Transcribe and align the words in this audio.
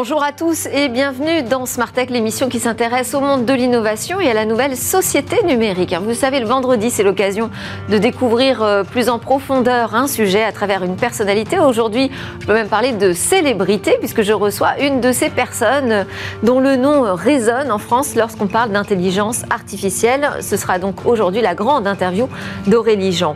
Bonjour 0.00 0.22
à 0.22 0.30
tous 0.30 0.66
et 0.66 0.88
bienvenue 0.88 1.42
dans 1.42 1.66
Smart 1.66 1.90
Tech, 1.90 2.08
l'émission 2.08 2.48
qui 2.48 2.60
s'intéresse 2.60 3.14
au 3.14 3.20
monde 3.20 3.44
de 3.44 3.52
l'innovation 3.52 4.20
et 4.20 4.30
à 4.30 4.32
la 4.32 4.44
nouvelle 4.44 4.76
société 4.76 5.44
numérique. 5.44 5.92
Vous 6.00 6.14
savez, 6.14 6.38
le 6.38 6.46
vendredi, 6.46 6.88
c'est 6.88 7.02
l'occasion 7.02 7.50
de 7.88 7.98
découvrir 7.98 8.62
euh, 8.62 8.84
plus 8.84 9.08
en 9.08 9.18
profondeur 9.18 9.96
un 9.96 10.06
sujet 10.06 10.44
à 10.44 10.52
travers 10.52 10.84
une 10.84 10.94
personnalité. 10.94 11.58
Aujourd'hui, 11.58 12.12
je 12.38 12.46
peux 12.46 12.52
même 12.52 12.68
parler 12.68 12.92
de 12.92 13.12
célébrité 13.12 13.96
puisque 13.98 14.22
je 14.22 14.32
reçois 14.32 14.78
une 14.78 15.00
de 15.00 15.10
ces 15.10 15.30
personnes 15.30 16.06
dont 16.44 16.60
le 16.60 16.76
nom 16.76 17.16
résonne 17.16 17.72
en 17.72 17.78
France 17.78 18.14
lorsqu'on 18.14 18.46
parle 18.46 18.70
d'intelligence 18.70 19.42
artificielle. 19.50 20.30
Ce 20.42 20.56
sera 20.56 20.78
donc 20.78 21.06
aujourd'hui 21.06 21.40
la 21.40 21.56
grande 21.56 21.88
interview 21.88 22.28
d'Aurélie 22.68 23.10
Jean. 23.10 23.34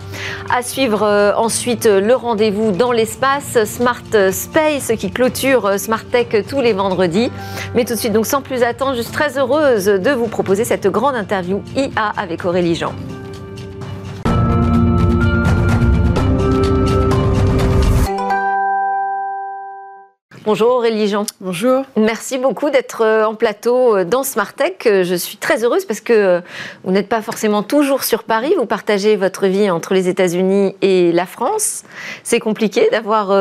À 0.54 0.62
suivre 0.62 1.02
euh, 1.02 1.32
ensuite 1.34 1.86
le 1.86 2.14
rendez-vous 2.14 2.70
dans 2.70 2.92
l'espace 2.92 3.64
Smart 3.64 4.30
Space 4.30 4.92
qui 4.96 5.10
clôture 5.10 5.66
euh, 5.66 5.76
Smart 5.76 6.04
Tech 6.04 6.28
tous 6.52 6.60
les 6.60 6.74
vendredis. 6.74 7.30
Mais 7.74 7.86
tout 7.86 7.94
de 7.94 7.98
suite, 7.98 8.12
donc 8.12 8.26
sans 8.26 8.42
plus 8.42 8.62
attendre, 8.62 8.94
je 8.94 9.00
suis 9.00 9.12
très 9.12 9.38
heureuse 9.38 9.86
de 9.86 10.10
vous 10.10 10.26
proposer 10.26 10.66
cette 10.66 10.86
grande 10.86 11.14
interview 11.14 11.62
IA 11.74 12.12
avec 12.14 12.44
Aurélie 12.44 12.74
Jean. 12.74 12.92
Bonjour 20.44 20.72
Aurélie 20.72 21.08
Jean. 21.08 21.24
Bonjour. 21.40 21.84
Merci 21.96 22.36
beaucoup 22.36 22.68
d'être 22.68 23.00
euh, 23.02 23.24
en 23.24 23.34
plateau 23.34 23.96
euh, 23.96 24.04
dans 24.04 24.24
Smart 24.24 24.52
Tech. 24.52 24.74
Euh, 24.86 25.04
je 25.04 25.14
suis 25.14 25.38
très 25.38 25.64
heureuse 25.64 25.86
parce 25.86 26.00
que 26.00 26.42
vous 26.84 26.90
n'êtes 26.90 27.08
pas 27.08 27.22
forcément 27.22 27.62
toujours 27.62 28.02
sur 28.02 28.24
Paris. 28.24 28.52
Vous 28.58 28.66
partagez 28.66 29.16
votre 29.16 29.46
vie 29.46 29.70
entre 29.70 29.94
les 29.94 30.08
États-Unis 30.08 30.74
et 30.82 31.12
la 31.12 31.24
France. 31.24 31.84
C'est 32.24 32.40
compliqué 32.40 32.88
d'avoir 32.90 33.32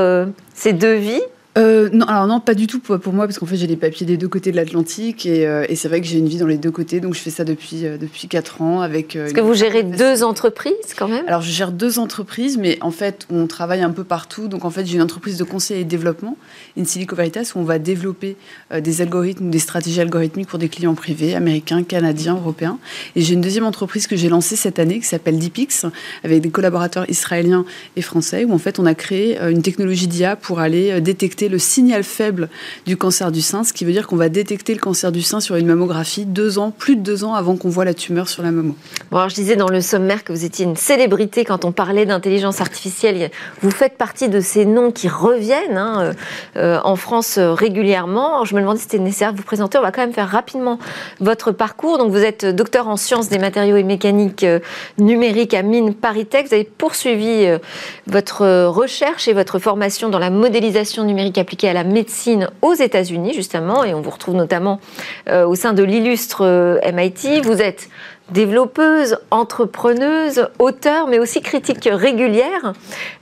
ces 0.53 0.72
deux 0.73 0.94
vies 0.94 1.23
euh, 1.57 1.89
non, 1.91 2.05
alors 2.05 2.27
non, 2.27 2.39
pas 2.39 2.53
du 2.53 2.66
tout 2.66 2.80
pour, 2.80 3.13
moi, 3.13 3.25
parce 3.25 3.38
qu'en 3.38 3.45
fait 3.45 3.57
j'ai 3.57 3.67
les 3.67 3.75
papiers 3.75 4.05
des 4.05 4.16
deux 4.16 4.30
côtés 4.30 4.52
de 4.52 4.55
l'Atlantique 4.55 5.25
et, 5.25 5.45
euh, 5.45 5.66
et 5.67 5.75
c'est 5.75 5.89
vrai 5.89 5.99
que 5.99 6.07
j'ai 6.07 6.17
une 6.17 6.30
vie 6.30 6.38
dans 6.38 6.47
les 6.47 6.57
deux 6.57 6.71
côtés, 6.71 7.02
donc 7.02 7.13
je 7.13 7.19
fais 7.19 7.30
ça 7.30 7.44
depuis 7.44 7.85
euh, 7.85 7.97
depuis 7.97 8.30
quatre 8.30 8.61
ans 8.61 8.80
avec. 8.80 9.17
Est-ce 9.17 9.33
que 9.33 9.41
vous 9.41 9.53
gérez 9.53 9.83
deux 9.83 10.23
entreprises 10.23 10.94
quand 10.95 11.09
même? 11.09 11.25
Alors 11.27 11.41
je 11.41 11.52
gère 11.52 11.73
deux 11.73 11.99
entreprises, 11.99 12.57
mais 12.57 12.77
en 12.79 12.91
fait 12.91 13.27
on 13.29 13.47
travaille 13.47 13.81
un 13.81 13.89
peu 13.89 14.05
partout. 14.05 14.47
Donc 14.47 14.63
en 14.63 14.69
fait 14.69 14.85
j'ai 14.85 14.95
une 14.95 15.02
entreprise 15.02 15.38
de 15.38 15.44
conseil 15.44 15.81
et 15.81 15.83
de 15.83 15.89
développement, 15.89 16.38
In 16.77 16.85
Silico 16.85 17.17
Veritas, 17.17 17.52
où 17.55 17.59
on 17.59 17.63
va 17.63 17.79
développer 17.79 18.38
des 18.73 19.02
algorithmes, 19.02 19.49
des 19.49 19.59
stratégies 19.59 19.99
algorithmiques 19.99 20.47
pour 20.47 20.59
des 20.59 20.69
clients 20.69 20.95
privés, 20.95 21.35
américains, 21.35 21.83
canadiens, 21.83 22.35
européens. 22.35 22.79
Et 23.17 23.22
j'ai 23.22 23.33
une 23.33 23.41
deuxième 23.41 23.66
entreprise 23.66 24.07
que 24.07 24.16
j'ai 24.16 24.29
lancée 24.29 24.55
cette 24.55 24.79
année 24.79 24.99
qui 24.99 25.05
s'appelle 25.05 25.38
Deepix, 25.38 25.85
avec 26.23 26.41
des 26.41 26.49
collaborateurs 26.49 27.09
israéliens 27.09 27.66
et 27.97 28.02
français, 28.02 28.45
où 28.45 28.53
en 28.53 28.57
fait 28.57 28.79
on 28.79 28.85
a 28.85 28.95
créé 28.95 29.38
une 29.41 29.61
technologie 29.61 30.07
d'IA 30.07 30.38
pour 30.38 30.59
aller 30.59 31.02
détecter 31.02 31.41
le 31.50 31.59
signal 31.59 32.03
faible 32.03 32.50
du 32.86 32.97
cancer 32.97 33.31
du 33.31 33.42
sein, 33.42 33.64
ce 33.64 33.73
qui 33.73 33.86
veut 33.86 33.92
dire 33.92 34.08
qu'on 34.08 34.16
va 34.16 34.30
détecter 34.30 34.73
le 34.73 34.80
cancer 34.80 35.11
du 35.11 35.22
sein 35.22 35.39
sur 35.39 35.56
une 35.56 35.67
mammographie 35.67 36.25
deux 36.25 36.59
ans, 36.59 36.72
plus 36.72 36.95
de 36.95 37.02
deux 37.02 37.23
ans 37.23 37.34
avant 37.34 37.56
qu'on 37.56 37.70
voit 37.70 37.86
la 37.86 37.94
tumeur 37.94 38.30
sur 38.30 38.44
la 38.44 38.52
mammo. 38.52 38.75
Bon, 39.11 39.28
je 39.30 39.36
disais 39.36 39.56
dans 39.56 39.69
le 39.69 39.81
sommaire 39.81 40.23
que 40.23 40.34
vous 40.34 40.45
étiez 40.45 40.66
une 40.66 40.75
célébrité 40.75 41.45
quand 41.45 41.66
on 41.66 41.72
parlait 41.72 42.06
d'intelligence 42.06 42.62
artificielle. 42.62 43.31
Vous 43.62 43.72
faites 43.72 43.97
partie 43.97 44.30
de 44.30 44.39
ces 44.39 44.66
noms 44.66 44.92
qui 44.92 45.08
reviennent 45.08 45.78
hein, 45.78 46.02
euh, 46.02 46.14
euh, 46.58 46.80
en 46.84 46.95
France 46.95 47.38
euh, 47.38 47.53
régulièrement. 47.53 48.45
je 48.45 48.56
me 48.56 48.62
demandais 48.62 48.80
si 48.80 48.84
c'était 48.84 49.00
nécessaire 49.00 49.34
de 49.34 49.38
vous 49.38 49.44
présenter. 49.44 49.78
On 49.78 49.81
va 49.81 49.92
quand 49.92 50.02
même 50.02 50.14
faire 50.14 50.30
rapidement 50.30 50.80
votre 51.19 51.52
parcours. 51.52 51.97
Donc 51.97 52.12
vous 52.12 52.23
êtes 52.23 52.45
docteur 52.45 52.88
en 52.88 52.97
sciences 52.97 53.30
des 53.30 53.39
matériaux 53.39 53.78
et 53.78 53.84
mécaniques 53.84 54.45
numériques 54.97 55.53
à 55.53 55.62
Mines 55.62 55.94
Paris-Tech. 55.94 56.47
Vous 56.47 56.53
avez 56.53 56.64
poursuivi 56.64 57.47
votre 58.08 58.66
recherche 58.66 59.28
et 59.28 59.34
votre 59.34 59.59
formation 59.59 60.09
dans 60.09 60.19
la 60.19 60.29
modélisation 60.29 61.03
numérique 61.03 61.31
appliquée 61.40 61.69
à 61.69 61.74
la 61.74 61.84
médecine 61.84 62.50
aux 62.62 62.74
États-Unis, 62.74 63.34
justement, 63.34 63.84
et 63.84 63.94
on 63.94 64.02
vous 64.02 64.09
retrouve 64.09 64.36
notamment 64.36 64.80
euh, 65.30 65.46
au 65.46 65.56
sein 65.56 65.74
de 65.74 65.84
l'illustre 65.84 66.46
euh, 66.46 66.80
MIT. 66.92 67.42
Vous 67.44 67.62
êtes 67.62 67.90
développeuse, 68.30 69.18
entrepreneuse, 69.30 70.47
auteur, 70.58 71.08
mais 71.08 71.20
aussi 71.20 71.41
critique 71.41 71.90
régulière 71.91 72.74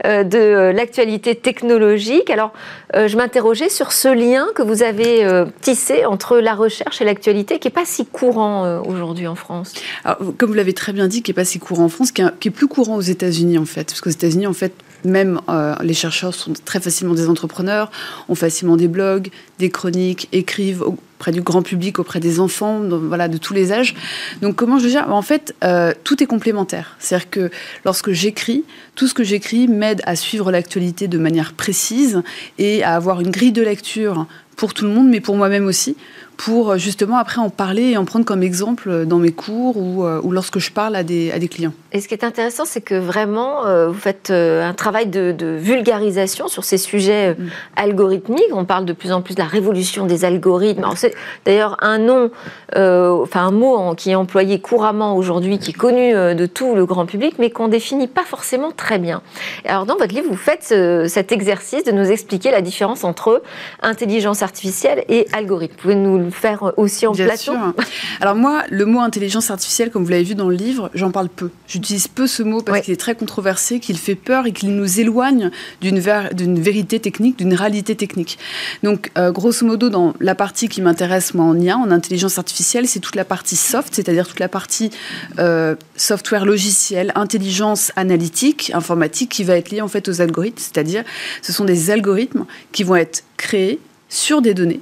euh, 0.05 0.23
de 0.23 0.71
l'actualité 0.75 1.33
technologique. 1.33 2.29
Alors, 2.29 2.53
je 2.93 3.15
m'interrogeais 3.17 3.69
sur 3.69 3.91
ce 3.91 4.07
lien 4.07 4.47
que 4.55 4.61
vous 4.61 4.83
avez 4.83 5.27
tissé 5.61 6.05
entre 6.05 6.37
la 6.37 6.53
recherche 6.53 7.01
et 7.01 7.05
l'actualité, 7.05 7.59
qui 7.59 7.67
n'est 7.67 7.73
pas 7.73 7.85
si 7.85 8.05
courant 8.05 8.81
aujourd'hui 8.81 9.27
en 9.27 9.35
France. 9.35 9.73
comme 10.37 10.49
vous 10.49 10.55
l'avez 10.55 10.73
très 10.73 10.91
bien 10.91 11.07
dit, 11.07 11.21
qui 11.21 11.31
n'est 11.31 11.35
pas 11.35 11.45
si 11.45 11.59
courant 11.59 11.85
en 11.85 11.89
France, 11.89 12.11
qui 12.11 12.21
est, 12.21 12.39
qui 12.39 12.47
est 12.47 12.51
plus 12.51 12.67
courant 12.67 12.95
aux 12.95 13.01
États-Unis, 13.01 13.59
en 13.59 13.65
fait. 13.65 13.85
Parce 13.85 14.01
qu'aux 14.01 14.09
États-Unis, 14.09 14.47
en 14.47 14.53
fait, 14.53 14.73
même 15.05 15.41
euh, 15.49 15.75
les 15.81 15.93
chercheurs 15.93 16.33
sont 16.33 16.53
très 16.65 16.79
facilement 16.79 17.13
des 17.13 17.29
entrepreneurs, 17.29 17.91
ont 18.27 18.35
facilement 18.35 18.77
des 18.77 18.87
blogs, 18.87 19.29
des 19.57 19.69
chroniques, 19.69 20.27
écrivent 20.31 20.81
auprès 20.81 21.31
du 21.31 21.41
grand 21.41 21.61
public, 21.61 21.99
auprès 21.99 22.19
des 22.19 22.39
enfants, 22.39 22.81
voilà, 22.81 23.27
de 23.27 23.37
tous 23.37 23.53
les 23.53 23.71
âges. 23.71 23.95
Donc 24.41 24.55
comment 24.55 24.79
je 24.79 24.85
veux 24.85 24.89
dire 24.89 25.05
En 25.11 25.21
fait, 25.21 25.53
euh, 25.63 25.93
tout 26.03 26.21
est 26.23 26.27
complémentaire. 26.27 26.95
C'est-à-dire 26.99 27.29
que 27.29 27.51
lorsque 27.85 28.11
j'écris, 28.11 28.63
tout 28.95 29.07
ce 29.07 29.13
que 29.13 29.23
j'écris 29.23 29.67
m'aide 29.67 30.01
à 30.05 30.15
suivre 30.15 30.51
l'actualité 30.51 31.07
de 31.07 31.17
manière 31.17 31.53
précise 31.53 32.21
et 32.57 32.83
à 32.83 32.95
avoir 32.95 33.21
une 33.21 33.31
grille 33.31 33.51
de 33.51 33.61
lecture 33.61 34.27
pour 34.55 34.73
tout 34.73 34.85
le 34.85 34.91
monde, 34.91 35.07
mais 35.07 35.21
pour 35.21 35.37
moi-même 35.37 35.65
aussi, 35.65 35.95
pour 36.39 36.71
euh, 36.71 36.77
justement 36.77 37.17
après 37.17 37.41
en 37.41 37.49
parler 37.49 37.91
et 37.91 37.97
en 37.97 38.05
prendre 38.05 38.23
comme 38.23 38.43
exemple 38.43 39.05
dans 39.05 39.17
mes 39.17 39.33
cours 39.33 39.75
ou, 39.75 40.05
euh, 40.05 40.21
ou 40.23 40.31
lorsque 40.31 40.57
je 40.59 40.71
parle 40.71 40.95
à 40.95 41.03
des, 41.03 41.31
à 41.31 41.37
des, 41.37 41.49
clients. 41.49 41.73
Et 41.91 41.99
ce 41.99 42.07
qui 42.07 42.13
est 42.13 42.23
intéressant, 42.23 42.63
c'est 42.63 42.79
que 42.79 42.95
vraiment, 42.95 43.65
euh, 43.65 43.89
vous 43.89 43.99
faites 43.99 44.31
un 44.31 44.73
travail 44.73 45.07
de, 45.07 45.35
vulgarisation 45.59 46.47
sur 46.47 46.63
ces 46.63 46.77
sujets 46.77 47.33
mm. 47.33 47.49
algorithmiques. 47.75 48.53
On 48.53 48.63
parle 48.63 48.85
de 48.85 48.93
plus 48.93 49.11
en 49.11 49.21
plus 49.21 49.35
de 49.35 49.41
la 49.41 49.47
révolution 49.47 50.05
des 50.05 50.23
algorithmes. 50.23 50.85
C'est 50.95 51.13
d'ailleurs 51.45 51.75
un 51.81 51.97
nom, 51.97 52.31
enfin 52.73 53.47
un 53.47 53.51
mot 53.51 53.93
qui 53.95 54.11
est 54.11 54.15
employé 54.15 54.61
couramment 54.61 55.17
aujourd'hui, 55.17 55.59
qui 55.59 55.71
est 55.71 55.73
connu 55.73 56.13
de 56.13 56.45
tout 56.45 56.75
le 56.75 56.85
grand 56.85 57.05
public, 57.05 57.35
mais 57.39 57.49
qu'on 57.49 57.67
définit 57.67 58.07
pas 58.07 58.23
forcément 58.23 58.71
très 58.71 58.99
bien. 58.99 59.21
Alors 59.65 59.85
dans 59.85 59.97
votre 59.97 60.13
livre, 60.13 60.27
vous 60.29 60.37
faites 60.37 60.73
cet 61.09 61.31
exercice 61.31 61.83
de 61.83 61.91
nous 61.91 62.09
expliquer 62.09 62.51
la 62.51 62.61
différence 62.61 63.03
entre 63.03 63.41
intelligence 63.81 64.41
artificielle 64.41 65.03
et 65.09 65.27
algorithme. 65.33 65.73
Vous 65.75 65.81
pouvez 65.81 65.95
nous 65.95 66.28
faire 66.31 66.73
aussi 66.77 67.07
en 67.07 67.11
Bien 67.11 67.35
Sûr. 67.35 67.53
Alors 68.21 68.35
moi, 68.35 68.63
le 68.69 68.85
mot 68.85 68.99
intelligence 68.99 69.51
artificielle, 69.51 69.91
comme 69.91 70.03
vous 70.03 70.09
l'avez 70.09 70.23
vu 70.23 70.35
dans 70.35 70.49
le 70.49 70.55
livre, 70.55 70.89
j'en 70.93 71.11
parle 71.11 71.29
peu. 71.29 71.49
J'utilise 71.67 72.07
peu 72.07 72.27
ce 72.27 72.43
mot 72.43 72.61
parce 72.61 72.81
qu'il 72.81 72.93
est 72.93 72.97
très 72.97 73.15
controversé, 73.15 73.79
qu'il 73.79 73.97
fait 73.97 74.15
peur 74.15 74.45
et 74.45 74.51
qu'il 74.51 74.75
nous 74.75 74.99
éloigne 74.99 75.51
d'une 75.81 75.99
vérité 75.99 76.99
technique, 76.99 77.37
d'une 77.37 77.53
réalité 77.53 77.95
technique. 77.95 78.37
Donc, 78.83 79.11
euh, 79.17 79.31
grosso 79.31 79.65
modo, 79.65 79.89
dans 79.89 80.13
la 80.19 80.35
partie 80.35 80.69
qui 80.69 80.81
m'intéresse, 80.81 81.33
moi, 81.33 81.45
en 81.45 81.59
IA, 81.59 81.77
en 81.77 81.91
intelligence 81.91 82.37
artificielle, 82.37 82.87
c'est 82.87 82.99
toute 82.99 83.15
la 83.15 83.25
partie 83.25 83.55
soft, 83.55 83.93
c'est-à-dire 83.93 84.27
toute 84.27 84.39
la 84.39 84.49
partie 84.49 84.91
euh, 85.39 85.75
software 85.95 86.45
logiciel, 86.45 87.11
intelligence 87.15 87.91
analytique, 87.95 88.71
informatique, 88.73 89.29
qui 89.29 89.43
va 89.43 89.55
être 89.55 89.69
liée 89.69 89.81
en 89.81 89.87
fait 89.87 90.07
aux 90.09 90.21
algorithmes, 90.21 90.57
c'est-à-dire 90.57 91.03
ce 91.41 91.53
sont 91.53 91.65
des 91.65 91.91
algorithmes 91.91 92.45
qui 92.71 92.83
vont 92.83 92.95
être 92.95 93.23
créés 93.37 93.79
sur 94.09 94.41
des 94.41 94.53
données 94.53 94.81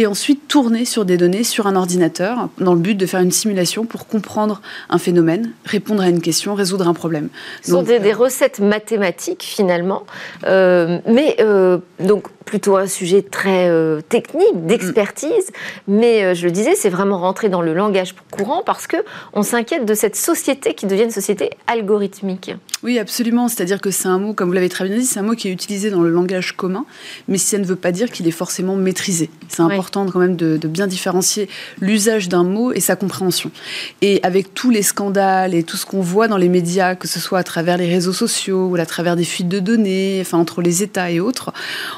et 0.00 0.06
ensuite 0.06 0.48
tourner 0.48 0.86
sur 0.86 1.04
des 1.04 1.18
données 1.18 1.44
sur 1.44 1.66
un 1.66 1.76
ordinateur 1.76 2.48
dans 2.58 2.72
le 2.72 2.80
but 2.80 2.94
de 2.94 3.04
faire 3.04 3.20
une 3.20 3.30
simulation 3.30 3.84
pour 3.84 4.06
comprendre 4.06 4.62
un 4.88 4.96
phénomène, 4.96 5.52
répondre 5.66 6.02
à 6.02 6.08
une 6.08 6.22
question, 6.22 6.54
résoudre 6.54 6.88
un 6.88 6.94
problème. 6.94 7.28
Ce 7.62 7.72
sont 7.72 7.82
des, 7.82 8.00
euh, 8.00 8.16
recettes 8.16 8.60
mathématiques 8.60 9.42
finalement, 9.42 10.04
euh, 10.46 11.00
mais 11.06 11.36
euh, 11.40 11.78
donc 11.98 12.28
plutôt 12.46 12.78
un 12.78 12.86
sujet 12.86 13.22
très 13.22 13.70
technique, 14.08 14.66
d'expertise, 14.66 15.52
mais 15.86 16.34
je 16.34 16.46
le 16.46 16.50
disais, 16.50 16.74
c'est 16.74 16.88
vraiment 16.88 17.18
rentrer 17.18 17.48
dans 17.48 17.62
le 17.62 17.74
langage 17.74 18.14
courant 18.32 18.62
parce 18.64 18.88
que 18.88 18.96
on 19.34 19.42
s'inquiète 19.42 19.84
de 19.84 19.94
cette 19.94 20.16
société 20.16 20.74
qui 20.74 20.86
devient 20.86 21.04
une 21.04 21.10
société 21.10 21.50
algorithmique. 21.68 22.52
Oui, 22.82 22.98
absolument. 22.98 23.46
C'est-à-dire 23.46 23.80
que 23.80 23.90
c'est 23.90 24.08
un 24.08 24.18
mot, 24.18 24.32
comme 24.32 24.48
vous 24.48 24.54
l'avez 24.54 24.68
très 24.68 24.88
bien 24.88 24.96
dit, 24.96 25.04
c'est 25.04 25.20
un 25.20 25.22
mot 25.22 25.34
qui 25.34 25.48
est 25.48 25.52
utilisé 25.52 25.90
dans 25.90 26.00
le 26.00 26.10
langage 26.10 26.56
commun, 26.56 26.86
mais 27.28 27.38
ça 27.38 27.58
ne 27.58 27.64
veut 27.64 27.76
pas 27.76 27.92
dire 27.92 28.10
qu'il 28.10 28.26
est 28.26 28.32
forcément 28.32 28.74
maîtrisé. 28.74 29.30
C'est 29.48 29.62
important 29.62 29.89
quand 29.90 30.18
même 30.18 30.36
de, 30.36 30.56
bien 30.68 30.86
différencier 30.86 31.48
l'usage 31.80 32.28
d'un 32.28 32.44
mot 32.44 32.72
et 32.72 32.80
sa 32.80 32.96
compréhension. 32.96 33.50
Et 34.02 34.20
avec 34.22 34.54
tous 34.54 34.70
les 34.70 34.82
scandales 34.82 35.54
et 35.54 35.62
tout 35.62 35.76
ce 35.76 35.86
qu'on 35.86 36.00
voit 36.00 36.28
dans 36.28 36.36
les 36.36 36.48
médias, 36.48 36.94
que 36.94 37.08
ce 37.08 37.20
soit 37.20 37.38
à 37.38 37.44
travers 37.44 37.76
les 37.76 37.88
réseaux 37.88 38.12
sociaux 38.12 38.68
ou 38.68 38.76
à 38.76 38.86
travers 38.86 39.16
des 39.16 39.24
fuites 39.24 39.48
de 39.48 39.58
données, 39.58 40.18
enfin 40.20 40.38
entre 40.38 40.62
les 40.62 40.82
États 40.82 41.10
et 41.10 41.20
autres, 41.20 41.52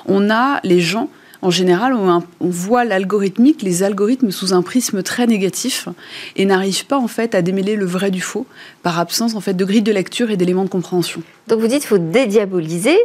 on 0.07 0.31
a 0.31 0.61
les 0.65 0.81
gens 0.81 1.09
en 1.43 1.51
général, 1.51 1.93
on, 1.95 2.23
voit 2.41 2.85
l'algorithmique, 2.85 3.63
les 3.63 3.83
algorithmes 3.83 4.31
sous 4.31 4.55
un 4.55 4.63
prisme 4.63 5.03
très 5.03 5.27
négatif 5.27 5.89
et 6.37 6.45
n'arrivent 6.45 6.87
pas 6.87 6.99
en 6.99 7.09
fait 7.09 7.35
à 7.35 7.43
démêler 7.43 7.75
le 7.75 7.85
vrai 7.85 8.13
du 8.13 8.21
faux 8.21 8.47
par 8.85 9.01
absence 9.01 9.35
en 9.35 9.41
fait 9.41 9.55
de 9.55 9.65
grille 9.65 9.83
de 9.83 9.93
lecture 9.93 10.31
et 10.31 10.37
d'éléments 10.37 10.63
de 10.63 10.69
compréhension. 10.69 11.21
Donc 11.49 11.59
vous 11.59 11.67
dites 11.67 11.85
faut 11.85 11.99
dédiaboliser, 11.99 12.97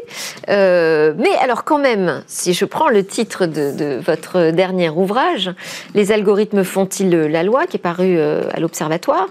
euh, 0.49 1.15
mais 1.17 1.35
alors 1.41 1.63
quand 1.63 1.79
même, 1.79 2.21
si 2.27 2.53
je 2.53 2.65
prends 2.65 2.89
le 2.89 3.03
titre 3.03 3.47
de, 3.47 3.99
votre 4.05 4.51
dernier 4.51 4.89
ouvrage, 4.89 5.51
Les 5.95 6.11
algorithmes 6.11 6.63
font-ils 6.63 7.09
la 7.09 7.41
loi, 7.41 7.65
qui 7.65 7.77
est 7.77 7.79
paru 7.79 8.17
euh, 8.17 8.43
à 8.53 8.59
l'Observatoire, 8.59 9.27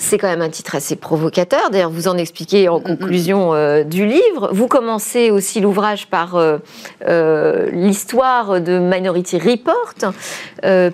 c'est 0.00 0.16
quand 0.18 0.28
même 0.28 0.42
un 0.42 0.48
titre 0.48 0.74
assez 0.74 0.96
provocateur. 0.96 1.70
D'ailleurs, 1.70 1.90
vous 1.90 2.08
en 2.08 2.16
expliquez 2.16 2.68
en 2.68 2.80
conclusion 2.80 3.54
euh, 3.54 3.84
du 3.84 4.06
livre. 4.06 4.48
Vous 4.52 4.66
commencez 4.66 5.30
aussi 5.30 5.60
l'ouvrage 5.60 6.06
par 6.06 6.36
euh, 6.36 6.58
euh, 7.06 7.68
l'histoire 7.70 8.60
de 8.60 8.78
Minority 8.78 9.38
Report, 9.38 9.94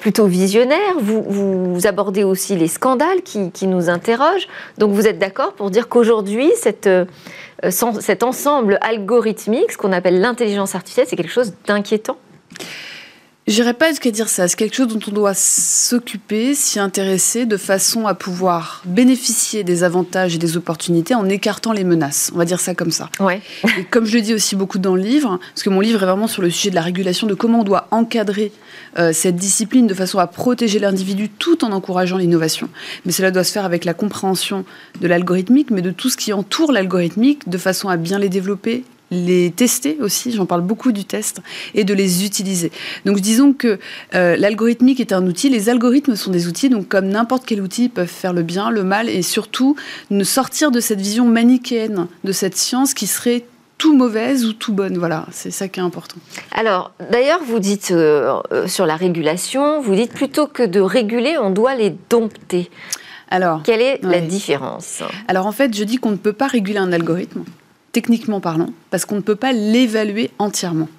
plutôt 0.00 0.26
visionnaire. 0.26 0.96
Vous, 0.98 1.86
abordez 1.86 2.24
aussi 2.24 2.56
les 2.56 2.68
scandales 2.68 3.22
qui, 3.22 3.66
nous 3.66 3.88
interrogent. 3.88 4.48
Donc, 4.78 4.92
vous 4.92 5.06
êtes 5.06 5.18
d'accord 5.18 5.52
pour 5.52 5.70
dire 5.70 5.88
qu'aujourd'hui, 5.88 6.50
cet 6.60 8.22
ensemble 8.22 8.78
algorithmique, 8.80 9.72
ce 9.72 9.78
qu'on 9.78 9.92
appelle 9.92 10.20
l'intelligence 10.20 10.74
artificielle, 10.74 11.06
c'est 11.08 11.16
quelque 11.16 11.32
chose 11.32 11.54
d'inquiétant? 11.66 12.16
J'irais 13.48 13.74
pas 13.74 13.90
jusqu'à 13.90 14.10
dire 14.10 14.28
ça. 14.28 14.48
C'est 14.48 14.56
quelque 14.56 14.74
chose 14.74 14.88
dont 14.88 14.98
on 15.06 15.12
doit 15.12 15.32
s'occuper, 15.32 16.52
s'y 16.56 16.80
intéresser, 16.80 17.46
de 17.46 17.56
façon 17.56 18.08
à 18.08 18.14
pouvoir 18.14 18.82
bénéficier 18.84 19.62
des 19.62 19.84
avantages 19.84 20.34
et 20.34 20.38
des 20.38 20.56
opportunités 20.56 21.14
en 21.14 21.28
écartant 21.28 21.72
les 21.72 21.84
menaces. 21.84 22.32
On 22.34 22.38
va 22.38 22.44
dire 22.44 22.58
ça 22.58 22.74
comme 22.74 22.90
ça. 22.90 23.08
Ouais. 23.20 23.40
et 23.78 23.84
comme 23.84 24.04
je 24.04 24.16
le 24.16 24.20
dis 24.20 24.34
aussi 24.34 24.56
beaucoup 24.56 24.80
dans 24.80 24.96
le 24.96 25.02
livre, 25.02 25.38
parce 25.54 25.62
que 25.62 25.70
mon 25.70 25.78
livre 25.78 26.02
est 26.02 26.06
vraiment 26.06 26.26
sur 26.26 26.42
le 26.42 26.50
sujet 26.50 26.70
de 26.70 26.74
la 26.74 26.82
régulation, 26.82 27.28
de 27.28 27.34
comment 27.34 27.60
on 27.60 27.64
doit 27.64 27.86
encadrer 27.92 28.50
euh, 28.98 29.12
cette 29.12 29.36
discipline 29.36 29.86
de 29.86 29.94
façon 29.94 30.18
à 30.18 30.26
protéger 30.26 30.80
l'individu 30.80 31.28
tout 31.28 31.64
en 31.64 31.70
encourageant 31.70 32.16
l'innovation. 32.16 32.68
Mais 33.04 33.12
cela 33.12 33.30
doit 33.30 33.44
se 33.44 33.52
faire 33.52 33.64
avec 33.64 33.84
la 33.84 33.94
compréhension 33.94 34.64
de 35.00 35.06
l'algorithmique, 35.06 35.70
mais 35.70 35.82
de 35.82 35.92
tout 35.92 36.10
ce 36.10 36.16
qui 36.16 36.32
entoure 36.32 36.72
l'algorithmique, 36.72 37.48
de 37.48 37.58
façon 37.58 37.88
à 37.88 37.96
bien 37.96 38.18
les 38.18 38.28
développer, 38.28 38.82
les 39.10 39.50
tester 39.50 39.98
aussi, 40.00 40.32
j'en 40.32 40.46
parle 40.46 40.62
beaucoup 40.62 40.92
du 40.92 41.04
test, 41.04 41.40
et 41.74 41.84
de 41.84 41.94
les 41.94 42.24
utiliser. 42.24 42.72
Donc 43.04 43.20
disons 43.20 43.52
que 43.52 43.78
euh, 44.14 44.36
l'algorithmique 44.36 45.00
est 45.00 45.12
un 45.12 45.26
outil, 45.26 45.48
les 45.48 45.68
algorithmes 45.68 46.16
sont 46.16 46.30
des 46.30 46.48
outils, 46.48 46.68
donc 46.68 46.88
comme 46.88 47.08
n'importe 47.08 47.44
quel 47.46 47.60
outil, 47.60 47.84
ils 47.84 47.90
peuvent 47.90 48.06
faire 48.06 48.32
le 48.32 48.42
bien, 48.42 48.70
le 48.70 48.82
mal, 48.82 49.08
et 49.08 49.22
surtout 49.22 49.76
ne 50.10 50.24
sortir 50.24 50.70
de 50.70 50.80
cette 50.80 51.00
vision 51.00 51.26
manichéenne 51.26 52.06
de 52.24 52.32
cette 52.32 52.56
science 52.56 52.94
qui 52.94 53.06
serait 53.06 53.44
tout 53.78 53.94
mauvaise 53.94 54.46
ou 54.46 54.52
tout 54.52 54.72
bonne. 54.72 54.96
Voilà, 54.98 55.26
c'est 55.30 55.50
ça 55.50 55.68
qui 55.68 55.80
est 55.80 55.82
important. 55.82 56.16
Alors, 56.52 56.92
d'ailleurs, 57.10 57.40
vous 57.46 57.58
dites 57.58 57.90
euh, 57.90 58.40
euh, 58.52 58.66
sur 58.66 58.86
la 58.86 58.96
régulation, 58.96 59.80
vous 59.80 59.94
dites 59.94 60.12
plutôt 60.12 60.46
que 60.46 60.62
de 60.62 60.80
réguler, 60.80 61.36
on 61.38 61.50
doit 61.50 61.74
les 61.74 61.94
dompter. 62.08 62.70
Alors, 63.28 63.62
quelle 63.62 63.82
est 63.82 64.00
la 64.02 64.20
différence? 64.20 65.02
Alors, 65.28 65.46
en 65.46 65.52
fait, 65.52 65.76
je 65.76 65.84
dis 65.84 65.96
qu'on 65.96 66.12
ne 66.12 66.16
peut 66.16 66.32
pas 66.32 66.46
réguler 66.46 66.78
un 66.78 66.92
algorithme 66.92 67.44
techniquement 67.96 68.40
parlant, 68.40 68.74
parce 68.90 69.06
qu'on 69.06 69.14
ne 69.14 69.22
peut 69.22 69.36
pas 69.36 69.54
l'évaluer 69.54 70.30
entièrement. 70.38 70.90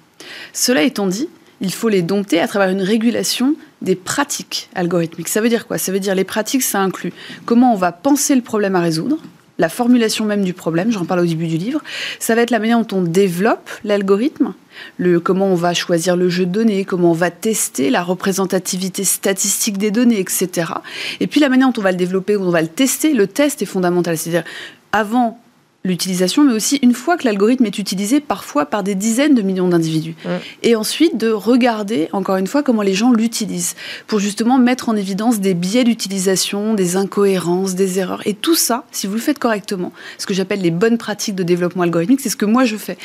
Cela 0.52 0.82
étant 0.82 1.06
dit, 1.06 1.28
il 1.60 1.72
faut 1.72 1.88
les 1.88 2.02
dompter 2.02 2.40
à 2.40 2.48
travers 2.48 2.70
une 2.70 2.82
régulation 2.82 3.54
des 3.82 3.94
pratiques 3.94 4.68
algorithmiques. 4.74 5.28
Ça 5.28 5.40
veut 5.40 5.48
dire 5.48 5.68
quoi? 5.68 5.78
Ça 5.78 5.92
veut 5.92 6.00
dire 6.00 6.16
les 6.16 6.24
pratiques, 6.24 6.64
ça 6.64 6.80
inclut 6.80 7.12
comment 7.44 7.72
on 7.72 7.76
va 7.76 7.92
penser 7.92 8.34
le 8.34 8.42
problème 8.42 8.74
à 8.74 8.80
résoudre, 8.80 9.18
la 9.58 9.68
formulation 9.68 10.24
même 10.24 10.42
du 10.42 10.54
problème, 10.54 10.90
j'en 10.90 11.04
parle 11.04 11.20
au 11.20 11.24
début 11.24 11.46
du 11.46 11.56
livre. 11.56 11.80
Ça 12.18 12.34
va 12.34 12.42
être 12.42 12.50
la 12.50 12.58
manière 12.58 12.80
dont 12.80 12.98
on 12.98 13.02
développe 13.02 13.70
l'algorithme, 13.84 14.54
le, 14.96 15.20
comment 15.20 15.46
on 15.46 15.54
va 15.54 15.74
choisir 15.74 16.16
le 16.16 16.28
jeu 16.28 16.46
de 16.46 16.50
données, 16.50 16.84
comment 16.84 17.12
on 17.12 17.14
va 17.14 17.30
tester 17.30 17.90
la 17.90 18.02
représentativité 18.02 19.04
statistique 19.04 19.78
des 19.78 19.92
données, 19.92 20.18
etc. 20.18 20.72
Et 21.20 21.28
puis 21.28 21.38
la 21.38 21.48
manière 21.48 21.68
dont 21.68 21.78
on 21.78 21.84
va 21.84 21.92
le 21.92 21.96
développer, 21.96 22.34
où 22.34 22.42
on 22.42 22.50
va 22.50 22.62
le 22.62 22.66
tester, 22.66 23.12
le 23.12 23.28
test 23.28 23.62
est 23.62 23.66
fondamental. 23.66 24.18
C'est-à-dire, 24.18 24.42
avant 24.90 25.38
l'utilisation, 25.84 26.44
mais 26.44 26.52
aussi 26.52 26.76
une 26.82 26.92
fois 26.92 27.16
que 27.16 27.24
l'algorithme 27.24 27.64
est 27.64 27.78
utilisé, 27.78 28.20
parfois 28.20 28.66
par 28.66 28.82
des 28.82 28.94
dizaines 28.94 29.34
de 29.34 29.42
millions 29.42 29.68
d'individus. 29.68 30.16
Et 30.62 30.76
ensuite 30.76 31.16
de 31.16 31.30
regarder, 31.30 32.08
encore 32.12 32.36
une 32.36 32.46
fois, 32.46 32.62
comment 32.62 32.82
les 32.82 32.94
gens 32.94 33.12
l'utilisent, 33.12 33.74
pour 34.06 34.18
justement 34.18 34.58
mettre 34.58 34.88
en 34.88 34.96
évidence 34.96 35.40
des 35.40 35.54
biais 35.54 35.84
d'utilisation, 35.84 36.74
des 36.74 36.96
incohérences, 36.96 37.74
des 37.74 37.98
erreurs. 37.98 38.22
Et 38.26 38.34
tout 38.34 38.56
ça, 38.56 38.84
si 38.90 39.06
vous 39.06 39.14
le 39.14 39.20
faites 39.20 39.38
correctement, 39.38 39.92
ce 40.18 40.26
que 40.26 40.34
j'appelle 40.34 40.60
les 40.60 40.72
bonnes 40.72 40.98
pratiques 40.98 41.36
de 41.36 41.44
développement 41.44 41.84
algorithmique, 41.84 42.20
c'est 42.20 42.28
ce 42.28 42.36
que 42.36 42.44
moi 42.44 42.64
je 42.64 42.76
fais. 42.76 42.98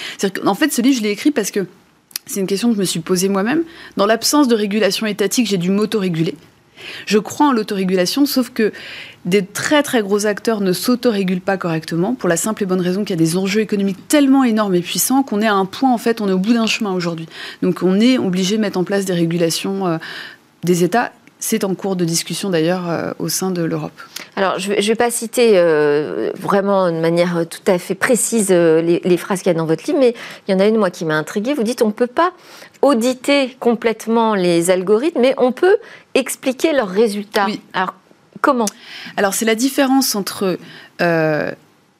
En 0.45 0.55
fait, 0.55 0.73
ce 0.73 0.81
livre, 0.81 0.97
je 0.97 1.03
l'ai 1.03 1.11
écrit 1.11 1.31
parce 1.31 1.51
que 1.51 1.67
c'est 2.25 2.39
une 2.39 2.47
question 2.47 2.69
que 2.69 2.75
je 2.75 2.79
me 2.79 2.85
suis 2.85 3.01
posée 3.01 3.29
moi-même. 3.29 3.63
Dans 3.97 4.05
l'absence 4.05 4.47
de 4.47 4.55
régulation 4.55 5.05
étatique, 5.05 5.47
j'ai 5.47 5.57
dû 5.57 5.69
m'autoréguler. 5.69 6.35
Je 7.05 7.17
crois 7.17 7.47
en 7.47 7.51
l'autorégulation, 7.53 8.25
sauf 8.25 8.49
que 8.49 8.73
des 9.25 9.45
très 9.45 9.83
très 9.83 10.01
gros 10.01 10.25
acteurs 10.25 10.59
ne 10.59 10.73
s'autorégulent 10.73 11.41
pas 11.41 11.57
correctement 11.57 12.13
pour 12.13 12.27
la 12.27 12.37
simple 12.37 12.63
et 12.63 12.65
bonne 12.65 12.81
raison 12.81 13.01
qu'il 13.03 13.11
y 13.11 13.19
a 13.19 13.23
des 13.23 13.37
enjeux 13.37 13.61
économiques 13.61 14.07
tellement 14.07 14.43
énormes 14.43 14.75
et 14.75 14.81
puissants 14.81 15.23
qu'on 15.23 15.41
est 15.41 15.47
à 15.47 15.53
un 15.53 15.65
point, 15.65 15.93
en 15.93 15.97
fait, 15.97 16.19
on 16.21 16.27
est 16.27 16.33
au 16.33 16.39
bout 16.39 16.53
d'un 16.53 16.67
chemin 16.67 16.93
aujourd'hui. 16.93 17.27
Donc 17.61 17.79
on 17.83 17.99
est 17.99 18.17
obligé 18.17 18.57
de 18.57 18.61
mettre 18.61 18.77
en 18.77 18.83
place 18.83 19.05
des 19.05 19.13
régulations 19.13 19.87
euh, 19.87 19.97
des 20.63 20.83
États. 20.83 21.11
C'est 21.39 21.65
en 21.65 21.75
cours 21.75 21.97
de 21.97 22.05
discussion 22.05 22.49
d'ailleurs 22.49 22.89
euh, 22.89 23.11
au 23.19 23.27
sein 23.27 23.51
de 23.51 23.61
l'Europe. 23.63 23.91
Alors, 24.37 24.59
je 24.59 24.71
ne 24.71 24.81
vais 24.81 24.95
pas 24.95 25.11
citer 25.11 25.53
euh, 25.55 26.31
vraiment 26.39 26.89
de 26.89 26.99
manière 26.99 27.45
tout 27.49 27.71
à 27.71 27.77
fait 27.77 27.95
précise 27.95 28.49
les, 28.49 29.01
les, 29.03 29.17
phrases 29.17 29.39
qu'il 29.39 29.47
y 29.47 29.55
a 29.55 29.57
dans 29.57 29.65
votre 29.65 29.85
livre, 29.85 29.99
mais 29.99 30.15
il 30.47 30.53
y 30.53 30.55
en 30.55 30.59
a 30.59 30.65
une, 30.67 30.77
moi, 30.77 30.89
qui 30.89 31.03
m'a 31.03 31.15
intriguée. 31.15 31.53
Vous 31.53 31.63
dites 31.63 31.81
on 31.81 31.87
ne 31.87 31.91
peut 31.91 32.07
pas 32.07 32.31
auditer 32.81 33.57
complètement 33.59 34.35
les 34.35 34.71
algorithmes, 34.71 35.19
mais 35.19 35.33
on 35.37 35.51
peut 35.51 35.77
expliquer 36.13 36.71
leurs 36.71 36.87
résultats. 36.87 37.47
Alors, 37.73 37.93
comment 38.43 38.67
Alors, 39.17 39.33
c'est 39.33 39.45
la 39.45 39.55
différence 39.55 40.13
entre 40.13 40.59
euh, 41.01 41.51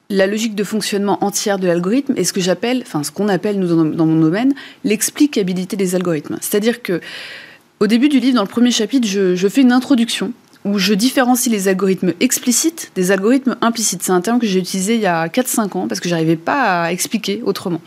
la 0.10 0.28
logique 0.28 0.54
de 0.54 0.64
fonctionnement 0.64 1.24
entière 1.24 1.58
de 1.58 1.66
l'algorithme 1.66 2.14
et 2.18 2.24
ce 2.24 2.34
que 2.34 2.42
j'appelle, 2.42 2.84
enfin, 2.86 3.02
ce 3.02 3.10
qu'on 3.10 3.30
appelle, 3.30 3.58
nous, 3.58 3.70
dans, 3.96 4.06
mon 4.06 4.22
domaine, 4.22 4.54
l'explicabilité 4.84 5.76
des 5.76 5.96
algorithmes. 5.96 6.38
C'est-à-dire 6.42 6.84
que, 6.84 7.02
au 7.80 7.88
début 7.88 8.10
du 8.10 8.20
livre, 8.20 8.36
dans 8.36 8.44
le 8.44 8.48
premier 8.48 8.72
chapitre, 8.72 9.08
je 9.08 9.48
fais 9.48 9.62
une 9.62 9.72
introduction 9.72 10.34
où 10.66 10.78
je 10.78 10.94
différencie 10.94 11.52
les 11.52 11.68
algorithmes 11.68 12.14
explicites 12.20 12.92
des 12.96 13.12
algorithmes 13.12 13.56
implicites. 13.62 14.04
C'est 14.04 14.12
un 14.12 14.22
terme 14.22 14.40
que 14.40 14.48
j'ai 14.48 14.60
utilisé 14.60 14.96
il 14.96 15.02
y 15.02 15.06
a 15.06 15.28
4-5 15.28 15.78
ans 15.78 15.88
parce 15.88 16.00
que 16.00 16.10
j'arrivais 16.10 16.36
pas 16.36 16.84
à 16.84 16.92
expliquer 16.92 17.42
autrement. 17.46 17.82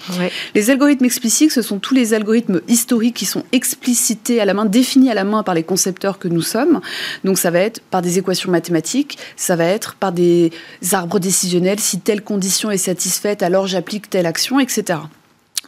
Les 0.54 0.70
algorithmes 0.70 1.04
explicites, 1.04 1.52
ce 1.52 1.62
sont 1.62 1.78
tous 1.78 1.94
les 1.94 2.14
algorithmes 2.14 2.60
historiques 2.68 3.16
qui 3.16 3.26
sont 3.26 3.44
explicités 3.52 4.40
à 4.40 4.44
la 4.44 4.54
main, 4.54 4.64
définis 4.64 5.10
à 5.10 5.14
la 5.14 5.24
main 5.24 5.42
par 5.42 5.54
les 5.54 5.62
concepteurs 5.62 6.18
que 6.18 6.28
nous 6.28 6.42
sommes. 6.42 6.80
Donc 7.24 7.38
ça 7.38 7.50
va 7.50 7.60
être 7.60 7.80
par 7.80 8.02
des 8.02 8.18
équations 8.18 8.50
mathématiques, 8.50 9.18
ça 9.36 9.56
va 9.56 9.64
être 9.64 9.94
par 9.94 10.12
des 10.12 10.52
arbres 10.92 11.18
décisionnels. 11.18 11.80
Si 11.80 12.00
telle 12.00 12.22
condition 12.22 12.70
est 12.70 12.76
satisfaite, 12.76 13.42
alors 13.42 13.66
j'applique 13.66 14.10
telle 14.10 14.26
action, 14.26 14.60
etc. 14.60 14.98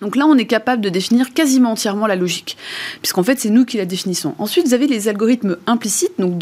Donc 0.00 0.16
là, 0.16 0.26
on 0.26 0.36
est 0.36 0.46
capable 0.46 0.80
de 0.80 0.88
définir 0.88 1.32
quasiment 1.34 1.72
entièrement 1.72 2.06
la 2.06 2.16
logique, 2.16 2.56
puisqu'en 3.02 3.22
fait, 3.22 3.38
c'est 3.40 3.50
nous 3.50 3.64
qui 3.64 3.76
la 3.76 3.84
définissons. 3.84 4.34
Ensuite, 4.38 4.66
vous 4.66 4.74
avez 4.74 4.86
les 4.86 5.08
algorithmes 5.08 5.56
implicites, 5.66 6.12
donc 6.18 6.38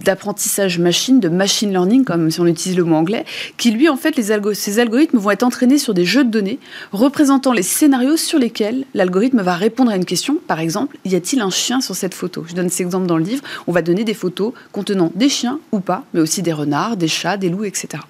d'apprentissage 0.00 0.78
machine, 0.78 1.20
de 1.20 1.28
machine 1.28 1.70
learning, 1.70 2.04
comme 2.04 2.30
si 2.30 2.40
on 2.40 2.46
utilise 2.46 2.76
le 2.76 2.84
mot 2.84 2.96
anglais, 2.96 3.24
qui 3.56 3.70
lui, 3.70 3.88
en 3.88 3.96
fait, 3.96 4.16
les 4.16 4.32
ces 4.54 4.78
algorithmes 4.78 5.18
vont 5.18 5.30
être 5.30 5.42
entraînés 5.42 5.78
sur 5.78 5.94
des 5.94 6.04
jeux 6.04 6.24
de 6.24 6.30
données 6.30 6.58
représentant 6.92 7.52
les 7.52 7.62
scénarios 7.62 8.16
sur 8.16 8.38
lesquels 8.38 8.84
l'algorithme 8.94 9.42
va 9.42 9.54
répondre 9.54 9.90
à 9.90 9.96
une 9.96 10.04
question. 10.04 10.38
Par 10.46 10.60
exemple, 10.60 10.96
y 11.04 11.14
a-t-il 11.14 11.42
un 11.42 11.50
chien 11.50 11.80
sur 11.80 11.94
cette 11.94 12.14
photo? 12.14 12.44
Je 12.48 12.54
donne 12.54 12.70
cet 12.70 12.80
exemple 12.80 13.06
dans 13.06 13.18
le 13.18 13.24
livre. 13.24 13.42
On 13.66 13.72
va 13.72 13.82
donner 13.82 14.04
des 14.04 14.14
photos 14.14 14.52
contenant 14.72 15.12
des 15.14 15.28
chiens 15.28 15.60
ou 15.72 15.80
pas, 15.80 16.04
mais 16.14 16.20
aussi 16.20 16.42
des 16.42 16.52
renards, 16.52 16.96
des 16.96 17.08
chats, 17.08 17.36
des 17.36 17.48
loups, 17.48 17.64
etc. 17.64 18.02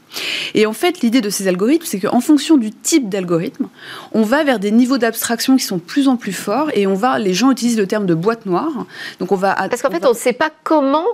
Et 0.55 0.67
en 0.67 0.73
fait, 0.73 1.01
l'idée 1.01 1.21
de 1.21 1.31
ces 1.31 1.49
algorithmes, 1.49 1.87
c'est 1.87 2.01
qu'en 2.01 2.21
fonction 2.21 2.57
du 2.57 2.71
type 2.71 3.09
d'algorithme, 3.09 3.69
on 4.13 4.23
va 4.23 4.45
vers 4.45 4.52
des 4.59 4.71
niveaux 4.71 4.99
d'abstraction 4.99 5.57
qui 5.57 5.65
sont 5.65 5.77
de 5.77 5.83
plus 5.83 6.09
en 6.09 6.17
plus 6.17 6.33
forts 6.33 6.71
et 6.75 6.87
on 6.87 6.95
va, 6.95 7.19
les 7.19 7.35
gens 7.35 7.51
utilisent 7.51 7.79
le 7.79 7.87
terme 7.87 8.07
de 8.07 8.15
boîte 8.15 8.47
noire. 8.47 8.87
Donc 9.19 9.33
on 9.33 9.37
va. 9.37 9.55
Parce 9.55 9.83
qu'en 9.83 9.91
fait, 9.91 10.05
on 10.05 10.11
ne 10.11 10.15
sait 10.15 10.33
pas 10.33 10.51
comment 10.65 11.07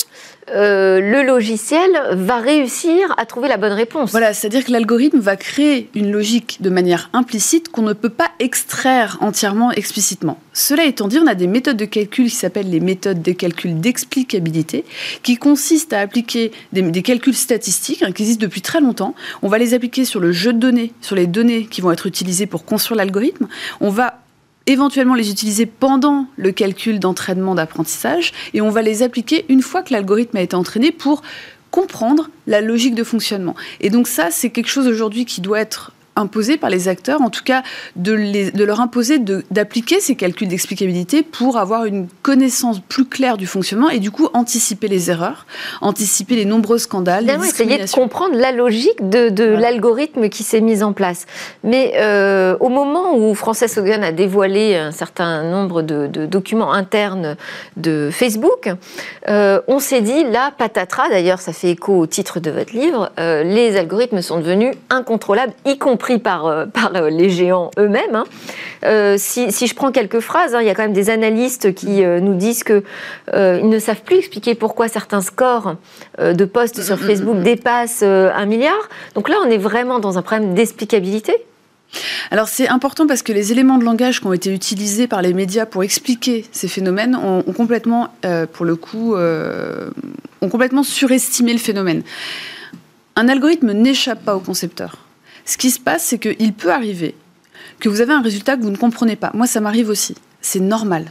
euh, 0.55 1.01
le 1.01 1.23
logiciel 1.23 1.91
va 2.13 2.39
réussir 2.39 3.15
à 3.17 3.27
trouver 3.27 3.49
la 3.49 3.57
bonne 3.57 3.73
réponse. 3.73 4.11
Voilà, 4.11 4.35
c'est-à-dire 4.35 4.65
que 4.65 4.73
l'algorithme 4.73 5.19
va 5.19 5.37
créer 5.37 5.91
une 5.95 6.11
logique 6.11 6.59
de 6.61 6.71
manière 6.71 7.11
implicite 7.13 7.69
qu'on 7.69 7.83
ne 7.83 7.93
peut 7.93 8.09
pas 8.09 8.31
extraire 8.39 9.19
entièrement 9.21 9.71
explicitement. 9.73 10.39
Cela 10.53 10.85
étant 10.85 11.09
dit, 11.09 11.19
on 11.23 11.27
a 11.27 11.35
des 11.35 11.47
méthodes 11.47 11.77
de 11.77 11.85
calcul 11.85 12.29
qui 12.29 12.37
s'appellent 12.37 12.71
les 12.71 12.81
méthodes 12.81 13.23
de 13.23 13.33
calcul 13.33 13.81
d'explicabilité, 13.81 14.85
qui 15.23 15.37
consistent 15.37 15.93
à 15.93 16.01
appliquer 16.01 16.53
des, 16.73 17.03
calculs 17.03 17.35
statistiques 17.35 18.03
hein, 18.03 18.13
qui 18.13 18.23
existent 18.23 18.43
depuis 18.43 18.63
très 18.63 18.81
longtemps. 18.81 19.15
On 19.43 19.49
va 19.49 19.59
les 19.59 19.75
appliquer 19.75 20.05
sur 20.05 20.21
le 20.21 20.33
jeu 20.33 20.53
de 20.53 20.59
données, 20.59 20.93
sur 21.01 21.17
les 21.17 21.27
données 21.27 21.67
qui 21.67 21.81
vont 21.81 21.93
être 21.93 22.07
utilisées 22.07 22.47
pour 22.47 22.65
construire 22.65 22.99
l'algorithme. 22.99 23.49
On 23.81 23.91
va 23.91 24.21
éventuellement 24.69 25.15
les 25.15 25.31
utiliser 25.31 25.67
pendant 25.67 26.27
le 26.37 26.53
calcul 26.53 27.01
d'entraînement 27.01 27.55
d'apprentissage 27.55 28.33
et 28.55 28.61
on 28.61 28.69
va 28.69 28.83
les 28.83 29.03
appliquer 29.03 29.47
une 29.49 29.63
fois 29.63 29.83
que 29.83 29.93
l'algorithme 29.93 30.37
a 30.37 30.43
été 30.43 30.55
entraîné 30.55 30.93
pour 30.93 31.23
comprendre 31.71 32.31
la 32.47 32.61
logique 32.61 32.95
de 32.95 33.03
fonctionnement. 33.03 33.57
Et 33.81 33.91
donc 33.91 34.07
ça, 34.07 34.31
c'est 34.31 34.51
quelque 34.51 34.69
chose 34.69 34.87
aujourd'hui 34.87 35.25
qui 35.25 35.41
doit 35.41 35.61
être 35.61 35.93
imposée 36.19 36.57
par 36.57 36.71
les 36.71 36.89
acteurs, 36.89 37.23
en 37.23 37.31
tout 37.31 37.45
cas 37.45 37.63
de, 37.97 38.13
les, 38.13 38.51
de 38.51 38.65
leur 38.65 38.81
imposer 38.81 39.19
d'appliquer 39.19 40.01
ces 40.01 40.15
calculs 40.15 40.49
d'explicabilité 40.49 41.23
pour 41.23 41.57
avoir 41.57 41.85
une 41.85 42.09
connaissance 42.23 42.81
plus 42.81 43.05
claire 43.05 43.37
du 43.37 43.47
fonctionnement 43.47 43.89
et 43.89 43.99
du 43.99 44.11
coup 44.11 44.29
anticiper 44.35 44.89
les 44.89 45.11
erreurs, 45.11 45.47
anticiper 45.81 46.37
les 46.37 46.45
nombreux 46.45 46.79
scandales. 46.79 47.25
Les 47.25 47.49
essayer 47.49 47.79
de 47.79 47.91
comprendre 47.91 48.37
la 48.37 48.53
logique 48.53 49.09
de, 49.09 49.29
de 49.29 49.45
l'algorithme 49.45 50.29
qui 50.29 50.43
s'est 50.43 50.61
mis 50.61 50.83
en 50.83 50.93
place. 50.93 51.27
Mais 51.65 51.95
euh, 51.97 52.57
au 52.61 52.69
moment 52.69 53.17
où 53.17 53.35
Frances 53.35 53.77
Hogan 53.77 54.03
a 54.03 54.13
dévoilé 54.13 54.77
un 54.77 54.93
certain 54.93 55.45
nombre 55.45 55.83
de, 55.83 56.07
de 56.07 56.27
documents 56.27 56.73
internes 56.73 57.37
de 57.77 58.11
Facebook, 58.13 58.71
euh, 59.29 59.61
on 59.69 59.79
s'est 59.79 60.01
dit 60.01 60.25
là, 60.25 60.53
patatras, 60.57 61.09
d'ailleurs 61.09 61.41
ça 61.41 61.53
fait 61.53 61.71
écho 61.71 61.99
au 61.99 62.07
titre 62.07 62.41
de 62.41 62.51
votre 62.51 62.75
livre, 62.75 63.11
euh, 63.19 63.43
les 63.43 63.77
algorithmes 63.77 64.23
sont 64.23 64.39
devenus 64.39 64.75
incontrôlables, 64.91 65.53
y 65.65 65.79
compris 65.79 66.08
par, 66.17 66.47
euh, 66.47 66.65
par 66.67 66.93
les 66.93 67.29
géants 67.29 67.71
eux-mêmes. 67.79 68.15
Hein. 68.15 69.17
Si, 69.19 69.53
si, 69.53 69.67
je 69.67 69.75
prends 69.75 69.93
quelques 69.93 70.21
phrases, 70.21 70.55
hein, 70.55 70.63
il 70.63 70.67
y 70.67 70.71
a 70.71 70.75
quand 70.75 70.83
même 70.83 70.95
des 70.95 71.11
analystes 71.11 71.75
qui 71.75 72.03
nous 72.03 72.35
disent 72.35 72.65
qu'ils 72.65 72.83
ne 73.35 73.79
savent 73.79 74.03
plus 74.03 74.17
expliquer 74.17 74.55
pourquoi 74.55 74.89
certains 74.89 75.21
scores 75.21 75.75
de 76.19 76.45
posts 76.45 76.83
sur 76.83 76.99
Facebook 76.99 77.43
dépassent 77.43 78.03
un 78.05 78.47
milliard. 78.47 78.89
Donc 79.15 79.29
là, 79.29 79.37
on 79.45 79.51
est 79.51 79.59
vraiment 79.59 79.99
dans 79.99 80.17
un 80.17 80.23
problème 80.23 80.55
d'explicabilité 80.55 81.35
alors 82.31 82.49
c'est 82.49 82.69
important 82.69 83.07
parce 83.07 83.23
que 83.23 83.33
les 83.33 83.53
éléments 83.53 83.79
de 83.79 83.85
langage 83.85 84.21
qui 84.21 84.27
ont 84.27 84.33
été 84.33 84.53
utilisés 84.53 85.07
par 85.07 85.23
les 85.23 85.33
médias 85.33 85.67
pour 85.67 85.83
expliquer 85.83 86.45
ces 86.53 86.69
phénomènes 86.69 87.17
ont, 87.17 87.43
complètement, 87.53 88.09
euh, 88.25 88.47
pour 88.47 88.67
le 88.67 88.77
coup, 88.77 89.15
euh, 89.15 89.91
ont 90.41 90.49
complètement 90.49 90.83
surestimé 90.83 91.53
le 91.53 91.59
phénomène. 91.59 92.03
Un 93.17 93.29
algorithme 93.29 93.73
n'échappe 93.73 94.25
pas 94.25 94.37
au 94.37 94.41
concepteur. 94.41 95.08
Ce 95.49 95.57
qui 95.57 95.71
se 95.71 95.81
passe, 95.81 96.05
c'est 96.05 96.19
qu'il 96.19 96.53
peut 96.53 96.71
arriver 96.71 97.15
que 97.81 97.89
vous 97.89 98.03
avez 98.03 98.13
un 98.13 98.21
résultat 98.21 98.59
que 98.59 98.63
vous 98.63 98.71
ne 98.71 98.77
comprenez 98.77 99.17
pas. 99.17 99.31
Moi, 99.33 99.47
ça 99.47 99.61
m'arrive 99.61 99.89
aussi. 99.89 100.15
C'est 100.43 100.61
normal. 100.61 101.07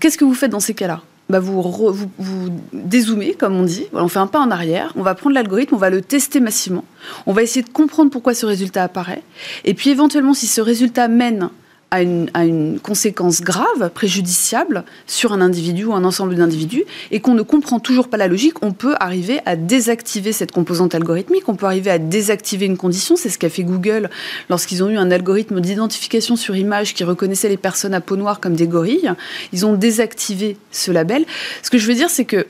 Qu'est-ce 0.00 0.18
que 0.18 0.24
vous 0.24 0.34
faites 0.34 0.50
dans 0.50 0.58
ces 0.58 0.74
cas-là? 0.74 1.02
Bah 1.28 1.38
vous, 1.38 1.62
vous, 1.62 2.10
vous, 2.18 2.48
dézoomez, 2.72 3.34
comme 3.34 3.54
on 3.54 3.62
dit, 3.62 3.86
on 3.92 4.08
fait 4.08 4.18
un 4.18 4.26
pas 4.26 4.40
en 4.40 4.50
arrière, 4.50 4.92
on 4.96 5.02
va 5.02 5.14
prendre 5.14 5.34
l'algorithme, 5.34 5.76
on 5.76 5.78
va 5.78 5.88
le 5.88 6.02
tester 6.02 6.38
massivement, 6.40 6.84
on 7.24 7.32
va 7.32 7.42
essayer 7.42 7.62
de 7.62 7.70
comprendre 7.70 8.10
pourquoi 8.10 8.34
ce 8.34 8.44
résultat 8.44 8.82
apparaît, 8.82 9.22
et 9.64 9.72
puis 9.72 9.88
éventuellement, 9.88 10.34
si 10.34 10.46
ce 10.46 10.60
résultat 10.60 11.08
mène 11.08 11.48
à 11.90 12.02
une, 12.02 12.78
conséquence 12.82 13.40
grave, 13.40 13.90
préjudiciable 13.94 14.84
sur 15.06 15.32
un 15.32 15.40
individu 15.40 15.84
ou 15.84 15.94
un 15.94 16.04
ensemble 16.04 16.34
d'individus, 16.34 16.84
et 17.10 17.20
qu'on 17.20 17.34
ne 17.34 17.42
comprend 17.42 17.78
toujours 17.78 18.08
pas 18.08 18.16
la 18.16 18.26
logique, 18.26 18.62
on 18.62 18.72
peut 18.72 18.94
arriver 18.98 19.40
à 19.46 19.56
désactiver 19.56 20.32
cette 20.32 20.52
composante 20.52 20.94
algorithmique, 20.94 21.48
on 21.48 21.54
peut 21.54 21.66
arriver 21.66 21.90
à 21.90 21.98
désactiver 21.98 22.66
une 22.66 22.76
condition. 22.76 23.16
C'est 23.16 23.28
ce 23.28 23.38
qu'a 23.38 23.48
fait 23.48 23.62
Google 23.62 24.10
lorsqu'ils 24.50 24.82
ont 24.82 24.90
eu 24.90 24.96
un 24.96 25.10
algorithme 25.10 25.60
d'identification 25.60 26.36
sur 26.36 26.56
image 26.56 26.94
qui 26.94 27.04
reconnaissait 27.04 27.48
les 27.48 27.56
personnes 27.56 27.94
à 27.94 28.00
peau 28.00 28.16
noire 28.16 28.40
comme 28.40 28.54
des 28.54 28.66
gorilles. 28.66 29.12
Ils 29.52 29.64
ont 29.64 29.74
désactivé 29.74 30.56
ce 30.72 30.90
label. 30.90 31.24
Ce 31.62 31.70
que 31.70 31.78
je 31.78 31.86
veux 31.86 31.94
dire, 31.94 32.10
c'est 32.10 32.24
que 32.24 32.46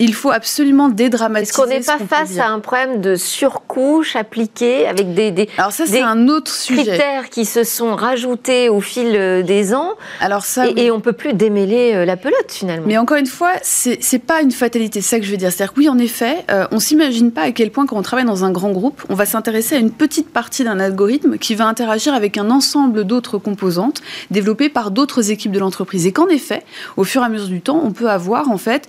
il 0.00 0.14
faut 0.14 0.30
absolument 0.30 0.88
dédramatiser. 0.88 1.50
Est-ce 1.50 1.60
qu'on 1.60 1.66
n'est 1.68 1.80
pas 1.80 1.98
face 1.98 2.38
à 2.38 2.48
un 2.48 2.58
problème 2.58 3.02
de 3.02 3.16
surcouche 3.16 4.16
appliquée 4.16 4.86
avec 4.86 5.12
des, 5.12 5.30
des, 5.30 5.48
Alors 5.58 5.72
ça, 5.72 5.84
c'est 5.86 6.00
un 6.00 6.26
autre 6.28 6.50
sujet. 6.50 6.84
critères 6.84 7.28
qui 7.28 7.44
se 7.44 7.64
sont 7.64 7.94
rajoutés 7.94 8.70
au 8.70 8.80
fil 8.80 9.14
euh, 9.14 9.42
des 9.42 9.74
ans 9.74 9.92
Alors 10.20 10.44
ça, 10.46 10.66
et, 10.74 10.90
on 10.90 10.96
ne 10.96 11.02
peut 11.02 11.12
plus 11.12 11.34
démêler 11.34 11.92
euh, 11.94 12.06
la 12.06 12.16
pelote 12.16 12.50
finalement. 12.50 12.86
Mais 12.86 12.96
encore 12.96 13.18
une 13.18 13.26
fois, 13.26 13.52
c'est 13.62 14.00
n'est 14.10 14.18
pas 14.18 14.40
une 14.40 14.52
fatalité, 14.52 15.02
c'est 15.02 15.10
ça 15.10 15.20
que 15.20 15.26
je 15.26 15.30
veux 15.30 15.36
dire. 15.36 15.52
C'est-à-dire 15.52 15.74
que 15.74 15.80
oui, 15.80 15.88
en 15.90 15.98
effet, 15.98 16.46
euh, 16.50 16.66
on 16.72 16.80
s'imagine 16.80 17.30
pas 17.30 17.42
à 17.42 17.52
quel 17.52 17.70
point 17.70 17.84
quand 17.84 17.98
on 17.98 18.02
travaille 18.02 18.24
dans 18.24 18.44
un 18.44 18.50
grand 18.50 18.70
groupe, 18.70 19.02
on 19.10 19.14
va 19.14 19.26
s'intéresser 19.26 19.76
à 19.76 19.78
une 19.78 19.90
petite 19.90 20.30
partie 20.30 20.64
d'un 20.64 20.80
algorithme 20.80 21.36
qui 21.36 21.54
va 21.54 21.66
interagir 21.66 22.14
avec 22.14 22.38
un 22.38 22.50
ensemble 22.50 23.04
d'autres 23.04 23.36
composantes 23.36 24.00
développées 24.30 24.70
par 24.70 24.92
d'autres 24.92 25.30
équipes 25.30 25.52
de 25.52 25.58
l'entreprise. 25.58 26.06
Et 26.06 26.12
qu'en 26.12 26.28
effet, 26.28 26.62
au 26.96 27.04
fur 27.04 27.20
et 27.20 27.26
à 27.26 27.28
mesure 27.28 27.48
du 27.48 27.60
temps, 27.60 27.82
on 27.84 27.92
peut 27.92 28.08
avoir 28.08 28.50
en 28.50 28.56
fait 28.56 28.88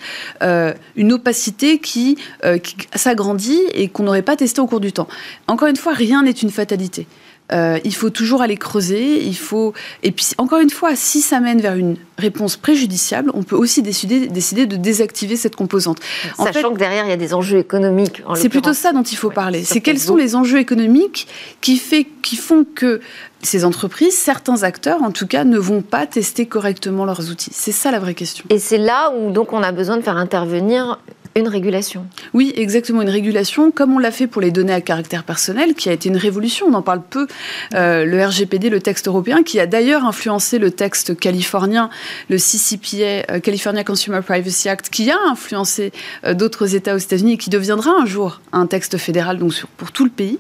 une 1.01 1.01
opacité 1.10 1.80
qui, 1.80 2.18
euh, 2.44 2.58
qui 2.58 2.76
s'agrandit 2.96 3.62
et 3.74 3.88
qu'on 3.88 4.04
n'aurait 4.04 4.22
pas 4.22 4.36
testé 4.36 4.62
au 4.62 4.68
cours 4.68 4.80
du 4.80 4.92
temps. 4.92 5.08
Encore 5.48 5.68
une 5.68 5.78
fois, 5.78 5.94
rien 5.94 6.24
n'est 6.24 6.32
une 6.32 6.52
fatalité. 6.52 7.08
Euh, 7.54 7.80
il 7.84 7.94
faut 7.94 8.10
toujours 8.10 8.42
aller 8.42 8.58
creuser. 8.58 9.24
Il 9.24 9.36
faut 9.36 9.74
et 10.04 10.12
puis 10.12 10.28
encore 10.38 10.60
une 10.60 10.70
fois, 10.70 10.96
si 10.96 11.22
ça 11.22 11.40
mène 11.40 11.62
vers 11.62 11.76
une 11.76 11.98
réponse 12.18 12.56
préjudiciable, 12.58 13.32
on 13.34 13.44
peut 13.44 13.56
aussi 13.56 13.82
décider, 13.82 14.28
décider 14.28 14.66
de 14.66 14.78
désactiver 14.78 15.36
cette 15.36 15.56
composante. 15.56 16.00
Sachant 16.38 16.74
que 16.74 16.78
derrière 16.78 17.06
il 17.06 17.10
y 17.10 17.14
a 17.14 17.18
des 17.18 17.34
enjeux 17.34 17.60
économiques. 17.60 18.24
C'est 18.36 18.50
plutôt 18.50 18.74
ça 18.74 18.94
dont 18.94 19.04
il 19.04 19.18
faut 19.18 19.32
parler. 19.32 19.64
C'est 19.64 19.82
quels 19.82 20.00
sont 20.00 20.16
les 20.16 20.36
enjeux 20.36 20.60
économiques 20.60 21.28
qui 21.62 21.78
fait 21.78 22.08
qui 22.22 22.36
font 22.36 22.66
que 22.76 23.02
ces 23.44 23.66
entreprises, 23.66 24.16
certains 24.16 24.64
acteurs 24.64 25.02
en 25.02 25.12
tout 25.12 25.28
cas, 25.28 25.44
ne 25.44 25.58
vont 25.58 25.82
pas 25.82 26.06
tester 26.06 26.46
correctement 26.46 27.06
leurs 27.06 27.32
outils. 27.32 27.52
C'est 27.54 27.72
ça 27.72 27.92
la 27.92 28.00
vraie 28.00 28.14
question. 28.14 28.46
Et 28.50 28.60
c'est 28.60 28.78
là 28.78 29.12
où 29.18 29.32
donc 29.32 29.54
on 29.54 29.64
a 29.64 29.72
besoin 29.72 29.98
de 29.98 30.02
faire 30.02 30.18
intervenir 30.18 31.00
une 31.36 31.48
régulation. 31.48 32.06
Oui, 32.34 32.52
exactement, 32.56 33.02
une 33.02 33.10
régulation, 33.10 33.72
comme 33.72 33.94
on 33.94 34.00
l'a 34.00 34.12
fait 34.12 34.28
pour 34.28 34.42
les 34.42 34.52
données 34.52 34.74
à 34.74 34.82
caractère 34.82 35.24
personnel, 35.24 35.76
qui 35.76 35.90
a 35.90 35.94
été 35.94 36.10
une 36.10 36.18
révolution, 36.18 36.68
on 36.68 36.74
en 36.74 36.82
parle 36.82 37.02
peu, 37.02 37.28
euh, 37.74 38.04
le 38.06 38.26
RGPD, 38.26 38.70
le 38.70 38.82
texte 38.82 39.08
européen, 39.08 39.44
qui 39.44 39.60
a 39.60 39.66
d'ailleurs 39.66 40.06
influencé 40.06 40.60
le 40.60 40.72
texte 40.72 41.18
californien, 41.18 41.90
le 42.30 42.38
CCPA, 42.38 43.32
euh, 43.32 43.40
California 43.40 43.84
Consumer 43.84 44.20
Privacy 44.26 44.68
Act, 44.68 44.90
qui 44.90 45.10
a 45.10 45.18
influencé 45.30 45.92
euh, 46.26 46.34
d'autres 46.34 46.76
États 46.76 46.96
aux 46.96 47.00
États-Unis 47.00 47.34
et 47.34 47.38
qui 47.38 47.50
deviendra 47.50 47.92
un 47.92 48.06
jour 48.06 48.42
un 48.52 48.68
texte 48.68 48.98
fédéral 48.98 49.38
donc 49.38 49.54
pour 49.78 49.92
tout 49.92 50.04
le 50.04 50.10
pays. 50.10 50.40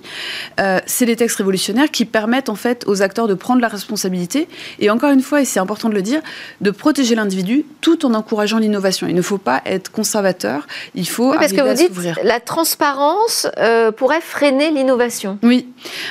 c'est 0.86 1.06
des 1.06 1.16
textes 1.16 1.38
révolutionnaires 1.38 1.90
qui 1.90 2.06
permettent 2.06 2.50
en 2.50 2.56
fait 2.56 2.84
aux 2.88 3.02
acteurs 3.02 3.28
de 3.28 3.34
prendre 3.34 3.62
la 3.62 3.68
responsabilité 3.68 4.48
et 4.80 4.90
encore 4.90 5.12
une 5.12 5.22
fois, 5.22 5.42
et 5.42 5.46
c'est 5.46 5.60
important 5.60 5.90
de 5.90 5.94
le 5.94 6.02
dire, 6.02 6.22
de 6.62 6.72
protéger 6.72 7.16
l'individu 7.16 7.66
tout 7.82 8.06
en 8.06 8.14
encourageant 8.14 8.58
l'innovation. 8.60 9.08
Il 9.08 9.16
ne 9.16 9.22
faut 9.22 9.38
pas 9.38 9.62
être 9.66 9.92
conservateur 9.92 10.68
il 10.96 11.08
faut 11.08 11.32
oui, 11.32 11.38
parce 11.40 11.54
que 11.54 11.62
vous 11.62 11.74
dites 11.74 11.92
la 12.24 12.40
transparence 12.40 13.48
euh, 13.58 13.92
pourrait 13.92 14.22
freiner 14.22 14.72
l'innovation. 14.72 15.38
Oui, 15.44 15.68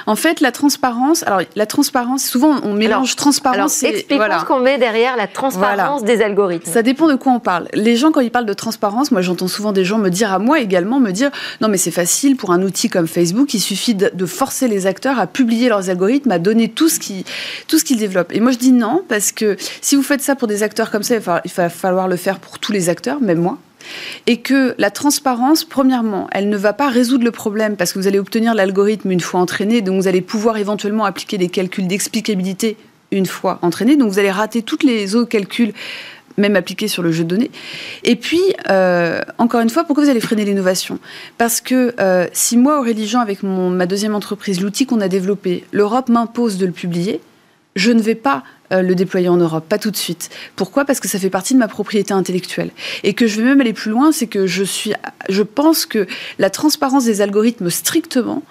en 0.07 0.17
fait, 0.17 0.41
la 0.41 0.53
transparence. 0.53 1.23
Alors, 1.25 1.41
la 1.57 1.67
transparence, 1.67 2.25
souvent 2.25 2.61
on 2.62 2.75
mélange 2.75 3.17
transparence 3.17 3.83
alors, 3.83 3.95
expliquons 3.95 4.41
ce 4.41 4.45
qu'on 4.45 4.61
met 4.61 4.79
derrière 4.79 5.17
la 5.17 5.27
transparence 5.27 6.05
des 6.05 6.23
algorithmes. 6.23 6.71
Ça 6.71 6.83
dépend 6.83 7.09
de 7.09 7.17
quoi 7.17 7.33
on 7.33 7.41
parle. 7.41 7.69
Les 7.75 7.97
gens, 7.97 8.12
quand 8.12 8.21
ils 8.21 8.31
parlent 8.31 8.47
de 8.47 8.53
transparence, 8.53 9.11
moi 9.11 9.23
j'entends 9.23 9.49
souvent 9.49 9.73
des 9.73 9.85
gens 9.85 9.99
me 9.99 10.09
dire 10.09 10.33
à 10.33 10.39
moi 10.39 10.61
également, 10.61 11.00
me 11.00 11.11
dire 11.11 11.31
non 11.61 11.69
mais 11.69 11.77
c'est 11.77 11.91
facile 11.91 12.37
pour 12.37 12.53
un 12.53 12.62
outil 12.62 12.89
comme 12.89 13.07
Facebook, 13.07 13.55
il 13.55 13.61
suffit 13.61 13.95
de, 13.95 14.27
forcer 14.27 14.69
les 14.69 14.87
acteurs 14.87 15.19
à 15.19 15.27
publier 15.27 15.69
leurs 15.69 15.91
algorithmes, 15.91 16.31
à 16.31 16.39
donner 16.39 16.69
tout 16.69 16.89
ce 16.89 16.99
qui 16.99 17.25
tout 17.69 17.79
ce 17.79 17.85
qu'ils 17.85 17.99
développent. 17.99 18.33
Et 18.33 18.41
moi 18.41 18.53
je 18.53 18.59
dis 18.59 18.73
non 18.73 19.03
parce 19.09 19.33
que 19.33 19.57
si 19.81 19.97
vous 19.97 20.03
faites 20.03 20.23
ça 20.23 20.37
pour 20.37 20.49
des 20.49 20.62
acteurs 20.62 20.91
comme 20.91 21.03
ça, 21.03 21.17
il 21.17 21.53
va 21.53 21.69
falloir 21.69 22.09
le 22.09 22.17
faire 22.17 22.39
pour 22.39 22.59
tous 22.59 22.73
les 22.73 22.89
acteurs, 22.89 23.21
même 23.21 23.41
moi 23.41 23.59
et 24.27 24.39
que 24.39 24.75
la 24.79 24.91
transparence, 24.91 25.65
premièrement, 25.65 26.29
elle 26.33 26.49
ne 26.49 26.57
va 26.57 26.73
pas 26.73 26.89
résoudre 26.89 27.25
le 27.25 27.31
problème 27.31 27.77
parce 27.77 27.93
que 27.93 27.99
vous 27.99 28.07
allez 28.07 28.19
obtenir 28.19 28.55
l'algorithme 28.55 29.11
une 29.11 29.21
fois 29.21 29.41
entraîné, 29.41 29.81
donc 29.81 30.01
vous 30.01 30.09
allez 30.09 30.21
pouvoir 30.21 30.57
éventuellement 30.57 31.05
appliquer 31.05 31.39
des 31.39 31.49
calculs 31.49 31.87
d'explicabilité 31.87 32.77
une 33.13 33.27
fois 33.27 33.59
entraîné, 33.63 33.97
donc 33.97 34.11
vous 34.11 34.19
allez 34.19 34.31
rater 34.31 34.63
tous 34.63 34.79
les 34.85 35.15
autres 35.17 35.29
calculs 35.29 35.73
même 36.37 36.57
appliqués 36.57 36.89
sur 36.89 37.03
le 37.03 37.13
jeu 37.13 37.25
de 37.25 37.29
données. 37.29 37.51
Et 38.05 38.17
puis, 38.17 38.41
euh, 38.69 39.21
encore 39.39 39.61
une 39.61 39.71
fois, 39.71 39.85
pourquoi 39.85 40.05
vous 40.05 40.11
allez 40.11 40.21
freiner 40.21 40.45
l'innovation? 40.45 40.99
Parce 41.39 41.61
que 41.61 41.95
euh, 42.01 42.27
si 42.33 42.57
moi, 42.57 42.81
Aurélie 42.81 43.07
Jean, 43.07 43.21
avec 43.21 43.43
ma 43.43 43.87
deuxième 43.87 44.15
entreprise, 44.15 44.61
l'outil 44.61 44.87
qu'on 44.87 45.01
a 45.01 45.09
développé, 45.09 45.65
l'Europe 45.73 46.09
m'impose 46.09 46.57
de 46.57 46.67
le 46.67 46.73
publier, 46.73 47.21
je 47.77 47.93
ne 47.93 48.01
vais 48.01 48.15
pas 48.15 48.43
euh, 48.73 48.83
le 48.83 48.95
déployer 48.95 49.29
en 49.29 49.37
Europe, 49.37 49.65
pas 49.69 49.79
tout 49.79 49.91
de 49.91 49.97
suite. 49.97 50.31
Pourquoi? 50.57 50.85
Parce 50.85 51.00
que 51.00 51.09
ça 51.09 51.19
fait 51.19 51.31
partie 51.31 51.55
de 51.55 51.59
ma 51.59 51.69
propriété 51.69 52.12
intellectuelle. 52.12 52.71
Et 53.03 53.15
que 53.15 53.27
je 53.27 53.41
vais 53.41 53.47
même 53.47 53.61
aller 53.61 53.73
plus 53.73 53.91
loin, 53.91 54.12
c'est 54.12 54.27
que 54.27 54.47
je, 54.47 54.65
suis, 54.65 54.93
je 55.29 55.43
pense 55.43 55.87
que 55.87 56.07
la 56.39 56.50
transparence 56.50 57.05
des 57.05 57.21
algorithmes 57.21 57.71
strictement 57.71 58.43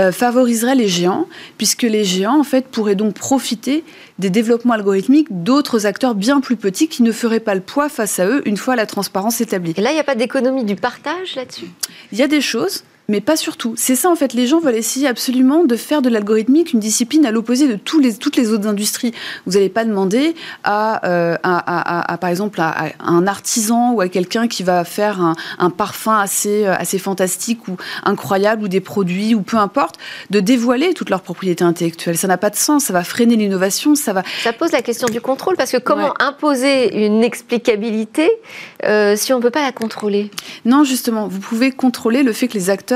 euh, 0.00 0.12
favoriserait 0.12 0.74
les 0.74 0.88
géants, 0.88 1.26
puisque 1.58 1.82
les 1.82 2.04
géants, 2.04 2.38
en 2.38 2.44
fait, 2.44 2.66
pourraient 2.68 2.94
donc 2.94 3.14
profiter 3.14 3.84
des 4.18 4.30
développements 4.30 4.74
algorithmiques 4.74 5.28
d'autres 5.30 5.86
acteurs 5.86 6.14
bien 6.14 6.40
plus 6.40 6.56
petits 6.56 6.88
qui 6.88 7.02
ne 7.02 7.12
feraient 7.12 7.40
pas 7.40 7.54
le 7.54 7.60
poids 7.60 7.88
face 7.88 8.18
à 8.18 8.26
eux 8.26 8.42
une 8.46 8.56
fois 8.56 8.76
la 8.76 8.86
transparence 8.86 9.40
établie. 9.40 9.74
Et 9.76 9.82
là, 9.82 9.90
il 9.90 9.94
n'y 9.94 10.00
a 10.00 10.04
pas 10.04 10.14
d'économie 10.14 10.64
du 10.64 10.76
partage 10.76 11.36
là-dessus? 11.36 11.66
Il 12.12 12.18
y 12.18 12.22
a 12.22 12.28
des 12.28 12.40
choses 12.40 12.84
mais 13.08 13.20
pas 13.20 13.36
surtout. 13.36 13.74
C'est 13.76 13.94
ça, 13.94 14.10
en 14.10 14.16
fait, 14.16 14.32
les 14.32 14.46
gens 14.46 14.58
veulent 14.58 14.74
essayer 14.74 15.06
absolument 15.06 15.64
de 15.64 15.76
faire 15.76 16.02
de 16.02 16.08
l'algorithmique 16.08 16.72
une 16.72 16.80
discipline 16.80 17.24
à 17.24 17.30
l'opposé 17.30 17.68
de 17.68 17.76
tous 17.76 18.00
les, 18.00 18.14
toutes 18.14 18.36
les 18.36 18.52
autres 18.52 18.66
industries. 18.66 19.12
Vous 19.46 19.52
n'allez 19.52 19.68
pas 19.68 19.84
demander 19.84 20.34
à, 20.64 21.06
euh, 21.06 21.36
à, 21.42 22.18
par 22.18 22.30
exemple, 22.30 22.60
à, 22.60 22.86
un 23.00 23.26
artisan 23.26 23.92
ou 23.92 24.00
à 24.00 24.08
quelqu'un 24.08 24.48
qui 24.48 24.62
va 24.62 24.84
faire 24.84 25.20
un, 25.20 25.70
parfum 25.70 26.18
assez, 26.18 26.64
euh, 26.64 26.74
assez 26.76 26.98
fantastique 26.98 27.68
ou 27.68 27.76
incroyable 28.04 28.64
ou 28.64 28.68
des 28.68 28.80
produits 28.80 29.34
ou 29.34 29.42
peu 29.42 29.56
importe, 29.56 29.96
de 30.30 30.40
dévoiler 30.40 30.94
toutes 30.94 31.10
leurs 31.10 31.22
propriétés 31.22 31.64
intellectuelles. 31.64 32.16
Ça 32.16 32.28
n'a 32.28 32.38
pas 32.38 32.50
de 32.50 32.56
sens, 32.56 32.84
ça 32.84 32.92
va 32.92 33.04
freiner 33.04 33.36
l'innovation, 33.36 33.94
ça 33.94 34.12
va... 34.12 34.22
Ça 34.42 34.52
pose 34.52 34.72
la 34.72 34.82
question 34.82 35.08
du 35.08 35.20
contrôle, 35.20 35.56
parce 35.56 35.70
que 35.70 35.76
comment 35.76 36.14
imposer 36.20 37.04
une 37.06 37.22
explicabilité 37.22 38.30
euh, 38.84 39.14
si 39.16 39.32
on 39.32 39.38
ne 39.38 39.42
peut 39.42 39.50
pas 39.50 39.62
la 39.62 39.72
contrôler? 39.72 40.30
Non, 40.64 40.84
justement, 40.84 41.28
vous 41.28 41.40
pouvez 41.40 41.70
contrôler 41.70 42.22
le 42.22 42.32
fait 42.32 42.48
que 42.48 42.54
les 42.54 42.70
acteurs 42.70 42.95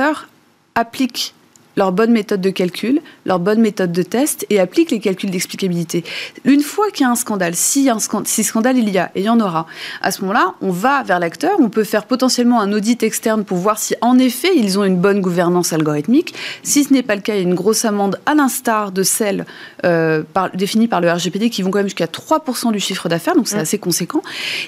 appliquent 0.75 1.35
leur 1.77 1.93
bonne 1.93 2.11
méthode 2.11 2.41
de 2.41 2.51
calcul, 2.51 3.01
leur 3.27 3.39
bonne 3.39 3.61
méthode 3.61 3.93
de 3.93 4.03
test 4.03 4.47
et 4.51 4.61
appliquent 4.61 4.91
les 4.91 5.01
calculs 5.01 5.31
d'explicabilité. 5.31 6.05
Une 6.45 6.63
fois 6.63 6.91
qu'il 6.91 7.05
y 7.05 7.09
a 7.09 7.11
un 7.11 7.17
scandale, 7.17 7.55
si, 7.55 7.89
un 7.89 7.99
scandale, 7.99 8.27
si 8.27 8.45
scandale 8.45 8.79
il 8.79 8.89
y 8.89 8.99
a, 8.99 9.11
et 9.15 9.21
il 9.21 9.25
y 9.25 9.29
en 9.29 9.41
aura, 9.41 9.67
à 10.03 10.11
ce 10.11 10.23
moment-là, 10.23 10.55
on 10.61 10.71
va 10.71 11.03
vers 11.03 11.19
l'acteur, 11.19 11.53
on 11.59 11.69
peut 11.69 11.85
faire 11.85 12.05
potentiellement 12.05 12.61
un 12.61 12.73
audit 12.73 13.03
externe 13.03 13.45
pour 13.45 13.59
voir 13.59 13.79
si 13.79 13.95
en 14.01 14.19
effet 14.19 14.51
ils 14.57 14.79
ont 14.79 14.85
une 14.85 14.97
bonne 14.97 15.21
gouvernance 15.21 15.73
algorithmique. 15.73 16.35
Si 16.63 16.85
ce 16.85 16.93
n'est 16.93 17.03
pas 17.03 17.15
le 17.15 17.23
cas, 17.23 17.35
il 17.35 17.37
y 17.39 17.41
a 17.41 17.43
une 17.45 17.55
grosse 17.55 17.85
amende 17.85 18.19
à 18.27 18.35
l'instar 18.35 18.93
de 18.93 19.03
celle 19.03 19.47
euh, 19.85 20.23
définie 20.55 20.89
par 20.89 21.01
le 21.01 21.11
RGPD 21.11 21.51
qui 21.51 21.63
vont 21.63 21.71
quand 21.71 21.79
même 21.79 21.87
jusqu'à 21.87 22.07
3% 22.07 22.73
du 22.73 22.81
chiffre 22.81 23.09
d'affaires, 23.09 23.35
donc 23.35 23.49
c'est 23.49 23.59
assez 23.59 23.79
conséquent, 23.79 24.23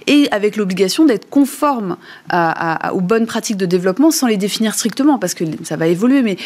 et 0.06 0.28
avec 0.30 0.56
l'obligation 0.56 1.04
d'être 1.04 1.28
conforme 1.28 1.96
aux 2.32 3.00
bonnes 3.00 3.26
pratiques 3.26 3.56
de 3.56 3.66
développement 3.66 4.10
sans 4.10 4.26
les 4.26 4.36
définir 4.36 4.74
strictement, 4.74 5.18
parce 5.18 5.34
que 5.34 5.44
ça 5.64 5.76
va 5.76 5.86
évoluer, 5.86 6.22
mais 6.22 6.36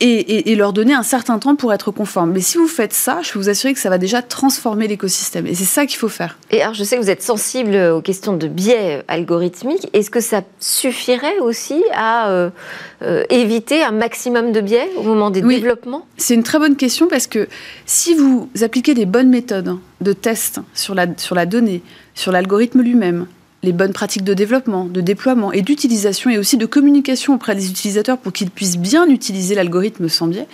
et, 0.00 0.54
leur 0.54 0.72
donner 0.72 0.94
un 0.94 1.02
certain 1.02 1.38
temps 1.38 1.56
pour 1.56 1.72
être 1.72 1.90
conforme. 1.90 2.32
Mais 2.32 2.40
si 2.40 2.58
vous 2.58 2.66
faites 2.66 2.92
ça, 2.92 3.20
je 3.22 3.32
peux 3.32 3.38
vous 3.38 3.48
assurer 3.48 3.74
que 3.74 3.80
ça 3.80 3.90
va 3.90 3.98
déjà 3.98 4.22
transformer 4.22 4.88
l'écosystème. 4.88 5.46
Et 5.46 5.54
c'est 5.54 5.64
ça 5.64 5.86
qu'il 5.86 5.98
faut 5.98 6.08
faire. 6.08 6.38
Et 6.50 6.62
alors, 6.62 6.74
je 6.74 6.84
sais 6.84 6.96
que 6.96 7.02
vous 7.02 7.10
êtes 7.10 7.22
sensible 7.22 7.76
aux 7.76 8.00
questions 8.00 8.36
de 8.36 8.48
biais 8.48 9.02
algorithmiques. 9.08 9.88
Est-ce 9.92 10.10
que 10.10 10.20
ça 10.20 10.42
suffirait 10.58 11.38
aussi 11.40 11.82
à 11.94 12.30
euh, 12.30 12.50
euh, 13.02 13.24
éviter 13.30 13.82
un 13.82 13.92
maximum 13.92 14.52
de 14.52 14.60
biais 14.60 14.90
au 14.96 15.02
moment 15.02 15.30
des 15.30 15.42
développements? 15.42 16.06
C'est 16.16 16.34
une 16.34 16.42
très 16.42 16.58
bonne 16.58 16.76
question 16.76 17.06
parce 17.08 17.26
que 17.26 17.48
si 17.86 18.14
vous 18.14 18.48
appliquez 18.62 18.94
les 18.94 19.06
bonnes 19.06 19.30
méthodes 19.30 19.78
de 20.00 20.12
test 20.12 20.60
sur 20.74 20.94
la, 20.94 21.06
sur 21.16 21.34
la 21.34 21.46
donnée, 21.46 21.82
sur 22.14 22.32
l'algorithme 22.32 22.82
lui-même, 22.82 23.26
les 23.62 23.72
bonnes 23.72 23.92
pratiques 23.92 24.24
de 24.24 24.32
développement, 24.32 24.86
de 24.86 25.00
déploiement 25.00 25.52
et 25.52 25.60
d'utilisation 25.62 26.30
et 26.30 26.38
aussi 26.38 26.56
de 26.56 26.64
communication 26.66 27.34
auprès 27.34 27.54
des 27.54 27.68
utilisateurs 27.70 28.16
pour 28.16 28.32
qu'ils 28.32 28.50
puissent 28.50 28.78
bien 28.78 29.06
utiliser 29.08 29.54
l'algorithme 29.54 30.08
sans 30.08 30.28
biais, 30.28 30.46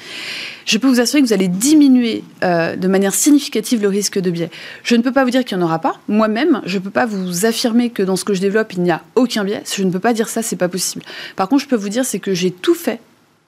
je 0.64 0.78
peux 0.78 0.88
vous 0.88 0.98
assurer 0.98 1.22
que 1.22 1.26
vous 1.26 1.32
allez 1.32 1.46
diminuer 1.46 2.24
euh, 2.42 2.74
de 2.74 2.88
manière 2.88 3.14
significative 3.14 3.80
le 3.80 3.88
risque 3.88 4.18
de 4.18 4.30
biais. 4.30 4.50
Je 4.82 4.96
ne 4.96 5.02
peux 5.02 5.12
pas 5.12 5.24
vous 5.24 5.30
dire 5.30 5.44
qu'il 5.44 5.56
n'y 5.56 5.62
en 5.62 5.66
aura 5.66 5.78
pas. 5.78 6.00
Moi-même, 6.08 6.60
je 6.66 6.78
ne 6.78 6.82
peux 6.82 6.90
pas 6.90 7.06
vous 7.06 7.46
affirmer 7.46 7.90
que 7.90 8.02
dans 8.02 8.16
ce 8.16 8.24
que 8.24 8.34
je 8.34 8.40
développe, 8.40 8.72
il 8.72 8.82
n'y 8.82 8.90
a 8.90 9.02
aucun 9.14 9.44
biais. 9.44 9.62
Je 9.72 9.84
ne 9.84 9.90
peux 9.90 10.00
pas 10.00 10.12
dire 10.12 10.28
ça, 10.28 10.42
c'est 10.42 10.56
pas 10.56 10.68
possible. 10.68 11.04
Par 11.36 11.48
contre, 11.48 11.62
je 11.62 11.68
peux 11.68 11.76
vous 11.76 11.88
dire, 11.88 12.04
c'est 12.04 12.18
que 12.18 12.34
j'ai 12.34 12.50
tout 12.50 12.74
fait 12.74 13.00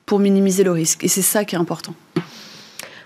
pour 0.06 0.20
minimiser 0.20 0.62
le 0.62 0.70
risque. 0.70 1.02
Et 1.04 1.08
c'est 1.08 1.22
ça 1.22 1.44
qui 1.44 1.56
est 1.56 1.58
important. 1.58 1.94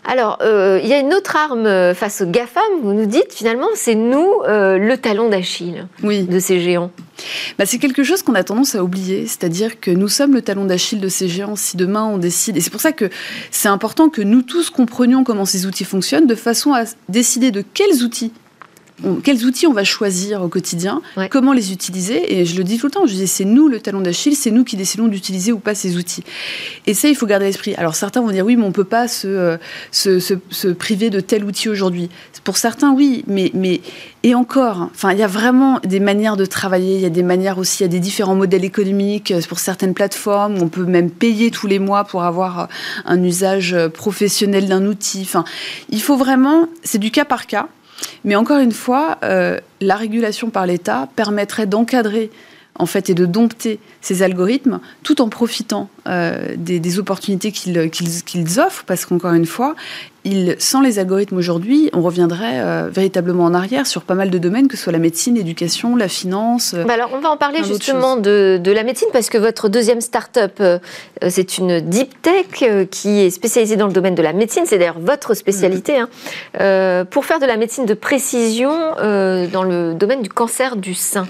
Alors, 0.04 0.38
euh, 0.42 0.80
il 0.82 0.88
y 0.88 0.92
a 0.92 0.99
une 0.99 1.14
autre 1.14 1.37
arme 1.37 1.66
euh, 1.66 1.94
face 1.94 2.23
aux 2.23 2.26
GAFAM, 2.26 2.62
vous 2.82 2.92
nous 2.92 3.06
dites 3.06 3.32
finalement, 3.32 3.68
c'est 3.75 3.94
nous 3.94 4.42
euh, 4.49 4.76
le 4.76 4.97
talon 4.97 5.28
d'Achille 5.28 5.87
de 6.02 6.38
ces 6.40 6.61
géants. 6.61 6.90
Bah, 7.56 7.66
c'est 7.66 7.78
quelque 7.78 8.02
chose 8.02 8.23
qu'on 8.25 8.35
a 8.35 8.42
tendance 8.42 8.75
à 8.75 8.82
oublier, 8.82 9.26
c'est-à-dire 9.28 9.78
que 9.78 9.92
nous 9.92 10.09
sommes 10.09 10.35
le 10.35 10.42
talon 10.42 10.64
d'Achille 10.64 10.99
de 10.99 11.09
ces 11.09 11.28
géants 11.28 11.54
si 11.54 11.76
demain 11.76 12.04
on 12.04 12.18
décide. 12.18 12.56
Et 12.56 12.61
c'est 12.61 12.71
pour 12.71 12.80
ça 12.80 12.90
que 12.90 13.11
c'est 13.52 13.68
important 13.68 14.09
que 14.09 14.23
nous 14.23 14.42
tous 14.42 14.71
comprenions 14.71 15.23
comment 15.23 15.44
ces 15.44 15.66
outils 15.66 15.85
fonctionnent, 15.85 16.26
de 16.26 16.35
façon 16.35 16.75
à 16.75 16.82
décider 17.09 17.52
de 17.52 17.62
quels 17.62 18.02
outils 18.02 18.32
quels 19.23 19.44
outils 19.44 19.66
on 19.66 19.73
va 19.73 19.85
choisir 19.85 20.42
au 20.42 20.49
quotidien, 20.49 21.02
comment 21.30 21.52
les 21.52 21.73
utiliser. 21.73 22.38
Et 22.38 22.44
je 22.44 22.56
le 22.56 22.64
dis 22.64 22.78
tout 22.78 22.87
le 22.87 22.92
temps, 22.92 23.06
je 23.06 23.14
dis 23.14 23.26
c'est 23.26 23.44
nous 23.44 23.68
le 23.68 23.80
talon 23.80 24.00
d'Achille, 24.00 24.37
c'est 24.37 24.50
nous 24.50 24.64
qui 24.64 24.76
décidons 24.76 25.09
d'utiliser 25.09 25.52
ou 25.52 25.59
pas 25.59 25.75
ces 25.75 25.97
outils. 25.97 26.25
Et 26.87 26.94
ça, 26.94 27.09
il 27.09 27.16
faut 27.16 27.26
garder 27.26 27.47
à 27.47 27.49
l'esprit. 27.49 27.75
Alors 27.75 27.94
certains 27.94 28.21
vont 28.21 28.30
dire 28.30 28.44
oui, 28.44 28.56
mais 28.56 28.64
on 28.64 28.68
ne 28.68 28.73
peut 28.73 28.85
pas 28.85 29.06
euh, 29.25 29.59
se, 29.90 30.21
se, 30.21 30.35
se, 30.50 30.68
priver 30.68 31.11
de 31.11 31.21
tel 31.21 31.44
outil 31.44 31.68
aujourd'hui. 31.68 32.11
Pour 32.44 32.56
certains, 32.56 32.92
oui, 32.92 33.25
mais, 33.26 33.50
mais 33.54 33.80
et 34.23 34.35
encore, 34.35 34.88
enfin, 34.92 35.12
il 35.12 35.18
y 35.18 35.23
a 35.23 35.28
vraiment 35.28 35.78
des 35.85 36.00
manières 36.00 36.37
de 36.37 36.44
travailler, 36.44 36.97
il 36.97 37.00
y 37.00 37.06
a 37.06 37.11
des 37.11 37.23
manières 37.23 37.59
aussi, 37.59 37.82
il 37.82 37.87
y 37.87 37.88
a 37.88 37.88
des 37.88 38.00
différents 38.00 38.35
modèles 38.35 38.64
économiques 38.64 39.30
euh, 39.30 39.40
pour 39.49 39.59
certaines 39.59 39.94
plateformes, 39.94 40.56
on 40.61 40.68
peut 40.68 40.85
même 40.85 41.11
payer 41.11 41.50
tous 41.50 41.66
les 41.66 41.78
mois 41.78 42.04
pour 42.04 42.23
avoir 42.23 42.61
euh, 42.61 42.66
un 43.04 43.23
usage 43.23 43.76
professionnel 43.94 44.68
d'un 44.68 44.87
outil. 44.87 45.23
Enfin, 45.23 45.44
il 45.90 46.02
faut 46.02 46.16
vraiment, 46.16 46.68
c'est 46.82 46.99
du 46.99 47.11
cas 47.11 47.25
par 47.25 47.47
cas. 47.47 47.68
Mais 48.25 48.37
encore 48.37 48.59
une 48.59 48.73
fois, 48.73 49.18
euh, 49.25 49.59
la 49.80 49.97
régulation 49.97 50.50
par 50.50 50.66
l'État 50.66 51.09
permettrait 51.16 51.66
d'encadrer 51.66 52.30
en 52.78 52.87
fait 52.87 53.11
et 53.11 53.14
de 53.14 53.26
dompter 53.26 53.78
ces 54.00 54.23
algorithmes 54.23 54.80
tout 55.02 55.21
en 55.21 55.28
profitant 55.28 55.88
euh, 56.09 56.54
des, 56.56 56.99
opportunités 56.99 57.52
qu'ils 57.52 58.61
offrent 58.61 58.85
parce 58.85 59.06
qu'encore 59.06 59.32
une 59.32 59.47
fois, 59.47 59.75
sans 60.59 60.80
les 60.80 60.99
algorithmes 60.99 61.37
aujourd'hui, 61.37 61.90
on 61.92 62.00
reviendrait 62.00 62.61
euh, 62.61 62.88
véritablement 62.92 63.44
en 63.44 63.54
arrière 63.54 63.87
sur 63.87 64.02
pas 64.02 64.14
mal 64.14 64.30
de 64.30 64.38
domaines, 64.38 64.68
que 64.68 64.76
ce 64.76 64.85
soit 64.85 64.92
la 64.92 65.00
médecine, 65.00 65.35
l'éducation, 65.35 65.97
la 65.97 66.09
finance. 66.09 66.75
Bah 66.75 66.94
alors, 66.94 67.11
on 67.12 67.18
va 67.18 67.30
en 67.30 67.37
parler 67.37 67.64
justement 67.64 68.16
de, 68.16 68.61
la 68.64 68.85
médecine 68.85 69.09
parce 69.12 69.28
que 69.28 69.38
votre 69.38 69.68
deuxième 69.68 70.00
start-up, 70.00 70.54
euh, 70.61 70.78
c'est 71.28 71.58
une 71.58 71.80
deep 71.80 72.23
tech 72.23 72.47
euh, 72.62 72.84
qui 72.84 73.21
est 73.21 73.30
spécialisée 73.30 73.76
dans 73.76 73.88
le 73.88 73.93
domaine 73.93 74.15
de 74.15 74.23
la 74.23 74.32
médecine. 74.32 74.62
C'est 74.65 74.78
d'ailleurs 74.78 75.00
votre 75.00 75.34
spécialité. 75.34 75.99
Hein. 75.99 77.04
pour 77.10 77.25
faire 77.25 77.41
de 77.41 77.47
la 77.47 77.56
médecine 77.56 77.86
de 77.86 77.95
précision 77.95 78.71
dans 78.99 79.65
le 79.65 79.95
domaine 79.95 80.23
du 80.23 80.28
cancer 80.28 80.76
du 80.76 80.95
sein. 80.95 81.26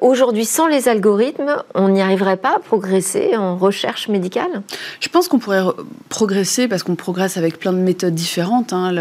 aujourd'hui, 0.00 0.44
sans 0.44 0.66
les 0.66 0.88
algorithmes, 0.88 1.62
on 1.74 1.88
n'y 1.88 2.00
arriverait 2.00 2.36
pas 2.36 2.56
à 2.56 2.58
progresser 2.58 3.36
en 3.36 3.56
recherche 3.56 3.75
médicale 4.08 4.62
Je 5.00 5.08
pense 5.08 5.28
qu'on 5.28 5.38
pourrait 5.38 5.62
progresser 6.08 6.68
parce 6.68 6.82
qu'on 6.82 6.96
progresse 6.96 7.36
avec 7.36 7.58
plein 7.58 7.72
de 7.72 7.78
méthodes 7.78 8.14
différentes, 8.14 8.72
hein, 8.72 8.92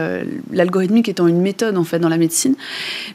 l'algorithmique 0.51 1.09
étant 1.09 1.27
une 1.27 1.41
méthode 1.41 1.77
en 1.77 1.83
fait 1.83 1.99
dans 1.99 2.09
la 2.09 2.17
médecine. 2.17 2.55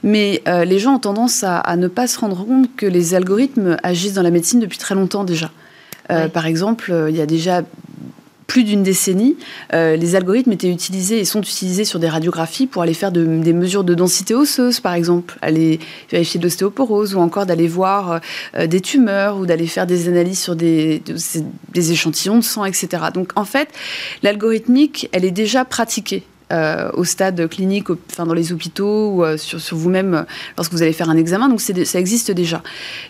Mais 0.02 0.42
euh, 0.48 0.64
les 0.64 0.78
gens 0.78 0.94
ont 0.94 0.98
tendance 0.98 1.44
à, 1.44 1.76
ne 1.76 1.88
pas 1.88 2.06
se 2.06 2.18
rendre 2.18 2.44
compte 2.44 2.74
que 2.76 2.86
les 2.86 3.14
algorithmes 3.14 3.76
agissent 3.82 4.14
dans 4.14 4.22
la 4.22 4.30
médecine 4.30 4.60
depuis 4.60 4.78
très 4.78 4.94
longtemps 4.94 5.24
déjà. 5.24 5.50
Euh, 6.10 6.28
par 6.28 6.46
exemple, 6.46 6.90
euh, 6.90 7.10
il 7.10 7.16
y 7.16 7.20
a 7.20 7.26
déjà 7.26 7.62
plus 8.50 8.64
d'une 8.64 8.82
décennie, 8.82 9.36
les 9.72 10.16
algorithmes 10.16 10.50
étaient 10.50 10.72
utilisés 10.72 11.20
et 11.20 11.24
sont 11.24 11.40
utilisés 11.40 11.84
sur 11.84 12.00
des 12.00 12.08
radiographies 12.08 12.66
pour 12.66 12.82
aller 12.82 12.94
faire 12.94 13.12
des 13.12 13.52
mesures 13.52 13.84
de 13.84 13.94
densité 13.94 14.34
osseuse, 14.34 14.80
par 14.80 14.94
exemple, 14.94 15.38
aller 15.40 15.78
vérifier 16.10 16.40
de 16.40 16.44
l'ostéoporose 16.44 17.14
ou 17.14 17.20
encore 17.20 17.46
d'aller 17.46 17.68
voir 17.68 18.20
des 18.58 18.80
tumeurs 18.80 19.38
ou 19.38 19.46
d'aller 19.46 19.68
faire 19.68 19.86
des 19.86 20.08
analyses 20.08 20.40
sur 20.40 20.56
des, 20.56 21.00
échantillons 21.76 22.38
de 22.38 22.42
sang, 22.42 22.64
etc. 22.64 22.88
Donc 23.14 23.30
en 23.36 23.44
fait, 23.44 23.68
l'algorithmique, 24.24 25.08
elle 25.12 25.24
est 25.24 25.30
déjà 25.30 25.64
pratiquée. 25.64 26.24
au 26.94 27.04
stade 27.04 27.48
clinique, 27.48 27.86
enfin 28.10 28.26
dans 28.26 28.34
les 28.34 28.52
hôpitaux 28.52 29.22
ou 29.22 29.36
sur 29.36 29.76
vous-même 29.76 30.26
lorsque 30.56 30.72
vous 30.72 30.82
allez 30.82 30.92
faire 30.92 31.08
un 31.08 31.16
examen. 31.16 31.48
Donc 31.48 31.60
ça 31.60 32.00
existe 32.00 32.32
déjà. 32.32 32.64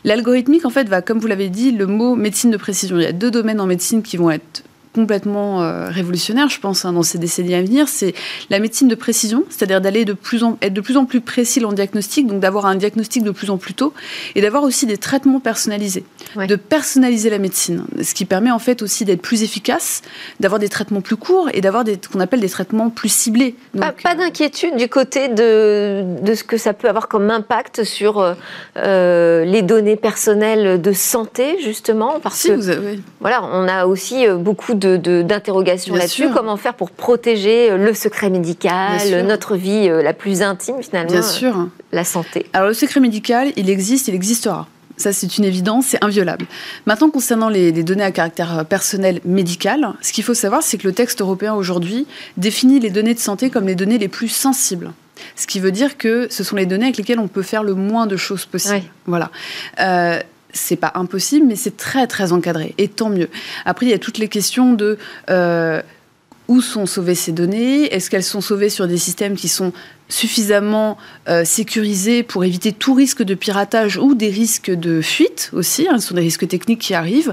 L'algorithmique, 0.05 0.67
en 0.67 0.71
fait, 0.71 0.87
va, 0.87 1.01
comme 1.01 1.19
vous 1.19 1.29
l'avez 1.29 1.49
dit, 1.49 1.73
le 1.73 1.87
mot 1.87 2.15
médecine 2.15 2.51
de 2.51 2.59
précision. 2.59 2.99
Il 2.99 3.05
y 3.05 3.07
a 3.07 3.13
deux 3.13 3.31
domaines 3.31 3.63
en 3.63 3.67
médecine 3.67 4.03
qui 4.03 4.19
vont 4.19 4.31
être 4.31 4.65
complètement 4.95 5.63
euh, 5.63 5.89
révolutionnaire, 5.89 6.49
je 6.49 6.59
pense, 6.59 6.85
hein, 6.85 6.93
dans 6.93 7.03
ces 7.03 7.19
décennies 7.19 7.55
à 7.55 7.63
venir, 7.63 7.89
c'est 7.89 8.15
la 8.51 8.59
médecine 8.59 8.89
de 8.89 8.95
précision, 8.95 9.45
c'est-à-dire 9.49 9.81
d'aller 9.81 10.05
de 10.05 10.13
plus 10.15 10.43
en 10.43 10.59
être 10.63 10.75
de 10.75 10.81
plus 10.81 10.97
en 10.97 11.05
plus 11.05 11.21
précis 11.21 11.61
le 11.61 11.73
diagnostic, 11.73 12.27
donc 12.27 12.41
d'avoir 12.41 12.67
un 12.67 12.75
diagnostic 12.75 13.23
de 13.23 13.31
plus 13.31 13.51
en 13.51 13.57
plus 13.57 13.75
tôt, 13.75 13.93
et 14.35 14.41
d'avoir 14.41 14.65
aussi 14.65 14.87
des 14.87 14.97
traitements 14.97 15.39
personnalisés, 15.39 16.05
de 16.37 16.57
personnaliser 16.57 17.31
la 17.31 17.39
médecine, 17.39 17.85
ce 18.03 18.15
qui 18.15 18.25
permet 18.25 18.51
en 18.51 18.59
fait 18.59 18.83
aussi 18.83 19.05
d'être 19.05 19.23
plus 19.23 19.43
efficace, 19.43 20.03
d'avoir 20.41 20.59
des 20.59 20.69
traitements 20.69 21.01
plus 21.01 21.17
courts 21.17 21.49
et 21.55 21.61
d'avoir 21.61 21.85
ce 21.87 22.09
qu'on 22.09 22.21
appelle 22.21 22.41
des 22.41 22.49
traitements 22.49 22.91
plus 22.91 23.09
ciblés. 23.09 23.55
pas, 23.79 23.95
euh, 24.07 24.15
d'inquiétude 24.15 24.77
du 24.77 24.89
côté 24.89 25.29
de, 25.29 26.05
de, 26.23 26.35
ce 26.35 26.43
que 26.43 26.57
ça 26.57 26.73
peut 26.73 26.89
avoir 26.89 27.07
comme 27.07 27.31
impact 27.31 27.85
sur 27.85 28.35
euh, 28.77 29.45
les 29.45 29.63
données 29.63 29.97
personnelles 29.97 30.83
de 30.83 30.93
santé, 30.93 31.59
justement, 31.63 32.19
parce 32.21 32.43
que 32.43 32.53
vous 32.53 32.69
avez... 32.69 33.01
voilà, 33.21 33.45
on 33.45 33.69
a 33.69 33.87
aussi 33.87 34.27
beaucoup 34.29 34.75
d'interrogations 34.81 35.95
là-dessus. 35.95 36.29
Comment 36.35 36.57
faire 36.57 36.75
pour 36.75 36.91
protéger 36.91 37.71
euh, 37.71 37.77
le 37.77 37.95
secret 37.95 38.31
médical, 38.31 39.27
notre 39.27 39.57
vie 39.57 39.89
euh, 39.89 40.03
la 40.03 40.13
plus 40.13 40.43
intime 40.43 40.83
finalement, 40.83 41.11
Bien 41.11 41.23
sûr. 41.23 41.57
Euh, 41.59 41.65
la 41.93 42.05
santé 42.05 42.47
Alors 42.53 42.69
le 42.69 42.75
secret 42.75 43.01
médical, 43.01 43.53
il 43.57 43.71
existe, 43.71 44.09
il 44.09 44.15
existera. 44.15 44.67
Ça, 44.97 45.15
c'est 45.15 45.39
une 45.39 45.45
évidence, 45.45 45.87
c'est 45.87 46.05
inviolable. 46.05 46.45
Maintenant, 46.85 47.09
concernant 47.09 47.49
les, 47.49 47.73
données 47.73 48.05
à 48.05 48.11
caractère 48.11 48.67
personnel 48.67 49.21
médical, 49.25 49.95
ce 50.03 50.13
qu'il 50.13 50.25
faut 50.25 50.35
savoir, 50.35 50.63
c'est 50.63 50.77
que 50.77 50.87
le 50.87 50.93
texte 50.93 51.23
européen 51.23 51.55
aujourd'hui 51.55 52.07
définit 52.37 52.81
les 52.81 52.91
données 52.91 53.15
de 53.15 53.19
santé 53.19 53.49
comme 53.49 53.67
les 53.67 53.75
données 53.75 53.97
les 53.97 54.09
plus 54.09 54.29
sensibles. 54.29 54.93
Ce 55.37 55.47
qui 55.47 55.59
veut 55.59 55.73
dire 55.73 55.97
que 55.97 56.27
ce 56.31 56.45
sont 56.45 56.57
les 56.57 56.67
données 56.67 56.85
avec 56.85 56.99
lesquelles 56.99 57.19
on 57.19 57.29
peut 57.29 57.43
faire 57.43 57.63
le 57.63 57.75
moins 57.75 58.07
de 58.07 58.17
choses 58.17 58.45
possible. 58.45 58.83
Voilà 59.07 59.31
c'est 60.53 60.77
pas 60.77 60.93
impossible, 60.95 61.47
mais 61.47 61.57
c'est 61.57 61.77
très 61.77 62.07
très 62.07 62.33
encadré, 62.33 62.75
et 62.79 62.89
tant 62.89 63.11
mieux. 63.11 63.29
Après, 63.65 63.87
il 63.87 63.91
y 63.91 63.95
a 63.95 63.99
toutes 63.99 64.19
les 64.19 64.29
questions 64.29 64.73
de 64.73 64.99
euh, 65.29 65.81
où 66.49 66.61
sont 66.61 66.87
sauvées 66.87 67.15
ces 67.15 67.31
données 67.31 67.85
Est-ce 67.95 68.11
qu'elles 68.11 68.25
sont 68.25 68.41
sauvées 68.41 68.71
sur 68.71 68.89
des 68.89 68.99
systèmes 68.99 69.37
qui 69.37 69.49
sont 69.49 69.73
suffisamment 70.09 70.99
euh, 71.29 71.45
sécurisés 71.45 72.25
pour 72.25 72.45
éviter 72.45 72.73
tout 72.73 72.95
risque 72.95 73.23
de 73.23 73.35
piratage 73.35 73.97
ou 73.97 74.17
des 74.17 74.31
risques 74.31 74.73
de 74.73 75.01
fuite 75.01 75.51
aussi 75.53 75.87
hein, 75.89 76.01
Ce 76.01 76.09
sont 76.09 76.15
des 76.15 76.23
risques 76.23 76.49
techniques 76.49 76.81
qui 76.81 76.95
arrivent. 76.95 77.33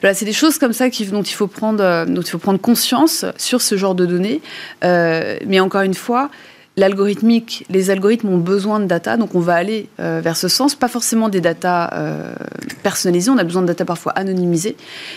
Voilà, 0.00 0.14
c'est 0.14 0.24
des 0.24 0.32
choses 0.32 0.58
comme 0.58 0.72
ça 0.72 0.88
dont, 0.88 1.22
il 1.22 1.32
faut 1.32 1.46
prendre, 1.46 1.84
euh, 1.84 2.04
dont 2.04 2.22
il 2.22 2.30
faut 2.30 2.38
prendre 2.38 2.60
conscience 2.60 3.24
sur 3.36 3.62
ce 3.62 3.76
genre 3.76 3.94
de 3.94 4.06
données. 4.06 4.40
mais 4.82 5.60
encore 5.60 5.82
une 5.82 5.94
fois, 5.94 6.30
l'algorithmique, 6.76 7.64
les 7.70 7.90
algorithmes 7.90 8.28
ont 8.28 8.38
besoin 8.38 8.80
de 8.80 8.84
data, 8.84 9.16
donc 9.16 9.34
on 9.34 9.40
va 9.40 9.54
aller 9.54 9.88
euh, 9.98 10.20
vers 10.22 10.36
ce 10.36 10.48
sens. 10.48 10.74
Pas 10.74 10.88
forcément 10.88 11.28
des 11.28 11.40
data 11.40 11.90
euh, 11.94 12.34
personnalisées, 12.82 13.30
on 13.30 13.38
a 13.38 13.44
besoin 13.44 13.62
de 13.62 13.66
data 13.66 13.84
parfois 13.84 14.12
anonymisées, 14.12 14.76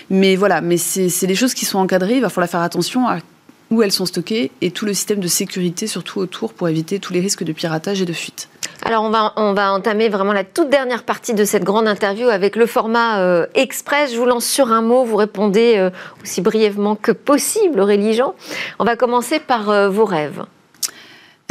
mais 0.10 0.36
voilà, 0.36 0.62
mais 0.62 0.78
c'est 0.78 1.28
des 1.28 1.36
choses 1.36 1.54
qui 1.54 1.66
sont 1.66 1.80
encadrées. 1.80 2.16
Il 2.16 2.22
va 2.22 2.30
falloir 2.30 2.50
faire 2.50 2.62
attention 2.62 3.08
à 3.08 3.20
où 3.72 3.84
elles 3.84 3.92
sont 3.92 4.08
stockées 4.08 4.52
et 4.62 4.72
tout 4.72 4.86
le 4.86 4.96
système 4.96 5.20
de 5.20 5.28
sécurité 5.28 5.86
surtout 5.86 6.20
autour 6.20 6.54
pour 6.54 6.68
éviter 6.70 6.98
tous 6.98 7.14
les 7.14 7.20
risques 7.20 7.44
de 7.44 7.52
piratage 7.52 8.02
et 8.02 8.06
de 8.06 8.14
fuite. 8.14 8.50
Alors 8.82 9.04
on 9.04 9.12
va, 9.12 9.34
on 9.36 9.54
va 9.54 9.72
entamer 9.74 10.10
vraiment 10.10 10.34
la 10.34 10.44
toute 10.44 10.72
dernière 10.72 11.04
partie 11.04 11.36
de 11.36 11.44
cette 11.44 11.64
grande 11.64 11.88
interview 11.88 12.30
avec 12.30 12.56
le 12.56 12.66
format 12.66 13.20
euh, 13.20 13.46
express. 13.54 14.12
Je 14.12 14.18
vous 14.18 14.26
lance 14.26 14.46
sur 14.46 14.72
un 14.72 14.82
mot, 14.82 15.04
vous 15.04 15.18
répondez 15.18 15.90
aussi 16.24 16.42
brièvement 16.42 16.96
que 16.96 17.12
possible, 17.12 17.82
Aurélie 17.82 18.14
Jean. 18.14 18.34
On 18.80 18.86
va 18.86 18.96
commencer 18.96 19.40
par 19.40 19.92
vos 19.92 20.06
rêves. 20.06 20.46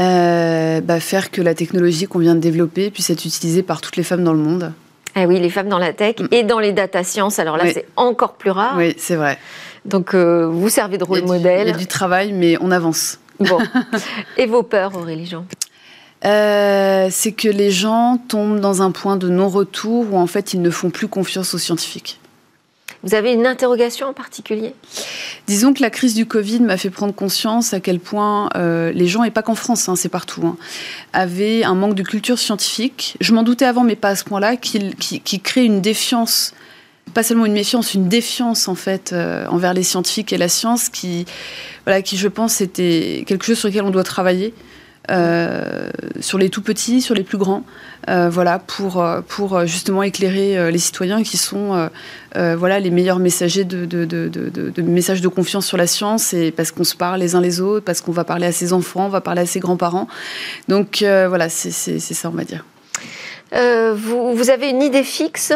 Euh, 0.00 0.80
bah, 0.80 1.00
faire 1.00 1.30
que 1.30 1.42
la 1.42 1.54
technologie 1.54 2.06
qu'on 2.06 2.20
vient 2.20 2.36
de 2.36 2.40
développer 2.40 2.90
puisse 2.90 3.10
être 3.10 3.24
utilisée 3.24 3.62
par 3.62 3.80
toutes 3.80 3.96
les 3.96 4.04
femmes 4.04 4.22
dans 4.22 4.32
le 4.32 4.38
monde. 4.38 4.72
Ah 5.16 5.24
oui, 5.26 5.40
les 5.40 5.50
femmes 5.50 5.68
dans 5.68 5.78
la 5.78 5.92
tech 5.92 6.16
mm. 6.20 6.26
et 6.30 6.44
dans 6.44 6.60
les 6.60 6.72
data 6.72 7.02
sciences. 7.02 7.40
Alors 7.40 7.56
là, 7.56 7.64
c'est 7.72 7.86
encore 7.96 8.34
plus 8.34 8.50
rare. 8.50 8.74
Oui, 8.76 8.94
c'est 8.96 9.16
vrai. 9.16 9.38
Donc, 9.84 10.14
euh, 10.14 10.46
vous 10.46 10.68
servez 10.68 10.98
de 10.98 11.04
rôle 11.04 11.22
modèle. 11.22 11.68
Il 11.68 11.70
y 11.70 11.74
a 11.74 11.76
du 11.76 11.86
travail, 11.86 12.32
mais 12.32 12.56
on 12.60 12.70
avance. 12.70 13.18
Bon. 13.40 13.58
et 14.36 14.46
vos 14.46 14.62
peurs, 14.62 14.96
Aurélie 14.96 15.26
Jean? 15.26 15.44
Euh, 16.24 17.08
C'est 17.10 17.32
que 17.32 17.48
les 17.48 17.70
gens 17.70 18.18
tombent 18.28 18.60
dans 18.60 18.82
un 18.82 18.92
point 18.92 19.16
de 19.16 19.28
non-retour 19.28 20.06
où 20.12 20.16
en 20.16 20.26
fait 20.26 20.52
ils 20.52 20.62
ne 20.62 20.70
font 20.70 20.90
plus 20.90 21.08
confiance 21.08 21.54
aux 21.54 21.58
scientifiques. 21.58 22.20
Vous 23.08 23.14
avez 23.14 23.32
une 23.32 23.46
interrogation 23.46 24.06
en 24.06 24.12
particulier? 24.12 24.74
Disons 25.46 25.72
que 25.72 25.80
la 25.80 25.88
crise 25.88 26.12
du 26.12 26.26
Covid 26.26 26.60
m'a 26.60 26.76
fait 26.76 26.90
prendre 26.90 27.14
conscience 27.14 27.72
à 27.72 27.80
quel 27.80 28.00
point 28.00 28.50
euh, 28.54 28.92
les 28.92 29.06
gens, 29.06 29.24
et 29.24 29.30
pas 29.30 29.40
qu'en 29.40 29.54
France, 29.54 29.88
hein, 29.88 29.96
c'est 29.96 30.10
partout, 30.10 30.42
hein, 30.44 30.58
avaient 31.14 31.64
un 31.64 31.74
manque 31.74 31.94
de 31.94 32.02
culture 32.02 32.38
scientifique. 32.38 33.16
Je 33.22 33.32
m'en 33.32 33.44
doutais 33.44 33.64
avant, 33.64 33.82
mais 33.82 33.96
pas 33.96 34.10
à 34.10 34.14
ce 34.14 34.24
point-là, 34.24 34.56
qui, 34.56 35.40
crée 35.42 35.64
une 35.64 35.80
défiance 35.80 36.52
pas 37.14 37.22
seulement 37.22 37.46
une 37.46 37.54
méfiance, 37.54 37.94
une 37.94 38.06
défiance 38.10 38.68
en 38.68 38.74
fait 38.74 39.14
euh, 39.14 39.46
envers 39.46 39.72
les 39.72 39.82
scientifiques 39.82 40.34
et 40.34 40.36
la 40.36 40.50
science 40.50 40.90
qui, 40.90 41.24
voilà, 41.86 42.02
qui 42.02 42.18
je 42.18 42.28
pense 42.28 42.60
était 42.60 43.24
quelque 43.26 43.46
chose 43.46 43.58
sur 43.58 43.68
lequel 43.68 43.84
on 43.84 43.90
doit 43.90 44.04
travailler. 44.04 44.52
Euh, 45.10 45.88
sur 46.20 46.36
les 46.36 46.50
tout 46.50 46.60
petits, 46.60 47.00
sur 47.00 47.14
les 47.14 47.22
plus 47.22 47.38
grands, 47.38 47.64
euh, 48.10 48.28
voilà, 48.28 48.58
pour, 48.58 49.02
euh, 49.02 49.22
pour 49.26 49.64
justement 49.64 50.02
éclairer 50.02 50.70
les 50.70 50.78
citoyens 50.78 51.22
qui 51.22 51.36
sont 51.36 51.88
voilà, 52.34 52.78
les 52.78 52.90
meilleurs 52.90 53.18
messagers 53.18 53.64
de, 53.64 54.82
messages 54.82 55.20
de 55.20 55.28
confiance 55.28 55.66
sur 55.66 55.76
la 55.76 55.86
science, 55.86 56.34
et 56.34 56.50
parce 56.50 56.72
qu'on 56.72 56.84
se 56.84 56.94
parle 56.94 57.20
les 57.20 57.34
uns 57.34 57.40
les 57.40 57.60
autres, 57.60 57.84
parce 57.84 58.00
qu'on 58.00 58.12
va 58.12 58.24
parler 58.24 58.46
à 58.46 58.52
ses 58.52 58.72
enfants, 58.72 59.06
on 59.06 59.08
va 59.08 59.20
parler 59.20 59.42
à 59.42 59.46
ses 59.46 59.60
grands-parents. 59.60 60.08
Donc 60.68 60.98
voilà, 61.00 61.48
c'est 61.48 61.70
ça, 61.70 62.28
on 62.28 62.36
va 62.36 62.44
dire. 62.44 62.64
vous 63.52 64.50
avez 64.50 64.70
une 64.70 64.82
idée 64.82 65.04
fixe? 65.04 65.52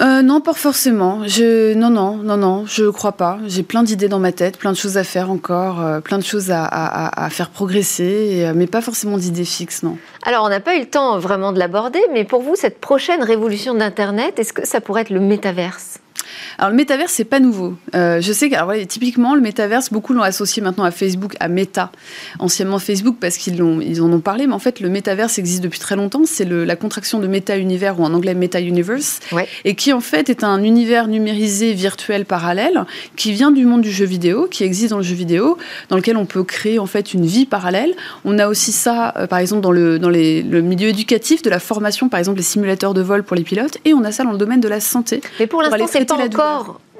Euh, 0.00 0.20
non, 0.22 0.40
pas 0.40 0.52
forcément. 0.52 1.20
Non, 1.20 1.90
non, 1.90 2.16
non, 2.16 2.36
non, 2.36 2.64
je 2.66 2.84
crois 2.90 3.12
pas. 3.12 3.38
J'ai 3.46 3.62
plein 3.62 3.82
d'idées 3.82 4.08
dans 4.08 4.18
ma 4.18 4.32
tête, 4.32 4.58
plein 4.58 4.72
de 4.72 4.76
choses 4.76 4.98
à 4.98 5.04
faire 5.04 5.30
encore, 5.30 5.80
euh, 5.80 6.00
plein 6.00 6.18
de 6.18 6.24
choses 6.24 6.50
à, 6.50 6.64
à, 6.64 7.30
faire 7.30 7.50
progresser, 7.50 8.44
euh, 8.44 8.52
mais 8.54 8.66
pas 8.66 8.82
forcément 8.82 9.16
d'idées 9.16 9.44
fixes, 9.44 9.82
non. 9.82 9.96
Alors, 10.24 10.44
on 10.44 10.48
n'a 10.48 10.60
pas 10.60 10.76
eu 10.76 10.80
le 10.80 10.86
temps 10.86 11.18
vraiment 11.18 11.52
de 11.52 11.58
l'aborder, 11.58 12.00
mais 12.12 12.24
pour 12.24 12.42
vous, 12.42 12.56
cette 12.56 12.78
prochaine 12.80 13.22
révolution 13.22 13.74
d'Internet, 13.74 14.38
est-ce 14.38 14.52
que 14.52 14.66
ça 14.66 14.80
pourrait 14.80 15.02
être 15.02 15.10
le 15.10 15.20
métaverse? 15.20 15.98
Alors 16.58 16.70
le 16.70 16.76
métaverse, 16.76 17.12
c'est 17.12 17.24
pas 17.24 17.40
nouveau. 17.40 17.74
Euh, 17.94 18.20
je 18.20 18.32
sais 18.32 18.48
que 18.48 18.84
typiquement 18.84 19.34
le 19.34 19.40
métaverse, 19.40 19.92
beaucoup 19.92 20.14
l'ont 20.14 20.22
associé 20.22 20.62
maintenant 20.62 20.84
à 20.84 20.90
Facebook, 20.90 21.34
à 21.38 21.48
Meta, 21.48 21.92
anciennement 22.38 22.78
Facebook 22.78 23.16
parce 23.20 23.36
qu'ils 23.36 23.56
ils 23.82 24.02
en 24.02 24.12
ont 24.12 24.20
parlé, 24.20 24.46
mais 24.46 24.54
en 24.54 24.58
fait 24.58 24.80
le 24.80 24.88
métaverse 24.88 25.38
existe 25.38 25.62
depuis 25.62 25.78
très 25.78 25.96
longtemps. 25.96 26.22
C'est 26.24 26.48
la 26.48 26.76
contraction 26.76 27.20
de 27.20 27.26
Meta 27.26 27.58
Univers 27.58 28.00
ou 28.00 28.04
en 28.04 28.14
anglais 28.14 28.34
Meta 28.34 28.60
Universe, 28.60 29.20
et 29.64 29.74
qui 29.74 29.92
en 29.92 30.00
fait 30.00 30.30
est 30.30 30.44
un 30.44 30.62
univers 30.62 31.08
numérisé 31.08 31.74
virtuel 31.74 32.24
parallèle 32.24 32.84
qui 33.16 33.32
vient 33.32 33.50
du 33.50 33.66
monde 33.66 33.82
du 33.82 33.90
jeu 33.90 34.06
vidéo, 34.06 34.48
qui 34.50 34.64
existe 34.64 34.90
dans 34.90 34.98
le 34.98 35.02
jeu 35.02 35.14
vidéo, 35.14 35.58
dans 35.90 35.96
lequel 35.96 36.16
on 36.16 36.26
peut 36.26 36.44
créer 36.44 36.78
en 36.78 36.86
fait 36.86 37.12
une 37.12 37.26
vie 37.26 37.46
parallèle. 37.46 37.94
On 38.24 38.38
a 38.38 38.48
aussi 38.48 38.72
ça, 38.72 39.12
euh, 39.16 39.26
par 39.26 39.40
exemple 39.40 39.60
dans 39.60 39.72
le 39.72 39.98
dans 39.98 40.10
les, 40.10 40.42
le 40.42 40.62
milieu 40.62 40.88
éducatif, 40.88 41.42
de 41.42 41.50
la 41.50 41.58
formation, 41.58 42.08
par 42.08 42.18
exemple 42.18 42.38
les 42.38 42.44
simulateurs 42.44 42.94
de 42.94 43.02
vol 43.02 43.24
pour 43.24 43.36
les 43.36 43.42
pilotes, 43.42 43.76
et 43.84 43.92
on 43.92 44.04
a 44.04 44.12
ça 44.12 44.24
dans 44.24 44.32
le 44.32 44.38
domaine 44.38 44.60
de 44.60 44.68
la 44.68 44.80
santé. 44.80 45.20
Mais 45.38 45.46
pour 45.46 45.60
l'instant, 45.60 45.86
c'est 45.86 46.04
pas 46.06 46.14
encore 46.14 46.45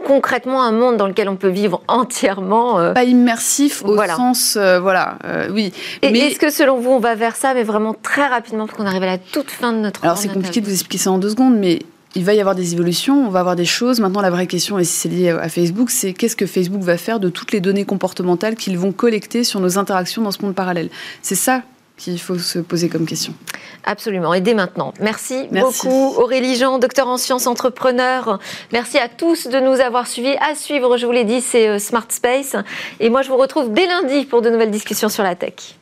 concrètement 0.07 0.63
un 0.63 0.73
monde 0.73 0.97
dans 0.97 1.07
lequel 1.07 1.29
on 1.29 1.37
peut 1.37 1.49
vivre 1.49 1.83
entièrement. 1.89 2.79
Euh, 2.79 2.93
pas 2.93 3.05
immersif 3.05 3.85
au 3.85 3.97
sens, 4.07 4.57
euh, 4.57 4.79
voilà, 4.79 5.19
euh, 5.25 5.49
oui. 5.53 5.73
Et 6.03 6.11
mais 6.11 6.21
est-ce 6.21 6.39
que 6.39 6.51
selon 6.51 6.79
vous, 6.79 6.91
on 6.91 6.99
va 7.01 7.15
vers 7.15 7.37
ça, 7.37 7.55
mais 7.55 7.65
vraiment 7.65 7.95
très 7.95 8.27
rapidement, 8.27 8.67
parce 8.67 8.79
qu'on 8.79 8.87
arrive 8.87 9.03
à 9.03 9.07
la 9.07 9.19
toute 9.19 9.51
fin 9.51 9.73
de 9.73 9.79
notre. 9.79 10.05
Alors 10.05 10.17
c'est 10.17 10.29
compliqué 10.29 10.61
de 10.61 10.67
vous 10.67 10.73
expliquer 10.73 10.99
ça 10.99 11.11
en 11.11 11.19
deux 11.19 11.31
secondes, 11.31 11.57
mais 11.59 11.81
il 12.15 12.25
va 12.25 12.33
y 12.33 12.41
avoir 12.41 12.55
des 12.55 12.73
évolutions, 12.73 13.27
on 13.27 13.31
va 13.31 13.41
avoir 13.41 13.57
des 13.57 13.67
choses. 13.67 14.01
Maintenant, 14.01 14.23
la 14.23 14.31
vraie 14.31 14.47
question, 14.47 14.79
et 14.79 14.85
si 14.85 14.93
c'est 14.93 15.09
lié 15.09 15.31
à 15.31 15.49
Facebook, 15.49 15.91
c'est 15.91 16.13
qu'est-ce 16.15 16.37
que 16.37 16.47
Facebook 16.47 16.81
va 16.81 16.97
faire 16.97 17.21
de 17.21 17.29
toutes 17.29 17.53
les 17.53 17.61
données 17.61 17.85
comportementales 17.85 18.57
qu'ils 18.57 18.79
vont 18.79 18.93
collecter 18.93 19.45
sur 19.45 19.61
nos 19.61 19.77
interactions 19.77 20.23
dans 20.23 20.31
ce 20.31 20.41
monde 20.43 20.55
parallèle? 20.55 20.89
C'est 21.21 21.35
ça 21.35 21.63
qu'il 21.97 22.21
faut 22.21 22.39
se 22.39 22.59
poser 22.59 22.89
comme 22.89 23.07
question. 23.07 23.35
Absolument, 23.85 24.35
et 24.35 24.41
dès 24.41 24.55
maintenant. 24.55 24.93
Merci, 25.01 25.49
beaucoup 25.51 26.15
Aurélie 26.17 26.57
Jean, 26.57 26.79
docteur 26.79 27.09
en 27.09 27.17
sciences, 27.17 27.47
entrepreneur. 27.47 28.39
Merci 28.73 28.99
à 28.99 29.09
tous 29.09 29.47
de 29.47 29.59
nous 29.61 29.81
avoir 29.81 30.07
suivis. 30.07 30.37
À 30.41 30.55
suivre, 30.55 30.97
je 30.97 31.07
vous 31.07 31.13
l'ai 31.13 31.25
dit, 31.25 31.41
c'est 31.41 31.69
euh, 31.69 31.79
Smart 31.79 32.07
Space. 32.09 32.57
Et 33.01 33.09
moi, 33.09 33.23
je 33.23 33.29
vous 33.29 33.37
retrouve 33.37 33.73
dès 33.73 33.87
lundi 33.87 34.25
pour 34.25 34.43
de 34.43 34.51
nouvelles 34.51 34.71
discussions 34.71 35.09
sur 35.09 35.23
la 35.23 35.35
tech. 35.35 35.77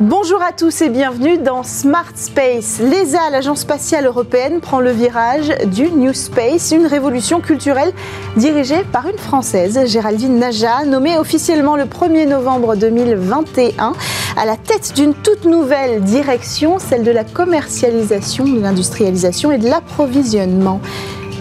Bonjour 0.00 0.42
à 0.42 0.50
tous 0.50 0.82
et 0.82 0.88
bienvenue 0.88 1.38
dans 1.38 1.62
Smart 1.62 2.10
Space. 2.16 2.80
L'ESA, 2.80 3.30
l'Agence 3.30 3.60
spatiale 3.60 4.06
européenne, 4.06 4.60
prend 4.60 4.80
le 4.80 4.90
virage 4.90 5.52
du 5.66 5.88
New 5.88 6.12
Space, 6.12 6.72
une 6.72 6.86
révolution 6.86 7.40
culturelle 7.40 7.92
dirigée 8.36 8.82
par 8.90 9.06
une 9.06 9.18
Française, 9.18 9.86
Géraldine 9.86 10.40
Naja, 10.40 10.84
nommée 10.84 11.16
officiellement 11.16 11.76
le 11.76 11.84
1er 11.84 12.26
novembre 12.26 12.74
2021 12.74 13.92
à 14.36 14.44
la 14.44 14.56
tête 14.56 14.94
d'une 14.96 15.14
toute 15.14 15.44
nouvelle 15.44 16.02
direction, 16.02 16.80
celle 16.80 17.04
de 17.04 17.12
la 17.12 17.22
commercialisation, 17.22 18.46
de 18.46 18.60
l'industrialisation 18.60 19.52
et 19.52 19.58
de 19.58 19.68
l'approvisionnement. 19.68 20.80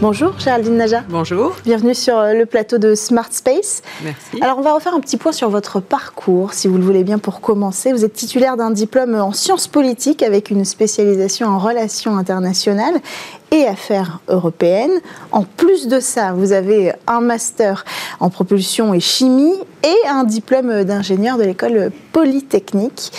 Bonjour 0.04 0.38
Géraldine 0.38 0.76
Naja. 0.76 1.02
Bonjour. 1.08 1.56
Bienvenue 1.64 1.96
sur 1.96 2.18
euh, 2.18 2.34
le 2.34 2.46
plateau 2.46 2.78
de 2.78 2.94
Smart 2.94 3.30
Space. 3.32 3.82
Merci. 4.04 4.42
Alors 4.42 4.58
on 4.58 4.62
va 4.62 4.74
refaire 4.74 4.94
un 4.94 5.00
petit 5.00 5.16
point 5.16 5.32
sur 5.32 5.50
votre 5.50 5.80
parcours, 5.80 6.52
si 6.52 6.68
vous 6.68 6.78
le 6.78 6.84
voulez 6.84 7.06
bien 7.06 7.20
pour 7.20 7.40
commencer. 7.40 7.94
Vous 7.94 8.04
êtes 8.04 8.12
titulaire 8.12 8.58
d'un 8.58 8.72
diplôme 8.72 9.16
en 9.16 9.32
sciences 9.32 9.70
politiques 9.70 10.22
avec 10.22 10.50
une 10.50 10.66
spécialisation 10.66 11.48
en 11.48 11.58
relations 11.58 12.18
internationales 12.18 12.96
et 13.54 13.68
affaires 13.68 14.20
européennes. 14.28 15.00
En 15.32 15.44
plus 15.44 15.88
de 15.88 16.00
ça, 16.00 16.34
vous 16.34 16.52
avez 16.52 16.92
un 17.06 17.22
master 17.22 17.86
en 18.20 18.30
propulsion 18.30 18.94
et 18.96 19.00
chimie 19.00 19.54
et 19.84 20.08
un 20.10 20.24
diplôme 20.24 20.84
d'ingénieur 20.84 21.38
de 21.38 21.44
l'école 21.44 21.92
polytechnique. 22.12 23.12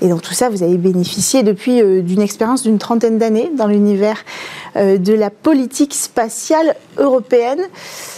Et 0.00 0.08
dans 0.08 0.18
tout 0.18 0.32
ça, 0.32 0.48
vous 0.48 0.62
avez 0.62 0.78
bénéficié 0.78 1.42
depuis 1.42 1.82
euh, 1.82 2.00
d'une 2.00 2.22
expérience 2.22 2.62
d'une 2.62 2.78
trentaine 2.78 3.18
d'années 3.18 3.50
dans 3.56 3.66
l'univers 3.66 4.24
euh, 4.76 4.96
de 4.96 5.12
la 5.12 5.28
politique 5.28 5.92
spatiale 5.92 6.76
européenne. 6.96 7.60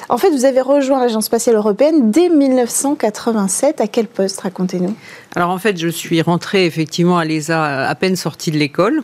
En 0.08 0.18
fait, 0.18 0.30
vous 0.30 0.44
avez 0.44 0.60
rejoint 0.60 1.00
l'Agence 1.00 1.24
spatiale 1.24 1.56
européenne 1.56 2.12
dès 2.12 2.28
1987. 2.28 3.80
À 3.80 3.88
quel 3.88 4.06
poste, 4.06 4.40
racontez-nous? 4.40 4.94
Alors 5.34 5.50
en 5.50 5.58
fait, 5.58 5.76
je 5.76 5.88
suis 5.88 6.22
rentrée 6.22 6.64
effectivement 6.64 7.18
à 7.18 7.24
l'ESA 7.24 7.88
à 7.88 7.94
peine 7.96 8.14
sortie 8.14 8.52
de 8.52 8.56
l'école. 8.56 9.02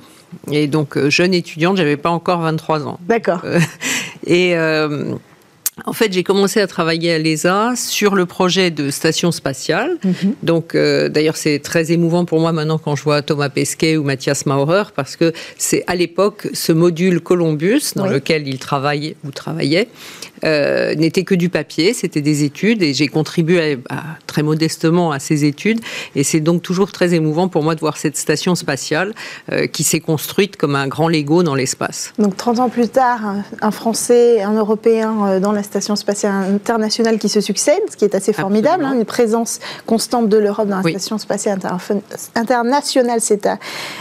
Et 0.51 0.67
donc, 0.67 0.97
euh, 0.97 1.11
jeune 1.11 1.35
étudiante, 1.35 1.77
j'avais 1.77 1.97
pas 1.97 2.11
encore 2.11 2.41
23 2.41 2.87
ans. 2.87 2.99
D'accord. 3.03 3.41
Euh, 3.45 3.61
et 4.27 4.57
euh, 4.57 5.15
en 5.87 5.93
fait, 5.93 6.13
j'ai 6.13 6.23
commencé 6.23 6.61
à 6.61 6.67
travailler 6.67 7.15
à 7.15 7.19
l'ESA 7.19 7.73
sur 7.77 8.15
le 8.15 8.27
projet 8.27 8.71
de 8.71 8.91
station 8.91 9.33
spatiale. 9.33 9.97
Mhm. 10.05 10.35
Donc, 10.43 10.77
d'ailleurs, 10.77 11.37
c'est 11.37 11.59
très 11.61 11.93
émouvant 11.93 12.25
pour 12.25 12.41
moi 12.41 12.53
maintenant 12.53 12.79
quand 12.79 12.95
je 12.95 13.03
vois 13.03 13.23
Thomas 13.23 13.49
Pesquet 13.49 13.97
ou 13.97 14.05
Mathias 14.05 14.45
Maurer, 14.45 14.85
parce 14.95 15.17
que 15.17 15.33
c'est 15.57 15.83
à 15.87 15.95
l'époque 15.95 16.49
ce 16.53 16.73
module 16.73 17.21
Columbus 17.21 17.93
dans 17.97 18.07
lequel 18.07 18.47
ils 18.47 18.59
travaillaient 18.59 19.17
ou 19.25 19.31
travaillaient 19.31 19.89
euh, 20.45 20.95
n'était 20.95 21.25
que 21.25 21.35
du 21.35 21.49
papier, 21.49 21.95
c'était 21.95 22.21
des 22.21 22.45
études 22.45 22.83
et 22.83 22.95
j'ai 22.95 23.09
contribué 23.09 23.79
très 24.27 24.43
modestement 24.43 25.13
à 25.13 25.19
ces 25.19 25.45
études. 25.45 25.81
Et 26.17 26.25
c'est 26.25 26.41
donc 26.41 26.63
toujours 26.63 26.91
très 26.91 27.15
émouvant 27.15 27.49
pour 27.49 27.63
moi 27.63 27.75
de 27.75 27.81
voir 27.81 27.97
cette 27.97 28.17
station 28.17 28.55
spatiale 28.55 29.15
euh, 29.53 29.67
qui 29.67 29.85
s'est 29.85 30.01
construite 30.01 30.57
comme 30.57 30.75
un 30.75 30.89
grand 30.89 31.09
Lego 31.09 31.43
dans 31.43 31.55
l'espace. 31.55 32.13
Donc 32.19 32.37
30 32.37 32.59
ans 32.59 32.69
plus 32.69 32.89
tard, 32.89 33.21
un 33.61 33.71
Français, 33.71 34.43
un 34.43 34.55
Européen 34.55 35.15
euh, 35.27 35.41
dans 35.41 35.53
la 35.53 35.62
Station 35.63 35.97
spatiale 35.97 36.33
internationale 36.55 37.19
qui 37.19 37.29
se 37.29 37.41
succèdent, 37.41 37.83
ce 37.91 37.97
qui 37.97 38.05
est 38.05 38.15
assez 38.15 38.33
formidable. 38.33 38.85
Hein, 38.85 38.95
une 38.95 39.05
présence 39.05 39.61
constante 39.87 40.29
de 40.29 40.37
l'Europe 40.37 40.69
dans 40.69 40.81
la 40.81 40.91
Station 40.91 41.19
spatiale 41.19 41.59
internationale, 42.35 43.21
c'est 43.21 43.47
à 43.47 43.59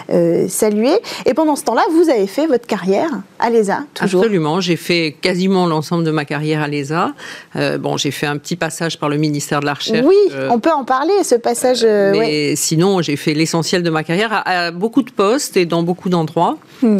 euh, 0.09 0.47
saluer. 0.47 0.93
Et 1.25 1.33
pendant 1.33 1.55
ce 1.55 1.63
temps-là, 1.63 1.83
vous 1.91 2.09
avez 2.09 2.27
fait 2.27 2.47
votre 2.47 2.67
carrière 2.67 3.09
à 3.39 3.49
l'ESA, 3.49 3.83
toujours 3.93 4.21
Absolument. 4.21 4.61
J'ai 4.61 4.75
fait 4.75 5.15
quasiment 5.21 5.67
l'ensemble 5.67 6.03
de 6.03 6.11
ma 6.11 6.25
carrière 6.25 6.61
à 6.61 6.67
l'ESA. 6.67 7.13
Euh, 7.55 7.77
bon, 7.77 7.97
j'ai 7.97 8.11
fait 8.11 8.27
un 8.27 8.37
petit 8.37 8.55
passage 8.55 8.99
par 8.99 9.09
le 9.09 9.17
ministère 9.17 9.59
de 9.59 9.65
la 9.65 9.73
Recherche. 9.73 10.05
Oui, 10.05 10.15
on 10.49 10.59
peut 10.59 10.71
en 10.71 10.83
parler, 10.83 11.23
ce 11.23 11.35
passage. 11.35 11.83
mais 11.83 12.55
sinon, 12.55 13.01
j'ai 13.01 13.15
fait 13.15 13.33
l'essentiel 13.33 13.83
de 13.83 13.89
ma 13.89 14.03
carrière 14.03 14.43
à, 14.45 14.71
beaucoup 14.71 15.03
de 15.03 15.11
postes 15.11 15.57
et 15.57 15.65
dans 15.65 15.83
beaucoup 15.83 16.09
d'endroits. 16.09 16.57
Hmm. 16.81 16.99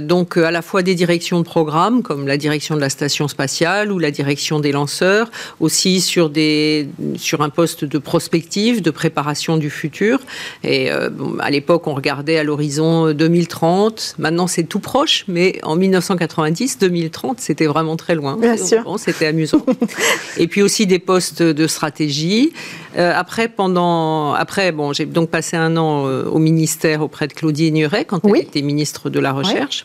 donc, 0.00 0.36
à 0.36 0.50
la 0.50 0.62
fois 0.62 0.82
des 0.82 0.94
directions 0.94 1.38
de 1.38 1.44
programme, 1.44 2.02
comme 2.02 2.26
la 2.26 2.36
direction 2.36 2.76
de 2.76 2.80
la 2.80 2.88
station 2.88 3.28
spatiale 3.28 3.87
ou 3.92 3.98
la 3.98 4.10
direction 4.10 4.60
des 4.60 4.72
lanceurs, 4.72 5.30
aussi 5.60 6.00
sur, 6.00 6.30
des, 6.30 6.88
sur 7.16 7.42
un 7.42 7.48
poste 7.48 7.84
de 7.84 7.98
prospective, 7.98 8.82
de 8.82 8.90
préparation 8.90 9.56
du 9.56 9.70
futur. 9.70 10.20
Et 10.64 10.90
euh, 10.90 11.10
à 11.40 11.50
l'époque, 11.50 11.86
on 11.86 11.94
regardait 11.94 12.38
à 12.38 12.44
l'horizon 12.44 13.12
2030. 13.12 14.16
Maintenant, 14.18 14.46
c'est 14.46 14.64
tout 14.64 14.80
proche, 14.80 15.24
mais 15.28 15.58
en 15.62 15.76
1990, 15.76 16.78
2030, 16.78 17.40
c'était 17.40 17.66
vraiment 17.66 17.96
très 17.96 18.14
loin. 18.14 18.36
Bien 18.36 18.56
sûr. 18.56 18.96
c'était 18.98 19.26
amusant. 19.26 19.64
et 20.38 20.46
puis 20.46 20.62
aussi 20.62 20.86
des 20.86 20.98
postes 20.98 21.42
de 21.42 21.66
stratégie. 21.66 22.52
Euh, 22.98 23.12
après, 23.14 23.48
pendant, 23.48 24.34
après, 24.34 24.72
bon, 24.72 24.92
j'ai 24.92 25.06
donc 25.06 25.30
passé 25.30 25.56
un 25.56 25.76
an 25.76 26.06
euh, 26.06 26.24
au 26.24 26.38
ministère 26.38 27.02
auprès 27.02 27.28
de 27.28 27.32
Claudie 27.32 27.70
Nuret 27.72 28.04
quand 28.04 28.24
elle 28.24 28.36
était 28.36 28.62
ministre 28.62 29.10
de 29.10 29.20
la 29.20 29.32
Recherche. 29.32 29.84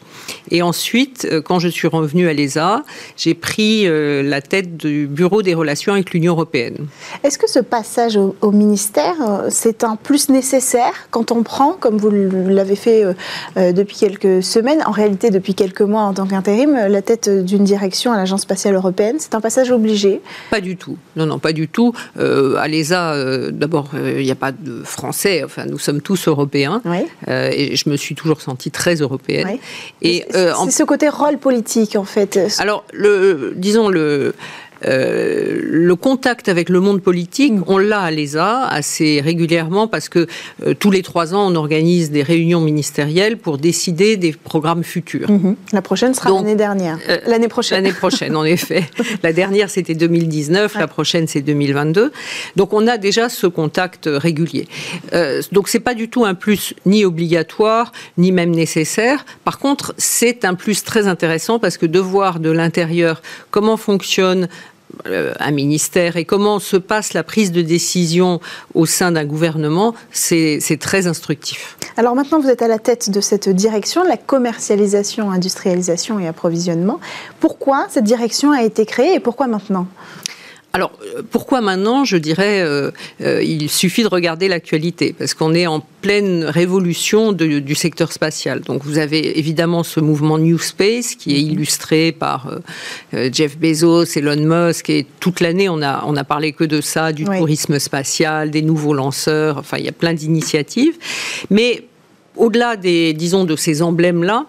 Et 0.52 0.62
ensuite, 0.62 1.28
quand 1.45 1.60
je 1.60 1.67
suis 1.67 1.88
revenue 1.88 2.28
à 2.28 2.34
l'ESA, 2.34 2.84
j'ai 3.17 3.34
pris 3.34 3.84
euh, 3.86 4.23
la 4.23 4.41
tête 4.41 4.78
du 4.78 5.08
bureau 5.08 5.41
des 5.41 5.54
relations 5.54 5.93
avec 5.93 6.12
l'Union 6.12 6.34
européenne. 6.34 6.88
Est-ce 7.23 7.38
que 7.38 7.49
ce 7.49 7.60
passage 7.60 8.17
au, 8.17 8.52
ministère, 8.52 9.15
euh, 9.21 9.47
c'est 9.49 9.84
un 9.84 9.95
plus 9.95 10.30
nécessaire 10.30 10.93
quand 11.12 11.32
on 11.32 11.43
prend, 11.43 11.73
comme 11.73 11.97
vous 11.97 12.12
l'avez 12.12 12.76
fait 12.76 13.04
euh, 13.04 13.71
depuis 13.71 13.97
quelques 13.97 14.43
semaines, 14.43 14.82
en 14.86 14.91
réalité 14.91 15.30
depuis 15.30 15.56
quelques 15.56 15.82
mois 15.82 16.02
en 16.02 16.13
tant 16.13 16.26
qu'intérim, 16.26 16.73
la 16.73 17.02
tête 17.02 17.30
d'une 17.30 17.63
direction 17.63 18.12
à 18.12 18.17
l'Agence 18.17 18.41
spatiale 18.41 18.76
européenne 18.76 19.17
C'est 19.19 19.36
un 19.36 19.41
passage 19.41 19.71
obligé? 19.71 20.21
Pas 20.49 20.62
du 20.62 20.78
tout. 20.78 20.97
Non, 21.15 21.26
non, 21.26 21.39
pas 21.39 21.54
du 21.54 21.67
tout. 21.67 21.93
à 22.17 22.67
l'ESA, 22.67 23.02
d'abord, 23.51 23.89
il 23.95 24.23
n'y 24.23 24.31
a 24.31 24.35
pas 24.35 24.51
de 24.51 24.83
Français. 24.83 25.43
Enfin, 25.43 25.65
nous 25.65 25.79
sommes 25.79 26.01
tous 26.01 26.27
européens. 26.27 26.81
et 27.27 27.75
je 27.75 27.89
me 27.89 27.97
suis 27.97 28.15
toujours 28.15 28.41
sentie 28.41 28.71
très 28.71 28.95
européenne. 28.95 29.57
Et 30.01 30.25
c'est 30.31 30.71
ce 30.71 30.83
côté 30.83 31.09
rôle 31.09 31.37
politique, 31.37 31.95
en 31.95 32.05
fait. 32.05 32.39
Alors, 32.59 32.83
le, 32.93 33.53
disons, 33.55 33.89
le, 33.89 34.35
euh, 34.86 35.60
le 35.62 35.96
contact 35.96 36.50
avec 36.50 36.69
le 36.69 36.80
monde 36.80 37.02
politique, 37.02 37.54
on 37.67 37.78
l'a 37.78 38.02
à 38.02 38.12
l'ESA 38.12 38.65
assez 38.67 39.22
régulièrement 39.22 39.88
parce 39.88 40.10
que 40.10 40.28
euh, 40.65 40.74
tous 40.74 40.91
les 40.91 41.02
trois 41.02 41.34
ans, 41.34 41.52
on 41.52 41.56
organise 41.56 42.12
des 42.12 42.24
réunions 42.24 42.62
ministérielles 42.62 43.38
pour 43.38 43.58
décider 43.58 44.17
des 44.17 44.34
programmes 44.34 44.84
futurs. 44.84 45.30
Mm-hmm. 45.30 45.56
La 45.74 45.82
prochaine 45.82 46.13
sera 46.13 46.32
l'année 46.32 46.56
dernière. 46.56 46.98
Euh, 47.10 47.19
l'année 47.28 47.48
prochaine. 47.48 47.84
L'année 47.84 47.96
prochaine, 47.96 48.36
en 48.36 48.46
effet. 48.46 48.84
La 49.24 49.34
dernière, 49.34 49.69
c'était 49.69 49.96
2019. 49.96 50.76
La 50.76 50.88
prochaine, 50.88 51.28
c'est 51.28 51.41
2022. 51.41 52.12
Donc, 52.56 52.74
on 52.74 52.88
a 52.88 52.98
déjà 52.98 53.30
ce 53.30 53.48
contact 53.48 54.10
régulier. 54.12 54.67
donc, 55.52 55.69
c'est 55.69 55.80
pas 55.80 55.93
du 55.93 56.10
tout 56.10 56.26
un 56.26 56.34
plus 56.34 56.74
ni 56.86 57.06
obligatoire, 57.06 57.91
ni 58.17 58.32
même 58.32 58.52
nécessaire. 58.52 59.26
Par 59.43 59.60
contre, 59.60 59.93
c'est 59.98 60.46
un 60.46 60.56
plus 60.56 60.84
très 60.84 61.08
intéressant 61.08 61.60
parce 61.60 61.78
que 61.78 61.86
de 61.86 62.00
voir 62.00 62.39
de 62.39 62.52
l'intérieur 62.52 63.22
comment 63.52 63.78
fonctionne 63.78 64.48
un 65.06 65.51
ministère 65.51 66.17
et 66.17 66.25
comment 66.25 66.60
se 66.60 66.77
passe 66.77 67.13
la 67.13 67.23
prise 67.23 67.51
de 67.51 67.62
décision 67.62 68.39
au 68.73 68.86
sein 68.86 69.12
d'un 69.12 69.25
gouvernement, 69.25 69.93
c'est 70.12 70.77
très 70.79 71.08
instructif. 71.08 71.77
Alors 71.97 72.15
maintenant, 72.15 72.39
vous 72.39 72.49
êtes 72.49 72.62
à 72.62 72.67
la 72.67 72.79
tête 72.79 73.10
de 73.10 73.21
cette 73.21 73.49
direction, 73.49 74.03
la 74.03 74.17
commercialisation, 74.17 75.32
industrialisation 75.32 76.19
et 76.19 76.27
approvisionnement. 76.27 76.99
Pourquoi 77.39 77.88
cette 77.89 78.03
direction 78.03 78.51
a 78.51 78.63
été 78.63 78.86
créée 78.86 79.15
et 79.15 79.19
pourquoi 79.19 79.47
maintenant? 79.47 79.88
Alors, 80.75 80.91
euh, 81.15 81.21
pourquoi 81.29 81.62
maintenant 81.62 82.03
Je 82.03 82.17
dirais, 82.17 82.62
euh, 82.62 82.89
euh, 83.21 83.43
il 83.43 83.69
suffit 83.69 84.01
de 84.01 84.07
regarder 84.07 84.47
l'actualité, 84.47 85.13
parce 85.15 85.36
qu'on 85.36 85.53
est 85.53 85.67
en 85.67 85.86
pleine 86.01 86.45
révolution 86.45 87.31
du 87.31 87.75
secteur 87.75 88.12
spatial. 88.12 88.62
Donc, 88.62 88.83
vous 88.83 88.97
avez 88.97 89.38
évidemment 89.38 89.83
ce 89.83 89.99
mouvement 89.99 90.39
New 90.39 90.57
Space 90.57 91.13
qui 91.13 91.36
est 91.36 91.41
illustré 91.41 92.12
par 92.12 92.59
Jeff 93.13 93.57
Bezos, 93.57 94.17
Elon 94.17 94.36
Musk, 94.36 94.89
et 94.89 95.05
toute 95.19 95.39
l'année, 95.39 95.69
on 95.69 95.81
a, 95.81 96.03
on 96.07 96.17
a 96.17 96.23
parlé 96.25 96.51
que 96.51 96.65
de 96.65 96.81
ça, 96.81 97.13
du 97.13 97.23
tourisme 97.23 97.79
spatial, 97.79 98.51
des 98.51 98.63
nouveaux 98.63 98.93
lanceurs, 98.93 99.59
enfin, 99.59 99.77
il 99.77 99.86
y 99.86 99.89
a 99.89 99.93
plein 99.93 100.13
d'initiatives. 100.13 100.97
Mais 101.49 101.86
au-delà 102.36 102.75
des, 102.75 103.13
disons, 103.13 103.45
de 103.45 103.55
ces 103.55 103.81
emblèmes-là, 103.81 104.47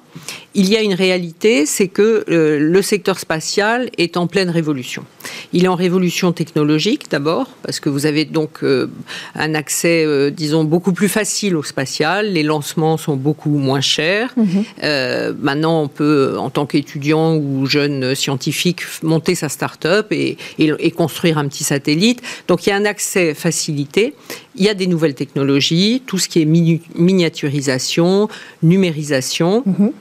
il 0.56 0.68
y 0.68 0.76
a 0.76 0.82
une 0.82 0.94
réalité, 0.94 1.66
c'est 1.66 1.88
que 1.88 2.24
euh, 2.28 2.58
le 2.60 2.82
secteur 2.82 3.18
spatial 3.18 3.90
est 3.98 4.16
en 4.16 4.28
pleine 4.28 4.50
révolution. 4.50 5.04
Il 5.52 5.64
est 5.64 5.68
en 5.68 5.74
révolution 5.74 6.32
technologique 6.32 7.10
d'abord, 7.10 7.48
parce 7.62 7.80
que 7.80 7.88
vous 7.88 8.06
avez 8.06 8.24
donc 8.24 8.62
euh, 8.62 8.88
un 9.34 9.54
accès, 9.54 10.04
euh, 10.04 10.30
disons, 10.30 10.62
beaucoup 10.62 10.92
plus 10.92 11.08
facile 11.08 11.56
au 11.56 11.64
spatial. 11.64 12.32
Les 12.32 12.44
lancements 12.44 12.96
sont 12.96 13.16
beaucoup 13.16 13.58
moins 13.58 13.80
chers. 13.80 14.32
Mhm. 14.36 14.64
maintenant, 15.40 15.82
on 15.82 15.88
peut, 15.88 16.36
en 16.38 16.50
tant 16.50 16.66
qu'étudiant 16.66 17.36
ou 17.36 17.66
jeune 17.66 18.14
scientifique, 18.14 18.82
monter 19.02 19.34
sa 19.34 19.48
start-up 19.48 20.12
et, 20.12 20.36
et, 20.58 20.90
construire 20.90 21.38
un 21.38 21.48
petit 21.48 21.64
satellite. 21.64 22.22
Donc, 22.46 22.66
il 22.66 22.70
y 22.70 22.72
a 22.72 22.76
un 22.76 22.84
accès 22.84 23.34
facilité. 23.34 24.14
Il 24.56 24.64
y 24.64 24.68
a 24.68 24.74
des 24.74 24.86
nouvelles 24.86 25.14
technologies, 25.14 26.02
tout 26.06 26.18
ce 26.18 26.28
qui 26.28 26.42
est 26.42 26.44
miniaturisation, 26.44 28.28
numérisation. 28.62 29.62
Mhm. 29.66 29.92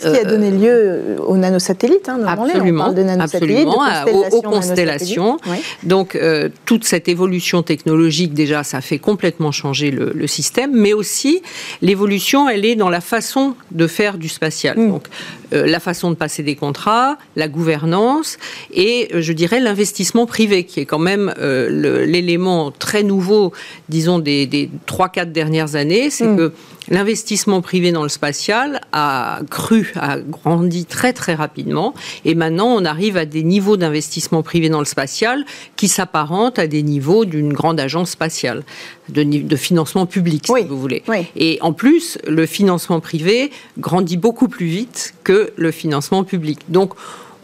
Ce 0.00 0.08
qui 0.08 0.18
a 0.18 0.24
donné 0.24 0.50
lieu 0.50 0.70
euh, 0.70 1.16
aux 1.18 1.36
nanosatellites, 1.36 2.08
hein, 2.08 2.20
absolument, 2.26 2.82
on 2.82 2.86
parle 2.86 2.94
de 2.96 3.02
nanosatellites, 3.02 3.68
absolument, 3.68 4.28
aux, 4.32 4.42
constellations. 4.42 5.38
Donc, 5.82 6.14
euh, 6.14 6.48
toute 6.64 6.84
cette 6.84 7.08
évolution 7.08 7.62
technologique, 7.62 8.34
déjà, 8.34 8.62
ça 8.62 8.80
fait 8.80 8.98
complètement 8.98 9.52
changer 9.52 9.90
le, 9.90 10.26
système, 10.26 10.72
mais 10.74 10.92
aussi 10.92 11.40
l'évolution, 11.82 12.48
elle 12.48 12.64
est 12.64 12.74
dans 12.74 12.90
la 12.90 13.00
façon 13.00 13.54
de 13.70 13.86
faire 13.86 14.18
du 14.18 14.28
spatial. 14.28 14.76
Mm. 14.76 14.90
Donc, 14.90 15.04
euh, 15.52 15.66
la 15.66 15.78
façon 15.78 16.10
de 16.10 16.16
passer 16.16 16.42
des 16.42 16.56
contrats, 16.56 17.16
la 17.36 17.46
gouvernance 17.46 18.38
et, 18.74 19.08
je 19.14 19.32
dirais, 19.32 19.60
l'investissement 19.60 20.26
privé, 20.26 20.64
qui 20.64 20.80
est 20.80 20.84
quand 20.84 20.98
même 20.98 21.32
l'élément 21.38 22.72
très 22.72 23.04
nouveau, 23.04 23.52
disons, 23.88 24.18
des 24.18 24.70
trois, 24.86 25.08
quatre 25.08 25.32
dernières 25.32 25.76
années, 25.76 26.10
c'est 26.10 26.26
mm. 26.26 26.36
que 26.36 26.52
l'investissement 26.88 27.60
privé 27.60 27.92
dans 27.92 28.02
le 28.02 28.08
spatial 28.08 28.80
a 28.92 29.40
cru, 29.50 29.92
a 29.96 30.18
grandi 30.18 30.84
très 30.84 31.12
très 31.12 31.34
rapidement. 31.34 31.94
Et 32.24 32.34
maintenant, 32.34 32.68
on 32.68 32.84
arrive 32.84 33.16
à 33.16 33.24
des 33.24 33.42
niveaux 33.42 33.76
d'investissement 33.76 34.42
privé 34.42 34.68
dans 34.68 34.78
le 34.78 34.84
spatial 34.84 35.44
qui 35.76 35.88
s'apparentent 35.88 36.58
à 36.58 36.66
des 36.66 36.82
niveaux 36.82 37.24
d'une 37.24 37.52
grande 37.52 37.80
agence 37.80 38.10
spatiale, 38.10 38.62
de, 39.08 39.56
financement 39.56 40.06
public, 40.06 40.46
si 40.46 40.64
vous 40.64 40.78
voulez. 40.78 41.02
Et 41.36 41.58
en 41.60 41.72
plus, 41.72 42.18
le 42.26 42.46
financement 42.46 43.00
privé 43.00 43.50
grandit 43.78 44.16
beaucoup 44.16 44.48
plus 44.48 44.66
vite 44.66 45.14
que 45.24 45.52
le 45.56 45.70
financement 45.70 46.24
public. 46.24 46.60
Donc, 46.68 46.94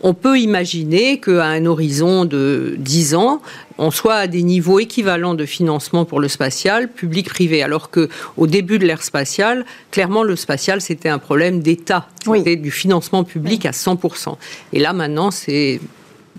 on 0.02 0.14
peut 0.14 0.38
imaginer 0.38 1.20
qu'à 1.20 1.44
un 1.44 1.64
horizon 1.66 2.24
de 2.24 2.74
10 2.78 3.14
ans, 3.14 3.40
on 3.78 3.90
soit 3.90 4.14
à 4.14 4.26
des 4.26 4.42
niveaux 4.42 4.78
équivalents 4.78 5.34
de 5.34 5.46
financement 5.46 6.04
pour 6.04 6.20
le 6.20 6.28
spatial, 6.28 6.88
public-privé. 6.88 7.62
Alors 7.62 7.90
que 7.90 8.08
au 8.36 8.46
début 8.46 8.78
de 8.78 8.86
l'ère 8.86 9.02
spatiale, 9.02 9.64
clairement, 9.90 10.22
le 10.22 10.36
spatial, 10.36 10.80
c'était 10.80 11.08
un 11.08 11.18
problème 11.18 11.60
d'État. 11.60 12.08
C'était 12.24 12.56
du 12.56 12.70
financement 12.70 13.24
public 13.24 13.66
à 13.66 13.70
100%. 13.70 14.36
Et 14.72 14.80
là, 14.80 14.92
maintenant, 14.92 15.30
c'est 15.30 15.80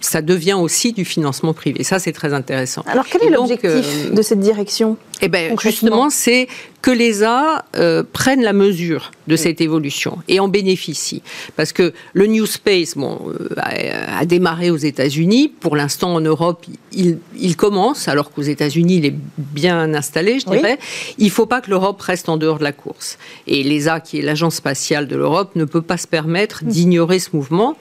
ça 0.02 0.22
devient 0.22 0.54
aussi 0.54 0.92
du 0.92 1.06
financement 1.06 1.54
privé. 1.54 1.84
Ça, 1.84 2.00
c'est 2.00 2.12
très 2.12 2.34
intéressant. 2.34 2.84
Alors, 2.88 3.06
quel 3.06 3.24
est 3.24 3.30
l'objectif 3.30 3.72
euh, 3.72 4.10
de 4.10 4.22
cette 4.22 4.40
direction? 4.40 4.98
Eh 5.24 5.30
bien, 5.30 5.56
justement, 5.58 6.10
c'est 6.10 6.50
que 6.82 6.92
l'ESA 6.92 7.64
euh, 7.78 8.04
prenne 8.04 8.42
la 8.42 8.52
mesure 8.52 9.12
de 9.28 9.38
cette 9.38 9.62
évolution 9.62 10.18
et 10.28 10.42
en 10.42 10.50
bénéficie. 10.50 11.22
Parce 11.56 11.72
que 11.72 11.94
le 12.12 12.28
New 12.28 12.46
Space 12.46 12.98
bon, 12.98 13.22
euh, 13.30 13.56
a, 13.56 14.26
démarré 14.26 14.70
aux 14.70 14.76
États-Unis. 14.76 15.54
Pour 15.62 15.78
l'instant, 15.78 16.14
en 16.14 16.20
Europe, 16.20 16.66
il, 16.92 17.20
il 17.40 17.56
commence, 17.56 18.10
alors 18.10 18.32
qu'aux 18.32 18.42
États-Unis, 18.42 18.98
il 18.98 19.06
est 19.06 19.16
bien 19.38 19.94
installé, 19.94 20.42
je 20.42 20.46
dirais. 20.46 20.78
Il 21.18 21.28
ne 21.28 21.32
faut 21.32 21.46
pas 21.46 21.62
que 21.62 21.70
l'Europe 21.70 22.02
reste 22.02 22.28
en 22.28 22.36
dehors 22.36 22.60
de 22.60 22.66
la 22.66 22.74
course. 22.74 23.18
Et 23.48 23.64
l'ESA, 23.64 24.02
qui 24.02 24.20
est 24.20 24.22
l'agence 24.22 24.56
spatiale 24.56 25.08
de 25.08 25.16
l'Europe, 25.16 25.56
ne 25.56 25.64
peut 25.64 25.82
pas 25.82 25.98
se 25.98 26.08
permettre 26.08 26.66
mm. 26.66 26.68
d'ignorer 26.68 27.20
ce 27.20 27.30
mouvement. 27.32 27.78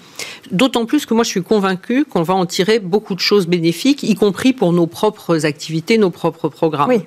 D'autant 0.52 0.86
plus 0.86 1.06
que 1.06 1.14
moi, 1.14 1.24
je 1.24 1.30
suis 1.30 1.42
convaincue 1.42 2.04
qu'on 2.04 2.22
va 2.22 2.34
en 2.34 2.46
tirer 2.46 2.78
beaucoup 2.78 3.16
de 3.16 3.20
choses 3.20 3.48
bénéfiques, 3.48 4.04
y 4.04 4.14
compris 4.14 4.52
pour 4.52 4.72
nos 4.72 4.86
propres 4.86 5.44
activités, 5.44 5.98
nos 5.98 6.10
propres 6.10 6.48
programmes. 6.48 6.88
Oui. 6.88 7.00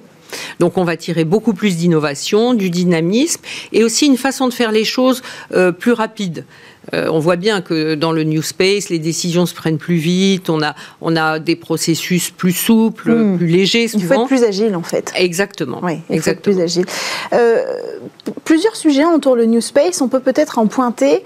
Donc 0.60 0.78
on 0.78 0.84
va 0.84 0.98
tirer 0.98 1.26
beaucoup 1.26 1.54
plus 1.54 1.78
d'innovation, 1.78 2.54
du 2.54 2.70
dynamisme 2.70 3.42
et 3.72 3.84
aussi 3.84 4.06
une 4.06 4.18
façon 4.18 4.48
de 4.48 4.54
faire 4.54 4.72
les 4.72 4.86
choses 4.86 5.22
euh, 5.54 5.72
plus 5.72 5.92
rapide. 5.92 6.46
Euh, 6.94 7.08
on 7.12 7.20
voit 7.20 7.36
bien 7.36 7.62
que 7.62 7.96
dans 7.96 8.12
le 8.12 8.24
New 8.24 8.42
Space, 8.42 8.90
les 8.90 9.00
décisions 9.00 9.46
se 9.46 9.54
prennent 9.54 9.78
plus 9.78 9.96
vite, 9.96 10.50
on 10.50 10.62
a, 10.62 10.76
on 11.02 11.16
a 11.16 11.40
des 11.40 11.56
processus 11.56 12.30
plus 12.30 12.52
souples, 12.52 13.12
hmm. 13.12 13.38
plus 13.38 13.48
légers. 13.48 13.88
Souvent. 13.88 14.04
Il 14.04 14.08
faut 14.08 14.14
être 14.14 14.28
plus 14.28 14.44
agile 14.44 14.76
en 14.76 14.84
fait. 14.84 15.12
Exactement. 15.16 15.80
Oui, 15.82 16.00
il 16.10 16.22
faut 16.22 16.30
être 16.30 16.42
plus 16.42 16.60
agile. 16.60 16.86
Euh, 17.34 17.64
plusieurs 18.44 18.76
sujets 18.76 19.06
entourent 19.06 19.36
le 19.36 19.46
New 19.46 19.62
Space, 19.62 20.02
on 20.02 20.08
peut 20.08 20.20
peut-être 20.20 20.60
en 20.60 20.68
pointer. 20.68 21.24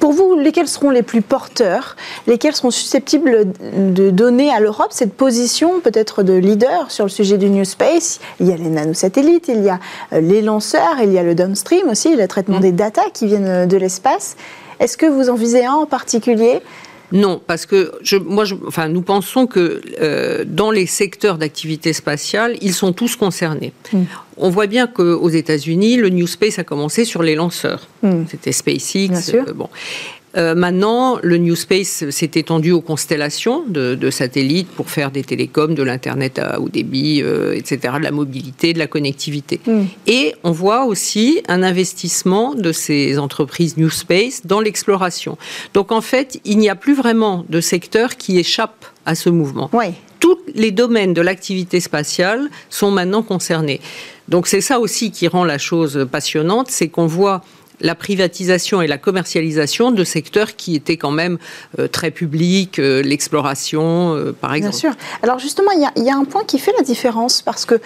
Pour 0.00 0.12
vous, 0.12 0.36
lesquels 0.38 0.68
seront 0.68 0.90
les 0.90 1.02
plus 1.02 1.22
porteurs? 1.22 1.96
Lesquels 2.26 2.54
seront 2.54 2.70
susceptibles 2.70 3.46
de 3.72 4.10
donner 4.10 4.50
à 4.50 4.60
l'Europe 4.60 4.88
cette 4.90 5.14
position 5.14 5.80
peut-être 5.80 6.22
de 6.22 6.34
leader 6.34 6.90
sur 6.90 7.04
le 7.04 7.10
sujet 7.10 7.38
du 7.38 7.50
New 7.50 7.64
Space? 7.64 8.20
Il 8.40 8.48
y 8.48 8.52
a 8.52 8.56
les 8.56 8.70
nanosatellites, 8.70 9.48
il 9.48 9.62
y 9.62 9.68
a 9.68 9.80
euh, 10.12 10.20
les 10.20 10.42
lanceurs, 10.42 10.96
il 11.02 11.12
y 11.12 11.18
a 11.18 11.22
le 11.22 11.34
downstream 11.34 11.88
aussi, 11.88 12.16
le 12.16 12.28
traitement 12.28 12.58
mm. 12.58 12.62
des 12.62 12.72
data 12.72 13.02
qui 13.12 13.26
viennent 13.26 13.66
de 13.66 13.76
l'espace. 13.76 14.36
Est-ce 14.80 14.96
que 14.96 15.06
vous 15.06 15.30
en 15.30 15.34
visez 15.34 15.64
un 15.64 15.74
en 15.74 15.86
particulier? 15.86 16.60
Non, 17.14 17.40
parce 17.46 17.64
que 17.64 17.92
je, 18.02 18.16
moi, 18.16 18.44
enfin, 18.66 18.88
nous 18.88 19.00
pensons 19.00 19.46
que 19.46 19.80
euh, 20.00 20.44
dans 20.44 20.72
les 20.72 20.86
secteurs 20.86 21.38
d'activité 21.38 21.92
spatiale, 21.92 22.56
ils 22.60 22.74
sont 22.74 22.92
tous 22.92 23.14
concernés. 23.14 23.72
Mm. 23.92 24.02
On 24.36 24.50
voit 24.50 24.66
bien 24.66 24.88
qu'aux 24.88 25.28
États-Unis, 25.28 25.96
le 25.96 26.08
New 26.08 26.26
Space 26.26 26.58
a 26.58 26.64
commencé 26.64 27.04
sur 27.04 27.22
les 27.22 27.36
lanceurs. 27.36 27.86
Mm. 28.02 28.24
C'était 28.28 28.50
SpaceX. 28.50 29.32
Euh, 29.32 29.52
bon. 29.54 29.68
Euh, 30.36 30.54
maintenant, 30.54 31.18
le 31.22 31.36
New 31.36 31.54
Space 31.54 32.08
s'est 32.10 32.30
étendu 32.34 32.72
aux 32.72 32.80
constellations 32.80 33.64
de, 33.66 34.10
satellites 34.10 34.68
pour 34.68 34.90
faire 34.90 35.10
des 35.10 35.22
télécoms, 35.22 35.74
de 35.74 35.82
l'Internet 35.82 36.38
à 36.38 36.60
haut 36.60 36.68
débit, 36.68 37.22
euh, 37.22 37.54
etc., 37.54 37.94
de 37.98 38.02
la 38.02 38.10
mobilité, 38.10 38.72
de 38.72 38.78
la 38.78 38.86
connectivité. 38.86 39.60
Mm. 39.66 39.82
Et 40.06 40.34
on 40.42 40.50
voit 40.50 40.84
aussi 40.84 41.42
un 41.48 41.62
investissement 41.62 42.54
de 42.54 42.72
ces 42.72 43.18
entreprises 43.18 43.76
New 43.76 43.90
Space 43.90 44.42
dans 44.44 44.60
l'exploration. 44.60 45.38
Donc 45.72 45.92
en 45.92 46.00
fait, 46.00 46.40
il 46.44 46.58
n'y 46.58 46.68
a 46.68 46.74
plus 46.74 46.94
vraiment 46.94 47.44
de 47.48 47.60
secteur 47.60 48.16
qui 48.16 48.38
échappe 48.38 48.84
à 49.06 49.14
ce 49.14 49.30
mouvement. 49.30 49.70
Tous 50.20 50.38
les 50.54 50.70
domaines 50.70 51.12
de 51.12 51.20
l'activité 51.20 51.80
spatiale 51.80 52.48
sont 52.70 52.90
maintenant 52.90 53.22
concernés. 53.22 53.80
Donc 54.28 54.46
c'est 54.46 54.62
ça 54.62 54.80
aussi 54.80 55.10
qui 55.10 55.28
rend 55.28 55.44
la 55.44 55.58
chose 55.58 56.06
passionnante, 56.10 56.68
c'est 56.70 56.88
qu'on 56.88 57.06
voit 57.06 57.42
la 57.80 57.94
privatisation 57.94 58.82
et 58.82 58.86
la 58.86 58.98
commercialisation 58.98 59.90
de 59.90 60.04
secteurs 60.04 60.56
qui 60.56 60.76
étaient 60.76 60.96
quand 60.96 61.10
même 61.10 61.38
euh, 61.78 61.88
très 61.88 62.10
publics, 62.10 62.78
euh, 62.78 63.02
l'exploration, 63.02 64.14
euh, 64.14 64.32
par 64.32 64.54
exemple. 64.54 64.72
Bien 64.72 64.78
sûr. 64.78 64.92
Alors 65.22 65.38
justement, 65.38 65.70
il 65.72 66.04
y, 66.04 66.10
a 66.10 66.16
un 66.16 66.24
point 66.24 66.44
qui 66.44 66.58
fait 66.58 66.72
la 66.76 66.84
différence 66.84 67.42
parce 67.42 67.64
que 67.64 67.80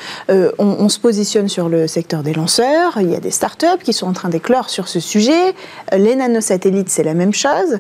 on, 0.59 0.89
se 0.89 0.99
positionne 0.99 1.49
sur 1.49 1.69
le 1.69 1.87
secteur 1.87 2.23
des 2.23 2.33
lanceurs. 2.33 2.99
Il 3.01 3.11
y 3.11 3.15
a 3.15 3.21
des 3.21 3.31
startups 3.31 3.83
qui 3.83 3.93
sont 3.93 4.07
en 4.07 4.13
train 4.13 4.29
d'éclore 4.29 4.71
sur 4.71 4.89
ce 4.89 5.01
sujet. 5.01 5.55
Les 5.97 6.15
nanosatellites, 6.15 6.89
c'est 6.91 7.05
la 7.05 7.15
même 7.15 7.35
chose 7.35 7.79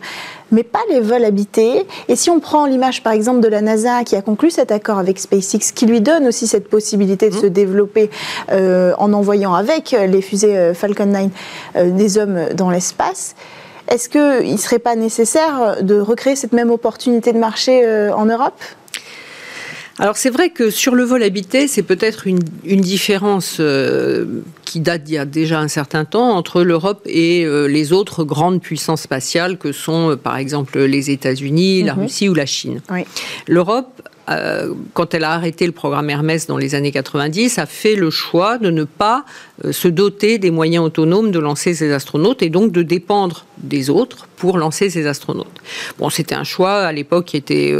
mais 0.51 0.62
pas 0.62 0.81
les 0.88 1.01
vols 1.01 1.27
habités. 1.27 1.87
Et 2.09 2.16
si 2.16 2.31
on 2.31 2.40
prend 2.40 2.64
l'image 2.64 3.03
par 3.03 3.12
exemple 3.12 3.40
de 3.40 3.49
la 3.49 3.61
NASA 3.61 4.03
qui 4.03 4.16
a 4.16 4.23
conclu 4.23 4.51
cet 4.51 4.73
accord 4.73 4.97
avec 4.97 5.18
SpaceX, 5.18 5.73
qui 5.75 5.85
lui 5.85 6.01
donne 6.01 6.27
aussi 6.27 6.47
cette 6.47 6.71
possibilité 6.71 7.29
de 7.29 7.37
mmh. 7.37 7.40
se 7.40 7.47
développer 7.47 8.09
en 8.51 9.12
envoyant 9.12 9.53
avec 9.53 9.90
les 9.90 10.23
fusées 10.23 10.73
Falcon 10.73 11.05
9 11.05 11.29
euh, 11.77 11.90
des 11.98 12.16
hommes 12.16 12.54
dans 12.54 12.70
l'espace, 12.70 13.34
est-ce 13.88 14.08
qu'il 14.08 14.52
ne 14.52 14.56
serait 14.56 14.78
pas 14.78 14.96
nécessaire 14.96 15.82
de 15.82 16.00
recréer 16.00 16.37
cette 16.37 16.52
même 16.52 16.70
opportunité 16.70 17.32
de 17.32 17.38
marché 17.38 17.87
en 18.11 18.26
Europe? 18.26 18.61
Alors 20.00 20.16
c'est 20.16 20.30
vrai 20.30 20.50
que 20.50 20.70
sur 20.70 20.94
le 20.94 21.02
vol 21.02 21.24
habité, 21.24 21.66
c'est 21.66 21.82
peut-être 21.82 22.28
une, 22.28 22.38
différence 22.62 23.56
euh, 23.58 24.42
qui 24.64 24.78
date 24.78 25.02
d'il 25.02 25.14
y 25.14 25.18
a 25.18 25.24
déjà 25.24 25.58
un 25.58 25.66
certain 25.66 26.04
temps 26.04 26.30
entre 26.30 26.62
l'Europe 26.62 27.02
et 27.06 27.44
euh, 27.44 27.66
les 27.66 27.92
autres 27.92 28.22
grandes 28.22 28.62
puissances 28.62 29.02
spatiales 29.02 29.58
que 29.58 29.72
sont 29.72 30.11
euh, 30.11 30.16
par 30.16 30.37
exemple 30.37 30.78
les 30.78 31.11
États-Unis, 31.11 31.82
la 31.82 31.94
mhm. 31.94 32.02
Russie 32.02 32.28
ou 32.28 32.34
la 32.34 32.46
Chine. 32.46 32.80
L'Europe 33.48 34.08
euh, 34.29 34.75
quand 34.93 35.14
elle 35.14 35.25
a 35.25 35.33
arrêté 35.33 35.67
le 35.67 35.73
programme 35.73 36.11
Hermès 36.11 36.47
dans 36.47 36.59
les 36.59 36.75
années 36.75 36.93
90, 36.93 37.59
a 37.59 37.67
fait 37.67 37.95
le 37.95 38.11
choix 38.11 38.59
de 38.59 38.71
ne 38.71 38.85
pas 38.85 39.25
euh, 39.64 39.73
se 39.73 39.88
doter 39.88 40.38
des 40.38 40.51
moyens 40.51 40.85
autonomes 40.85 41.31
de 41.31 41.38
lancer 41.38 41.75
ses 41.75 41.93
astronautes 41.93 42.43
et 42.43 42.51
donc 42.51 42.73
de 42.73 42.83
dépendre 42.83 43.47
des 43.59 43.91
autres 43.91 44.29
pour 44.37 44.59
lancer 44.59 44.91
ses 44.91 45.07
astronautes. 45.07 45.47
Bon, 45.99 46.11
c'était 46.11 46.35
un 46.35 46.45
choix 46.45 46.81
à 46.81 46.93
l'époque 46.93 47.27
qui 47.27 47.37
était 47.37 47.75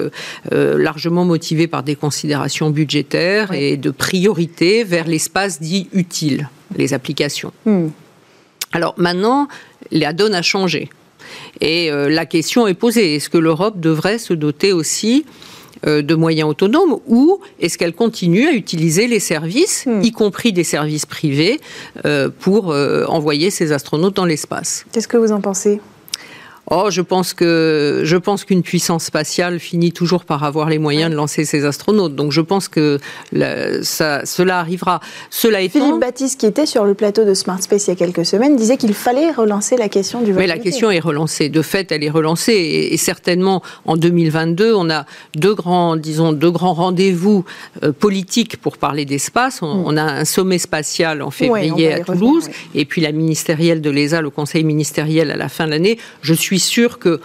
euh, 0.53 0.79
largement 0.79 1.25
motivé 1.25 1.67
par 1.67 1.83
des 1.83 1.97
considérations 1.97 2.71
budgétaires 2.71 3.53
et 3.53 3.77
de 3.77 3.91
priorité 3.91 4.85
vers 4.85 5.07
l'espace 5.07 5.61
dit 5.61 5.89
utile, 5.93 6.49
les 6.77 6.95
applications. 6.95 7.53
Hmm. 7.67 7.89
Alors 8.73 8.95
maintenant, 8.97 9.49
la 9.91 10.13
donne 10.13 10.35
a 10.35 10.43
changé. 10.43 10.89
Et 11.61 11.91
la 11.91 12.25
question 12.25 12.67
est 12.67 12.75
posée, 12.75 13.17
est-ce 13.17 13.29
que 13.29 13.37
l'Europe 13.37 13.81
devrait 13.81 14.19
se 14.19 14.33
doter 14.33 14.73
aussi 14.73 15.27
de 15.85 16.15
moyens 16.15 16.49
autonomes 16.49 16.99
ou 17.07 17.41
est-ce 17.61 17.79
qu'elle 17.79 17.95
continue 17.95 18.47
à 18.47 18.53
utiliser 18.53 19.07
les 19.07 19.21
services, 19.21 19.87
hmm. 19.87 20.03
y 20.03 20.13
compris 20.13 20.53
des 20.53 20.65
services 20.65 21.07
privés, 21.07 21.61
euh, 22.05 22.29
pour 22.39 22.73
euh, 22.73 23.05
envoyer 23.07 23.51
ses 23.51 23.73
astronautes 23.73 24.15
dans 24.15 24.25
l'espace? 24.25 24.85
Qu'est-ce 24.93 25.09
que 25.09 25.17
vous 25.17 25.33
en 25.33 25.41
pensez? 25.41 25.81
Oh, 26.71 26.89
je 26.91 27.01
pense 27.01 27.33
que 27.33 28.03
je 28.05 28.17
pense 28.17 28.45
qu'une 28.45 28.63
puissance 28.63 29.05
spatiale 29.05 29.59
finit 29.59 29.93
toujours 29.93 30.25
par 30.25 30.45
avoir 30.45 30.69
les 30.69 30.79
moyens 30.79 31.11
de 31.11 31.17
lancer 31.17 31.45
ses 31.45 31.65
astronautes. 31.65 32.15
Donc 32.15 32.31
je 32.33 32.41
pense 32.41 32.69
que 32.69 32.99
ça, 33.83 34.27
cela 34.27 34.59
arrivera. 34.59 35.01
Cela 35.31 35.63
étant, 35.63 35.81
Philippe 35.81 36.01
Baptiste, 36.01 36.41
qui 36.41 36.47
était 36.47 36.67
sur 36.67 36.85
le 36.85 36.95
plateau 36.95 37.25
de 37.25 37.33
Smart 37.33 37.63
Space 37.63 37.87
il 37.87 37.91
y 37.91 37.93
a 37.93 37.97
quelques 37.97 38.27
semaines, 38.27 38.57
disait 38.57 38.77
qu'il 38.77 38.93
fallait 38.93 39.31
relancer 39.31 39.77
la 39.77 39.89
question 39.89 40.21
du 40.21 40.33
vol. 40.33 40.43
Mais 40.43 40.47
la 40.47 40.59
question 40.59 40.91
est 40.91 41.01
relancée. 41.01 41.49
De 41.49 41.63
fait, 41.63 41.91
elle 41.91 42.05
est 42.05 42.11
relancée 42.11 42.89
et, 42.93 42.97
certainement 42.97 43.63
en 43.87 43.97
2022, 43.97 44.75
on 44.75 44.91
a 44.91 45.07
deux 45.37 45.55
grands, 45.55 45.97
disons, 45.97 46.33
deux 46.33 46.51
grands 46.51 46.75
rendez-vous 46.75 47.45
euh, 47.83 47.93
politiques 47.93 48.59
pour 48.59 48.77
parler 48.77 49.07
d'espace. 49.07 49.63
On, 49.63 49.93
mm. 49.93 49.99
a 49.99 50.05
un 50.19 50.25
sommet 50.25 50.59
spatial 50.59 51.23
en 51.23 51.31
février 51.31 51.95
à 51.95 52.01
Toulouse 52.01 52.49
et 52.75 52.85
puis 52.85 53.01
la 53.01 53.13
ministérielle 53.13 53.81
de 53.81 53.91
l'ESA, 53.91 54.21
le 54.21 54.31
conseil 54.31 54.65
ministériel 54.65 55.31
à 55.31 55.37
la 55.37 55.49
fin 55.49 55.65
de 55.65 55.71
l'année. 55.71 55.99
Je 56.21 56.35
suis 56.35 56.58
sûr 56.59 56.99
que 56.99 57.21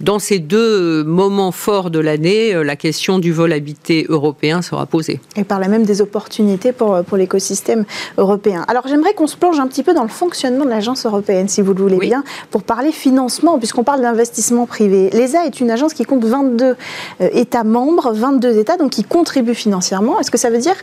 dans 0.00 0.18
ces 0.18 0.38
deux 0.38 1.04
moments 1.04 1.52
forts 1.52 1.90
de 1.90 1.98
l'année, 1.98 2.54
euh, 2.54 2.62
la 2.62 2.76
question 2.76 3.18
du 3.18 3.32
vol 3.32 3.52
habité 3.52 4.06
européen 4.08 4.60
sera 4.60 4.86
posée. 4.86 5.20
Et 5.36 5.44
par 5.44 5.60
là 5.60 5.68
même 5.68 5.84
des 5.84 6.00
opportunités 6.00 6.72
pour, 6.72 6.94
euh, 6.94 7.02
pour 7.02 7.16
l'écosystème 7.16 7.84
européen. 8.18 8.64
Alors 8.68 8.86
j'aimerais 8.86 9.14
qu'on 9.14 9.26
se 9.26 9.36
plonge 9.36 9.58
un 9.58 9.66
petit 9.66 9.82
peu 9.82 9.94
dans 9.94 10.02
le 10.02 10.08
fonctionnement 10.08 10.64
de 10.64 10.70
l'agence 10.70 11.06
européenne, 11.06 11.48
si 11.48 11.62
vous 11.62 11.72
le 11.72 11.82
voulez 11.82 11.98
bien, 11.98 12.24
pour 12.50 12.64
parler 12.64 12.92
financement, 12.92 13.58
puisqu'on 13.58 13.84
parle 13.84 14.02
d'investissement 14.02 14.66
privé. 14.66 15.10
L'ESA 15.10 15.46
est 15.46 15.60
une 15.60 15.70
agence 15.70 15.94
qui 15.94 16.04
compte 16.04 16.24
22 16.24 16.76
euh, 17.20 17.28
États 17.32 17.64
membres, 17.64 18.12
22 18.12 18.58
États, 18.58 18.76
donc 18.76 18.90
qui 18.90 19.04
contribuent 19.04 19.54
financièrement. 19.54 20.20
Est-ce 20.20 20.30
que 20.30 20.38
ça 20.38 20.50
veut 20.50 20.58
dire 20.58 20.76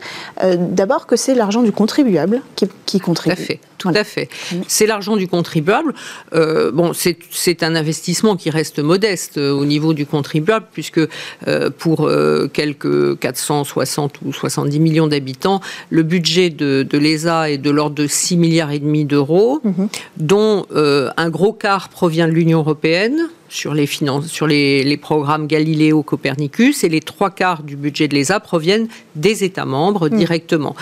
d'abord 0.58 1.06
que 1.06 1.16
c'est 1.16 1.36
l'argent 1.36 1.62
du 1.62 1.72
contribuable 1.72 2.42
qui, 2.56 2.68
qui 2.86 3.00
contribue 3.00 3.36
Tout 3.36 3.42
à 3.42 3.46
fait. 3.46 3.60
Tout 3.82 3.90
à 3.96 4.04
fait. 4.04 4.30
C'est 4.68 4.86
l'argent 4.86 5.16
du 5.16 5.28
contribuable. 5.28 5.94
bon, 6.32 6.92
c'est 6.94 7.64
un 7.64 7.76
investissement 7.76 8.36
qui 8.36 8.50
reste 8.50 8.80
modeste 8.80 9.38
euh, 9.38 9.52
au 9.52 9.66
niveau 9.66 9.94
du 9.94 10.06
contribuable, 10.06 10.66
puisque 10.72 11.00
euh, 11.48 11.70
pour 11.70 12.08
euh, 12.08 12.50
quelques 12.52 13.20
460 13.20 14.20
ou 14.26 14.34
70 14.34 14.80
millions 14.80 15.08
d'habitants, 15.08 15.62
le 15.90 16.04
budget 16.04 16.50
de, 16.50 16.88
l'ESA 16.98 17.52
est 17.52 17.58
de 17.58 17.70
l'ordre 17.70 17.96
de 17.96 18.08
6 18.08 18.38
milliards 18.38 18.72
et 18.72 18.80
demi 18.80 19.06
d'euros, 19.06 19.60
mhm. 19.64 19.90
dont 20.18 20.66
un 20.72 21.30
gros 21.30 21.54
quart 21.54 21.90
provient 21.90 22.28
de 22.28 22.34
l'Union 22.34 22.60
européenne, 22.60 23.30
sur 23.52 23.74
les, 23.74 23.86
finances, 23.86 24.28
sur 24.28 24.48
les, 24.48 24.98
programmes 24.98 25.46
Galileo, 25.46 26.04
Copernicus, 26.04 26.86
et 26.86 26.90
les 26.90 27.02
trois 27.02 27.30
quarts 27.30 27.64
du 27.64 27.76
budget 27.76 28.08
de 28.08 28.16
l'ESA 28.16 28.40
proviennent 28.40 28.88
des 29.16 29.44
États 29.44 29.66
membres 29.66 30.08
hmm. 30.08 30.18
directement. 30.18 30.76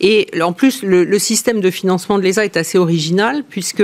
Et 0.00 0.28
en 0.42 0.52
plus, 0.52 0.82
le, 0.82 1.18
système 1.18 1.60
de 1.60 1.70
financement 1.70 2.18
de 2.18 2.24
l'ESA 2.24 2.44
est 2.44 2.56
assez 2.56 2.78
original, 2.78 3.44
puisque 3.48 3.82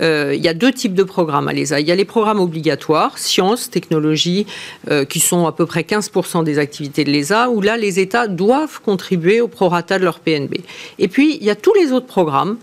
euh, 0.00 0.34
il 0.34 0.42
y 0.42 0.48
a 0.48 0.54
deux 0.54 0.72
types 0.72 0.94
de 0.94 1.02
programmes 1.02 1.48
à 1.48 1.52
l'ESA. 1.52 1.80
Il 1.80 1.86
y 1.86 1.92
a 1.92 1.94
les 1.94 2.06
programmes 2.06 2.40
obligatoires, 2.40 3.18
sciences, 3.18 3.70
technologies, 3.70 4.46
euh, 4.90 5.04
qui 5.04 5.20
sont 5.20 5.46
à 5.46 5.52
peu 5.52 5.66
près 5.66 5.82
15% 5.82 6.44
des 6.44 6.58
activités 6.58 7.04
de 7.04 7.10
l'ESA, 7.10 7.50
où 7.50 7.60
là, 7.60 7.76
les 7.76 8.00
États 8.00 8.26
doivent 8.26 8.80
contribuer 8.80 9.42
au 9.42 9.48
prorata 9.48 9.98
de 9.98 10.04
leur 10.04 10.20
PNB. 10.20 10.54
Et 10.98 11.08
puis, 11.08 11.36
il 11.38 11.44
y 11.44 11.50
a 11.50 11.54
tous 11.54 11.74
les 11.74 11.92
autres 11.92 12.06
programmes 12.06 12.56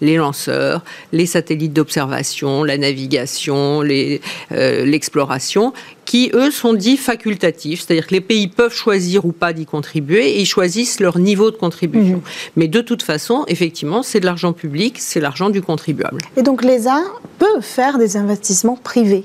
les 0.00 0.16
lanceurs, 0.16 0.82
les 1.12 1.26
satellites 1.26 1.72
d'observation, 1.72 2.64
la 2.64 2.78
navigation, 2.78 3.82
euh, 3.82 4.84
l'exploration, 4.84 5.72
qui, 6.04 6.30
eux, 6.34 6.50
sont 6.50 6.74
dits 6.74 6.96
facultatifs, 6.96 7.80
c'est-à-dire 7.80 8.06
que 8.06 8.14
les 8.14 8.20
pays 8.20 8.48
peuvent 8.48 8.74
choisir 8.74 9.24
ou 9.24 9.32
pas 9.32 9.52
d'y 9.52 9.66
contribuer 9.66 10.32
et 10.32 10.40
ils 10.40 10.46
choisissent 10.46 11.00
leur 11.00 11.18
niveau 11.18 11.50
de 11.50 11.56
contribution. 11.56 12.16
Mhm. 12.16 12.22
Mais 12.56 12.68
de 12.68 12.80
toute 12.80 13.02
façon, 13.02 13.44
effectivement, 13.48 14.02
c'est 14.02 14.20
de 14.20 14.26
l'argent 14.26 14.52
public, 14.52 14.96
c'est 14.98 15.20
l'argent 15.20 15.50
du 15.50 15.62
contribuable. 15.62 16.20
Et 16.36 16.42
donc 16.42 16.62
l'ESA 16.62 17.02
peut 17.38 17.60
faire 17.60 17.98
des 17.98 18.16
investissements 18.16 18.76
privés 18.76 19.24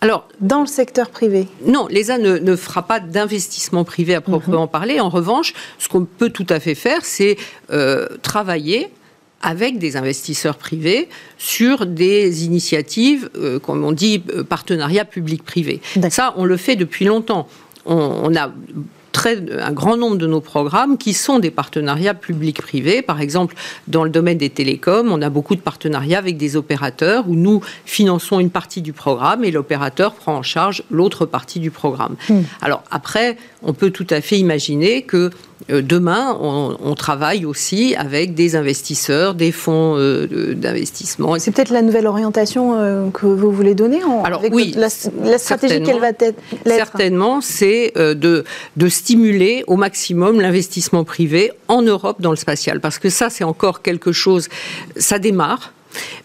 alors, 0.00 0.28
dans 0.40 0.60
le 0.60 0.66
secteur 0.66 1.10
privé? 1.10 1.48
Non, 1.66 1.88
l'ESA 1.88 2.18
ne, 2.18 2.54
fera 2.54 2.82
pas 2.82 3.00
d'investissement 3.00 3.82
privé 3.82 4.14
à 4.14 4.20
proprement 4.20 4.66
mhm. 4.66 4.70
parler. 4.70 5.00
En 5.00 5.08
revanche, 5.08 5.54
ce 5.80 5.88
qu'on 5.88 6.04
peut 6.04 6.30
tout 6.30 6.46
à 6.50 6.60
fait 6.60 6.76
faire, 6.76 7.04
c'est 7.04 7.36
euh, 7.72 8.06
travailler 8.22 8.90
avec 9.42 9.78
des 9.78 9.96
investisseurs 9.96 10.56
privés 10.56 11.08
sur 11.38 11.86
des 11.86 12.44
initiatives, 12.44 13.30
euh, 13.36 13.58
comme 13.58 13.84
on 13.84 13.92
dit, 13.92 14.22
euh, 14.34 14.42
partenariat 14.42 15.04
public-privé. 15.04 15.80
Ça, 16.10 16.34
on 16.36 16.44
le 16.44 16.56
fait 16.56 16.76
depuis 16.76 17.04
longtemps. 17.04 17.48
on 17.86 18.34
a 18.36 18.50
un 19.26 19.72
grand 19.72 19.96
nombre 19.96 20.16
de 20.16 20.26
nos 20.26 20.40
programmes 20.40 20.98
qui 20.98 21.12
sont 21.12 21.38
des 21.38 21.50
partenariats 21.50 22.14
publics-privés. 22.14 23.02
Par 23.02 23.20
exemple, 23.20 23.54
dans 23.86 24.04
le 24.04 24.10
domaine 24.10 24.38
des 24.38 24.50
télécoms, 24.50 25.10
on 25.10 25.22
a 25.22 25.30
beaucoup 25.30 25.54
de 25.54 25.60
partenariats 25.60 26.18
avec 26.18 26.36
des 26.36 26.56
opérateurs 26.56 27.28
où 27.28 27.34
nous 27.34 27.60
finançons 27.84 28.40
une 28.40 28.50
partie 28.50 28.82
du 28.82 28.92
programme 28.92 29.44
et 29.44 29.50
l'opérateur 29.50 30.14
prend 30.14 30.36
en 30.36 30.42
charge 30.42 30.82
l'autre 30.90 31.26
partie 31.26 31.60
du 31.60 31.70
programme. 31.70 32.16
Hmm. 32.28 32.42
Alors 32.60 32.82
après, 32.90 33.36
on 33.62 33.72
peut 33.72 33.90
tout 33.90 34.06
à 34.10 34.20
fait 34.20 34.38
imaginer 34.38 35.02
que 35.02 35.30
demain, 35.68 36.36
on, 36.40 36.94
travaille 36.94 37.44
aussi 37.44 37.94
avec 37.96 38.34
des 38.34 38.56
investisseurs, 38.56 39.34
des 39.34 39.52
fonds 39.52 39.96
euh, 39.96 40.54
d'investissement. 40.54 41.38
C'est 41.38 41.50
peut-être 41.50 41.70
la 41.70 41.82
nouvelle 41.82 42.06
orientation 42.06 42.74
euh, 42.74 43.10
que 43.10 43.26
vous 43.26 43.52
voulez 43.52 43.74
donner 43.74 44.02
en, 44.02 44.24
Alors, 44.24 44.42
oui, 44.50 44.74
la, 44.76 44.88
stratégie 45.38 45.82
qu'elle 45.82 46.00
va 46.00 46.10
être 46.10 46.40
Certainement, 46.66 47.40
c'est 47.40 47.92
de, 47.96 48.44
de 48.76 48.88
stimuler 48.88 49.64
au 49.66 49.76
maximum 49.76 50.40
l'investissement 50.40 51.04
privé 51.04 51.52
en 51.68 51.82
Europe 51.82 52.20
dans 52.20 52.30
le 52.30 52.36
spatial. 52.36 52.80
Parce 52.80 52.98
que 52.98 53.10
ça, 53.10 53.30
c'est 53.30 53.44
encore 53.44 53.82
quelque 53.82 54.12
chose, 54.12 54.48
ça 54.96 55.18
démarre. 55.18 55.72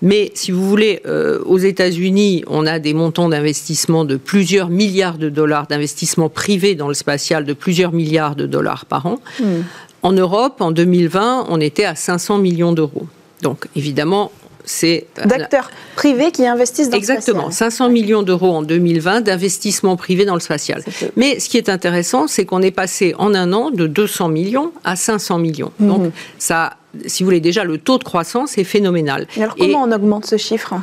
Mais 0.02 0.32
si 0.36 0.52
vous 0.52 0.68
voulez, 0.68 1.02
euh, 1.06 1.40
aux 1.46 1.58
États-Unis, 1.58 2.44
on 2.48 2.66
a 2.66 2.80
des 2.80 2.94
montants 2.94 3.30
d'investissement 3.30 4.06
de 4.06 4.18
plusieurs 4.18 4.70
milliards 4.70 5.18
de 5.18 5.30
dollars, 5.30 5.68
d'investissement 5.68 6.30
privé 6.30 6.76
dans 6.76 6.88
le 6.88 6.94
spatial 6.94 7.46
de 7.46 7.54
plusieurs 7.54 7.94
milliards 7.94 8.36
de 8.36 8.46
dollars 8.46 8.86
par 8.86 9.06
an. 9.06 9.20
Hmm. 9.40 9.62
En 10.02 10.12
Europe, 10.12 10.60
en 10.60 10.72
2020, 10.72 11.46
on 11.50 11.62
était 11.62 11.86
à 11.86 11.96
500 11.96 12.38
millions 12.40 12.74
d'euros. 12.74 13.08
Donc 13.42 13.68
évidemment, 13.76 14.32
c'est 14.66 15.08
d'acteurs 15.26 15.70
privés 15.96 16.32
qui 16.32 16.46
investissent 16.46 16.90
dans 16.90 16.98
Exactement, 16.98 17.48
le 17.48 17.52
spatial. 17.52 17.72
500 17.72 17.90
millions 17.90 18.24
d'euros 18.24 18.52
en 18.52 18.64
2020 18.64 19.22
d'investissement 19.22 19.96
privé 19.96 20.26
dans 20.26 20.36
le 20.36 20.40
spatial. 20.40 20.84
Mais 21.16 21.40
ce 21.40 21.50
qui 21.50 21.58
est 21.58 21.70
intéressant, 21.70 22.28
c'est 22.28 22.46
qu'on 22.46 22.62
est 22.62 22.72
passé 22.72 23.14
en 23.18 23.34
un 23.34 23.52
an 23.54 23.72
de 23.72 23.88
200 23.88 24.30
millions 24.30 24.72
à 24.84 24.96
500 24.96 25.38
millions. 25.40 25.72
Mhm. 25.80 25.88
Donc 25.88 26.12
ça 26.38 26.78
si 27.06 27.24
vous 27.24 27.28
voulez, 27.28 27.40
déjà 27.40 27.64
le 27.64 27.78
taux 27.78 27.98
de 27.98 28.04
croissance 28.04 28.58
est 28.58 28.64
phénoménal. 28.64 29.28
alors 29.38 29.56
comment 29.56 29.84
on 29.84 29.92
augmente 29.92 30.26
ce 30.26 30.38
chiffre? 30.38 30.76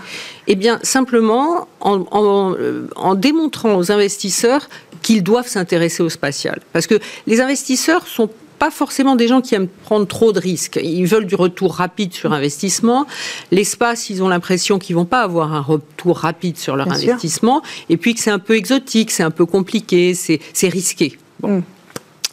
Eh 0.46 0.56
bien, 0.56 0.78
simplement 0.82 1.68
en, 1.80 2.04
en, 2.10 2.54
euh, 2.58 2.88
en 2.96 3.14
démontrant 3.14 3.76
aux 3.76 3.92
investisseurs 3.92 4.68
qu'ils 5.02 5.22
doivent 5.22 5.46
s'intéresser 5.46 6.02
au 6.02 6.08
spatial. 6.08 6.60
Parce 6.72 6.86
que 6.86 6.98
les 7.26 7.40
investisseurs 7.40 8.06
sont 8.06 8.28
pas 8.58 8.70
forcément 8.70 9.16
des 9.16 9.26
gens 9.26 9.40
qui 9.40 9.54
aiment 9.54 9.68
prendre 9.68 10.06
trop 10.06 10.32
de 10.32 10.38
risques. 10.38 10.78
Ils 10.82 11.06
veulent 11.06 11.24
du 11.24 11.34
retour 11.34 11.74
rapide 11.74 12.12
sur 12.12 12.32
investissement. 12.34 13.06
L'espace, 13.50 14.10
ils 14.10 14.22
ont 14.22 14.28
l'impression 14.28 14.78
qu'ils 14.78 14.96
vont 14.96 15.06
pas 15.06 15.22
avoir 15.22 15.54
un 15.54 15.62
retour 15.62 16.18
rapide 16.18 16.58
sur 16.58 16.76
leur 16.76 16.92
investissement. 16.92 17.62
Et 17.88 17.96
puis 17.96 18.14
que 18.14 18.20
c'est 18.20 18.30
un 18.30 18.38
peu 18.38 18.54
exotique, 18.54 19.12
c'est 19.12 19.22
un 19.22 19.30
peu 19.30 19.46
compliqué, 19.46 20.14
c'est 20.14 20.68
risqué. 20.68 21.16
Mm. 21.42 21.60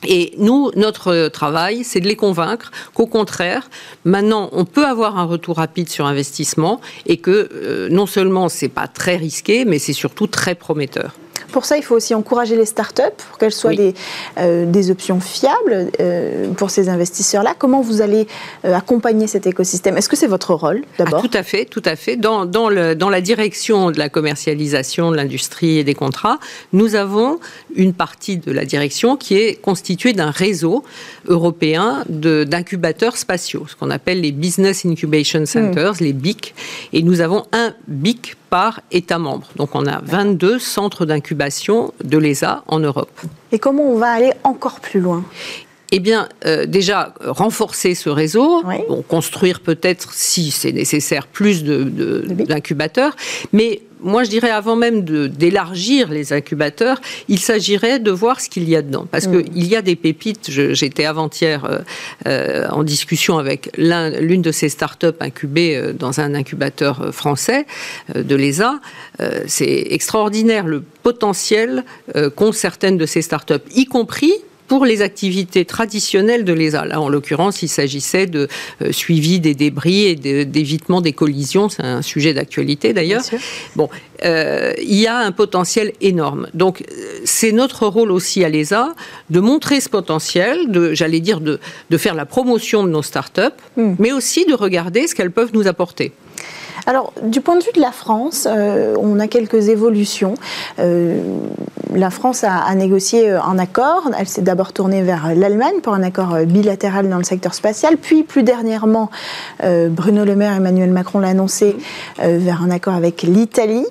Et 0.06 0.34
nous, 0.38 0.72
notre 0.76 1.28
travail, 1.30 1.84
c'est 1.84 2.00
de 2.00 2.08
les 2.08 2.16
convaincre 2.16 2.72
qu'au 2.94 3.08
contraire, 3.08 3.70
maintenant, 4.06 4.50
on 4.52 4.66
peut 4.66 4.86
avoir 4.86 5.18
un 5.18 5.24
retour 5.24 5.58
rapide 5.58 5.90
sur 5.90 6.06
investissement 6.06 6.82
et 7.06 7.18
que 7.18 7.50
euh, 7.54 7.90
non 7.90 8.06
seulement 8.06 8.50
c'est 8.50 8.70
pas 8.70 8.88
très 8.88 9.16
risqué, 9.16 9.66
mais 9.66 9.80
c'est 9.80 9.94
surtout 9.94 10.28
très 10.28 10.56
prometteur. 10.56 11.16
Pour 11.52 11.66
ça, 11.66 11.78
il 11.78 11.84
faut 11.84 11.96
aussi 11.96 12.14
encourager 12.14 12.56
les 12.56 12.66
startups 12.66 13.02
pour 13.30 13.38
qu'elles 13.38 13.52
soient 13.52 13.74
des, 13.74 13.94
euh, 14.38 14.66
des, 14.66 14.92
options 14.92 15.20
fiables 15.20 15.92
euh, 16.00 16.52
pour 16.54 16.70
ces 16.70 16.90
investisseurs-là. 16.90 17.56
Comment 17.58 17.82
vous 17.82 18.02
allez 18.02 18.28
euh, 18.66 18.74
accompagner 18.74 19.28
cet 19.28 19.48
écosystème? 19.48 19.98
Est-ce 19.98 20.10
que 20.10 20.16
c'est 20.16 20.28
votre 20.28 20.54
rôle 20.54 20.84
d'abord? 20.98 21.22
ah, 21.24 21.28
Tout 21.28 21.38
à 21.38 21.44
fait, 21.44 21.66
tout 21.66 21.82
à 21.86 21.96
fait. 21.96 22.16
Dans, 22.16 22.46
dans, 22.46 22.70
le, 22.70 22.96
dans 22.96 23.10
la 23.10 23.22
direction 23.22 23.92
de 23.92 24.00
la 24.00 24.10
commercialisation 24.10 25.12
de 25.12 25.16
l'industrie 25.16 25.80
et 25.80 25.84
des 25.84 25.96
contrats, 25.96 26.40
nous 26.74 26.96
avons 26.96 27.40
une 27.76 27.94
partie 27.94 28.38
de 28.38 28.52
la 28.52 28.66
direction 28.66 29.18
qui 29.18 29.36
est 29.36 29.62
constituée 29.62 30.14
d'un 30.14 30.32
réseau 30.32 30.84
européen 31.28 32.04
d'incubateurs 32.08 33.18
spatiaux, 33.18 33.66
ce 33.68 33.76
qu'on 33.76 33.90
appelle 33.90 34.22
les 34.22 34.32
Business 34.32 34.86
Incubation 34.86 35.46
Centers, 35.46 35.94
hmm. 35.94 36.04
les 36.04 36.14
BIC. 36.14 36.54
Et 36.94 37.04
nous 37.04 37.22
avons 37.22 37.46
un 37.52 37.74
BIC 37.88 38.36
par 38.50 38.82
État 38.92 39.20
membre. 39.20 39.48
Donc 39.56 39.76
on 39.76 39.86
a 39.86 40.00
22 40.02 40.60
centres 40.60 41.06
d'incubation 41.06 41.94
de 42.04 42.18
l'ESA 42.18 42.64
en 42.68 42.80
Europe. 42.80 43.22
Et 43.52 43.60
comment 43.60 43.84
on 43.84 43.98
va 43.98 44.12
aller 44.12 44.34
encore 44.44 44.80
plus 44.80 45.00
loin? 45.00 45.24
Eh 45.92 46.00
bien, 46.00 46.28
euh, 46.46 46.66
déjà, 46.66 47.14
renforcer 47.22 47.96
ce 47.96 48.10
réseau, 48.10 48.64
construire 49.08 49.62
peut-être, 49.62 50.14
si 50.14 50.52
c'est 50.52 50.72
nécessaire, 50.72 51.28
plus 51.28 51.64
d'incubateurs, 51.64 53.16
mais 53.54 53.82
moi, 54.00 54.24
je 54.24 54.30
dirais 54.30 54.50
avant 54.50 54.76
même 54.76 55.02
d'élargir 55.02 56.10
les 56.10 56.34
incubateurs, 56.34 57.02
il 57.28 57.40
s'agirait 57.40 58.00
de 58.00 58.12
voir 58.12 58.40
ce 58.40 58.50
qu'il 58.50 58.70
y 58.70 58.76
a 58.76 58.82
dedans. 58.82 59.08
Parce 59.10 59.28
mm. 59.28 59.44
qu'il 59.44 59.68
y 59.68 59.76
a 59.76 59.82
des 59.82 59.96
pépites. 59.96 60.50
J'étais 60.50 61.06
avant-hier 61.06 61.66
euh, 61.66 61.80
euh, 62.28 62.68
en 62.70 62.84
discussion 62.84 63.38
avec 63.38 63.70
l'une 63.78 64.42
de 64.42 64.52
ces 64.52 64.70
startups 64.70 65.08
incubées 65.20 65.76
euh, 65.76 65.94
dans 65.94 66.20
un 66.20 66.36
incubateur 66.36 67.14
français 67.14 67.66
de 68.14 68.36
l'ESA. 68.36 68.80
C'est 69.48 69.88
extraordinaire 69.90 70.68
le 70.68 70.84
potentiel 71.04 71.84
qu'ont 72.36 72.52
certaines 72.52 72.98
de 72.98 73.06
ces 73.06 73.22
startups, 73.22 73.54
y 73.76 73.86
compris 73.86 74.34
pour 74.68 74.86
les 74.86 75.02
activités 75.02 75.66
traditionnelles 75.66 76.44
de 76.44 76.54
l'ESA. 76.54 76.86
Là, 76.86 77.02
en 77.02 77.10
l'occurrence, 77.10 77.62
il 77.62 77.68
s'agissait 77.68 78.26
de 78.26 78.48
euh, 78.82 78.92
suivi 78.92 79.40
des 79.40 79.56
débris 79.56 80.06
et 80.06 80.16
d'évitement 80.16 81.02
des 81.02 81.14
collisions. 81.14 81.70
C'est 81.70 81.84
un 81.84 82.02
sujet 82.02 82.34
d'actualité 82.34 82.94
d'ailleurs. 82.94 83.24
Bon, 83.76 83.90
euh, 84.26 84.74
il 84.82 84.96
y 84.96 85.08
a 85.08 85.18
un 85.18 85.32
potentiel 85.32 85.94
énorme. 86.02 86.48
Donc, 86.54 86.82
euh, 86.82 87.20
c'est 87.24 87.52
notre 87.52 87.88
rôle 87.88 88.12
aussi 88.12 88.44
à 88.44 88.50
l'ESA 88.50 88.94
de 89.30 89.40
montrer 89.40 89.80
ce 89.80 89.90
potentiel, 89.90 90.72
de, 90.72 90.94
j'allais 90.94 91.20
dire, 91.20 91.40
de, 91.40 91.60
de, 91.90 91.98
faire 91.98 92.16
la 92.16 92.26
promotion 92.26 92.84
de 92.84 92.90
nos 92.90 93.04
startups, 93.04 93.42
hmm. 93.76 93.96
mais 94.00 94.12
aussi 94.12 94.46
de 94.46 94.54
regarder 94.54 95.08
ce 95.08 95.16
qu'elles 95.16 95.32
peuvent 95.32 95.52
nous 95.54 95.68
apporter. 95.68 96.14
Alors, 96.88 97.12
du 97.22 97.42
point 97.42 97.58
de 97.58 97.64
vue 97.64 97.72
de 97.76 97.82
la 97.82 97.92
France, 97.92 98.48
euh, 98.50 98.96
on 98.98 99.20
a 99.20 99.28
quelques 99.28 99.68
évolutions. 99.68 100.36
Euh, 100.80 101.22
la 101.94 102.10
France 102.10 102.44
a, 102.44 102.74
négocié 102.76 103.30
euh, 103.30 103.42
un 103.42 103.58
accord. 103.60 104.10
Elle 104.18 104.28
s'est 104.28 104.42
d'abord 104.42 104.74
tournée 104.74 105.02
vers 105.02 105.34
l'Allemagne 105.36 105.82
pour 105.82 105.94
un 105.94 106.04
accord 106.04 106.38
bilatéral 106.46 107.10
dans 107.10 107.18
le 107.18 107.24
secteur 107.24 107.54
spatial. 107.54 107.98
Puis, 107.98 108.24
plus 108.24 108.44
dernièrement, 108.44 109.10
Bruno 109.62 110.26
Le 110.26 110.36
Maire, 110.36 110.54
Emmanuel 110.54 110.92
Macron 110.92 111.20
l'a 111.20 111.30
annoncé, 111.30 111.76
vers 112.20 112.62
un 112.62 112.70
accord 112.72 112.94
avec 112.94 113.24
l'Italie 113.24 113.86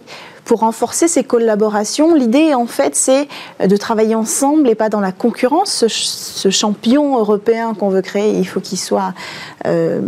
pour 0.47 0.61
renforcer 0.61 1.09
ces 1.09 1.25
collaborations. 1.25 2.15
L'idée, 2.15 2.55
en 2.55 2.67
fait, 2.67 2.95
c'est 2.95 3.29
de 3.61 3.77
travailler 3.77 4.15
ensemble 4.15 4.69
et 4.69 4.77
pas 4.77 4.89
dans 4.89 5.01
la 5.01 5.13
concurrence. 5.13 5.87
Ce, 5.89 6.51
champion 6.51 7.19
européen 7.19 7.75
qu'on 7.75 7.89
veut 7.89 8.01
créer, 8.01 8.39
il 8.39 8.47
faut 8.47 8.61
qu'il 8.61 8.79
soit, 8.79 9.13
euh, 9.67 10.01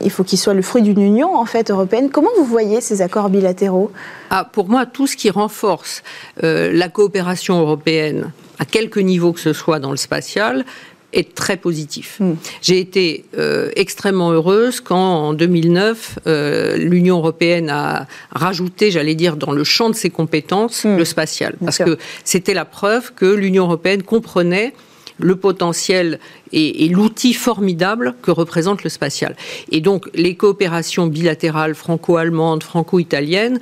il 0.00 0.10
faut 0.10 0.22
qu'il 0.22 0.38
soit 0.38 0.54
le 0.54 0.62
fruit 0.62 0.82
d'une 0.82 1.02
union 1.02 1.36
en 1.36 1.44
fait 1.44 1.70
européenne. 1.70 2.08
Comment 2.10 2.30
vous 2.38 2.44
voyez 2.44 2.80
ces 2.80 3.02
accords 3.02 3.28
bilatéraux? 3.28 3.90
Ah, 4.30 4.48
Pour 4.50 4.68
moi, 4.68 4.86
tout 4.86 5.08
ce 5.08 5.16
qui 5.16 5.28
renforce 5.28 6.04
euh, 6.44 6.70
la 6.72 6.88
coopération 6.88 7.58
européenne 7.58 8.30
à 8.60 8.64
quelque 8.64 9.00
niveau 9.00 9.32
que 9.32 9.40
ce 9.40 9.52
soit 9.52 9.80
dans 9.80 9.90
le 9.90 9.96
spatial, 9.96 10.64
est 11.12 11.34
très 11.34 11.56
positif. 11.56 12.18
Hmm. 12.20 12.34
J'ai 12.60 12.78
été 12.78 13.24
euh, 13.38 13.70
extrêmement 13.76 14.30
heureuse 14.30 14.80
quand, 14.80 15.28
en 15.28 15.32
2009, 15.32 16.18
euh, 16.26 16.76
l'Union 16.76 17.18
européenne 17.18 17.70
a 17.70 18.06
rajouté, 18.30 18.90
j'allais 18.90 19.14
dire, 19.14 19.36
dans 19.36 19.52
le 19.52 19.64
champ 19.64 19.88
de 19.88 19.94
ses 19.94 20.10
compétences, 20.10 20.84
hmm. 20.84 20.96
le 20.96 21.04
spatial. 21.04 21.54
Parce 21.64 21.78
que 21.78 21.98
c'était 22.24 22.54
la 22.54 22.64
preuve 22.64 23.14
que 23.14 23.26
l'Union 23.26 23.64
européenne 23.64 24.02
comprenait 24.02 24.74
le 25.20 25.34
potentiel 25.34 26.20
et, 26.52 26.84
et 26.84 26.88
l'outil 26.88 27.34
formidable 27.34 28.14
que 28.22 28.30
représente 28.30 28.84
le 28.84 28.90
spatial. 28.90 29.34
Et 29.72 29.80
donc, 29.80 30.08
les 30.14 30.36
coopérations 30.36 31.06
bilatérales 31.06 31.74
franco-allemandes, 31.74 32.62
franco-italiennes, 32.62 33.58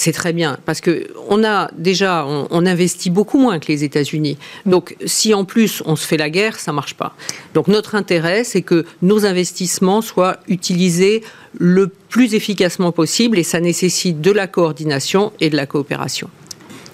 c'est 0.00 0.12
très 0.12 0.32
bien 0.32 0.58
parce 0.64 0.80
que 0.80 1.08
on 1.28 1.44
a 1.44 1.70
déjà 1.76 2.24
on, 2.26 2.64
investit 2.64 3.10
beaucoup 3.10 3.38
moins 3.38 3.58
que 3.58 3.68
les 3.68 3.84
États-Unis. 3.84 4.38
Donc 4.64 4.96
si 5.04 5.34
en 5.34 5.44
plus 5.44 5.82
on 5.84 5.94
se 5.94 6.06
fait 6.06 6.16
la 6.16 6.30
guerre, 6.30 6.58
ça 6.58 6.72
marche 6.72 6.94
pas. 6.94 7.14
Donc 7.52 7.68
notre 7.68 7.94
intérêt, 7.94 8.42
c'est 8.42 8.62
que 8.62 8.86
nos 9.02 9.26
investissements 9.26 10.00
soient 10.00 10.38
utilisés 10.48 11.22
le 11.58 11.88
plus 12.08 12.34
efficacement 12.34 12.92
possible 12.92 13.38
et 13.38 13.42
ça 13.42 13.60
nécessite 13.60 14.22
de 14.22 14.30
la 14.30 14.46
coordination 14.46 15.32
et 15.40 15.50
de 15.50 15.56
la 15.56 15.66
coopération 15.66 16.30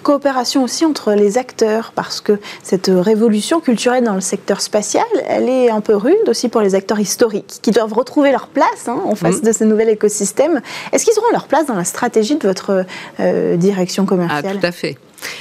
coopération 0.07 0.63
aussi 0.63 0.85
entre 0.85 1.11
les 1.11 1.37
acteurs, 1.37 1.91
parce 1.93 2.21
que 2.21 2.39
cette 2.63 2.89
révolution 2.89 3.59
culturelle 3.59 4.05
dans 4.05 4.15
le 4.15 4.21
secteur 4.21 4.61
spatial, 4.61 5.03
elle 5.27 5.49
est 5.49 5.69
un 5.69 5.81
peu 5.81 5.97
rude 5.97 6.29
aussi 6.29 6.47
pour 6.47 6.61
les 6.61 6.75
acteurs 6.75 7.01
historiques, 7.01 7.59
qui 7.61 7.71
doivent 7.71 7.91
retrouver 7.91 8.31
leur 8.31 8.47
place 8.47 8.87
hein, 8.87 9.01
en 9.03 9.15
face 9.15 9.41
mm. 9.41 9.45
de 9.45 9.51
ce 9.51 9.63
nouvel 9.65 9.89
écosystème. 9.89 10.61
Est-ce 10.93 11.03
qu'ils 11.03 11.19
auront 11.19 11.33
leur 11.33 11.47
place 11.47 11.65
dans 11.65 11.75
la 11.75 11.83
stratégie 11.83 12.37
de 12.37 12.47
votre 12.47 12.85
euh, 13.19 13.57
direction 13.57 14.05
commerciale? 14.05 14.45
Ah, 14.47 14.59
Tout 14.61 14.65
à 14.65 14.71
fait. 14.71 14.97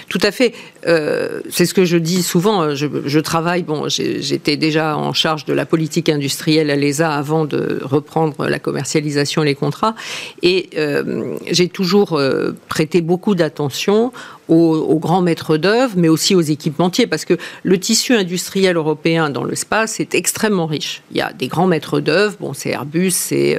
Tout 0.09 0.21
à 0.23 0.31
fait. 0.31 0.53
Euh, 0.87 1.41
c'est 1.51 1.67
ce 1.67 1.75
que 1.75 1.85
je 1.85 1.97
dis 1.97 2.23
souvent. 2.23 2.75
Je, 2.75 3.19
travaille, 3.21 3.63
bon, 3.63 3.89
j'étais 3.89 4.57
déjà 4.57 4.97
en 4.97 5.13
charge 5.13 5.45
de 5.45 5.53
la 5.53 5.67
politique 5.67 6.09
industrielle 6.09 6.71
à 6.71 6.77
l'ESA 6.77 7.13
avant 7.13 7.45
de 7.45 7.81
reprendre 7.83 8.47
la 8.47 8.59
commercialisation 8.59 9.43
et 9.43 9.47
les 9.47 9.55
contrats. 9.55 9.95
Et 10.43 10.71
euh, 10.77 11.37
j'ai 11.51 11.69
toujours 11.69 12.15
euh, 12.15 12.53
prêté 12.69 13.01
beaucoup 13.01 13.35
d'attention 13.35 14.13
aux, 14.49 15.01
grands 15.01 15.23
maîtres 15.23 15.57
d'œuvre, 15.57 15.95
mais 15.97 16.09
aussi 16.09 16.37
aux 16.37 16.41
équipementiers, 16.41 17.09
parce 17.09 17.25
que 17.25 17.35
le 17.65 17.81
tissu 17.81 18.15
industriel 18.15 18.77
européen 18.77 19.29
dans 19.29 19.43
l'espace 19.43 19.99
est 19.99 20.15
extrêmement 20.15 20.67
riche. 20.67 21.03
Il 21.11 21.17
y 21.17 21.21
a 21.21 21.33
des 21.33 21.49
grands 21.49 21.67
maîtres 21.67 21.99
d'œuvre, 21.99 22.37
bon, 22.39 22.53
c'est 22.55 22.71
Airbus, 22.71 23.11
c'est 23.11 23.59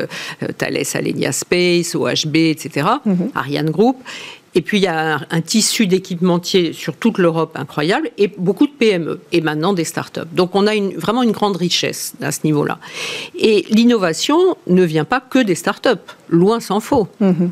Thales 0.58 0.78
Alenia 0.94 1.34
Space, 1.34 1.94
OHB, 1.94 2.38
etc., 2.38 2.88
mm-hmm. 3.06 3.32
Ariane 3.36 3.70
Group. 3.70 3.98
Et 4.58 4.62
puis 4.62 4.80
il 4.80 4.84
y 4.86 4.88
a 4.88 5.22
un, 5.30 5.42
tissu 5.42 5.86
d'équipementiers 5.86 6.74
sur 6.74 6.96
toute 6.96 7.20
l'Europe 7.20 7.56
incroyable 7.56 8.10
et 8.18 8.28
beaucoup 8.40 8.66
de 8.66 8.72
PME 8.72 9.20
et 9.32 9.40
maintenant 9.40 9.72
des 9.72 9.84
startups. 9.84 10.22
Donc 10.34 10.56
on 10.56 10.66
a 10.66 10.74
vraiment 10.96 11.22
une 11.22 11.32
grande 11.32 11.58
richesse 11.58 12.14
à 12.24 12.32
ce 12.32 12.40
niveau-là. 12.44 12.80
Et 13.38 13.68
l'innovation 13.70 14.58
ne 14.66 14.84
vient 14.84 15.06
pas 15.06 15.20
que 15.20 15.38
des 15.38 15.54
startups, 15.54 16.02
loin 16.30 16.60
s'en 16.60 16.80
faut. 16.80 17.08
Mm-hmm. 17.22 17.50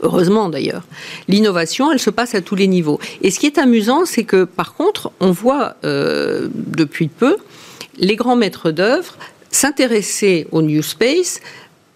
Heureusement 0.00 0.48
d'ailleurs. 0.48 0.84
L'innovation, 1.28 1.92
elle 1.92 1.98
se 1.98 2.08
passe 2.08 2.34
à 2.34 2.40
tous 2.40 2.54
les 2.54 2.66
niveaux. 2.66 2.98
Et 3.20 3.30
ce 3.30 3.38
qui 3.38 3.44
est 3.44 3.58
amusant, 3.58 4.06
c'est 4.06 4.24
que 4.24 4.44
par 4.44 4.72
contre, 4.72 5.12
on 5.20 5.32
voit 5.32 5.74
euh, 5.84 6.48
depuis 6.54 7.08
peu 7.08 7.36
les 7.98 8.16
grands 8.16 8.36
maîtres 8.36 8.70
d'œuvre 8.70 9.18
s'intéresser 9.50 10.46
au 10.50 10.62
New 10.62 10.82
Space 10.82 11.40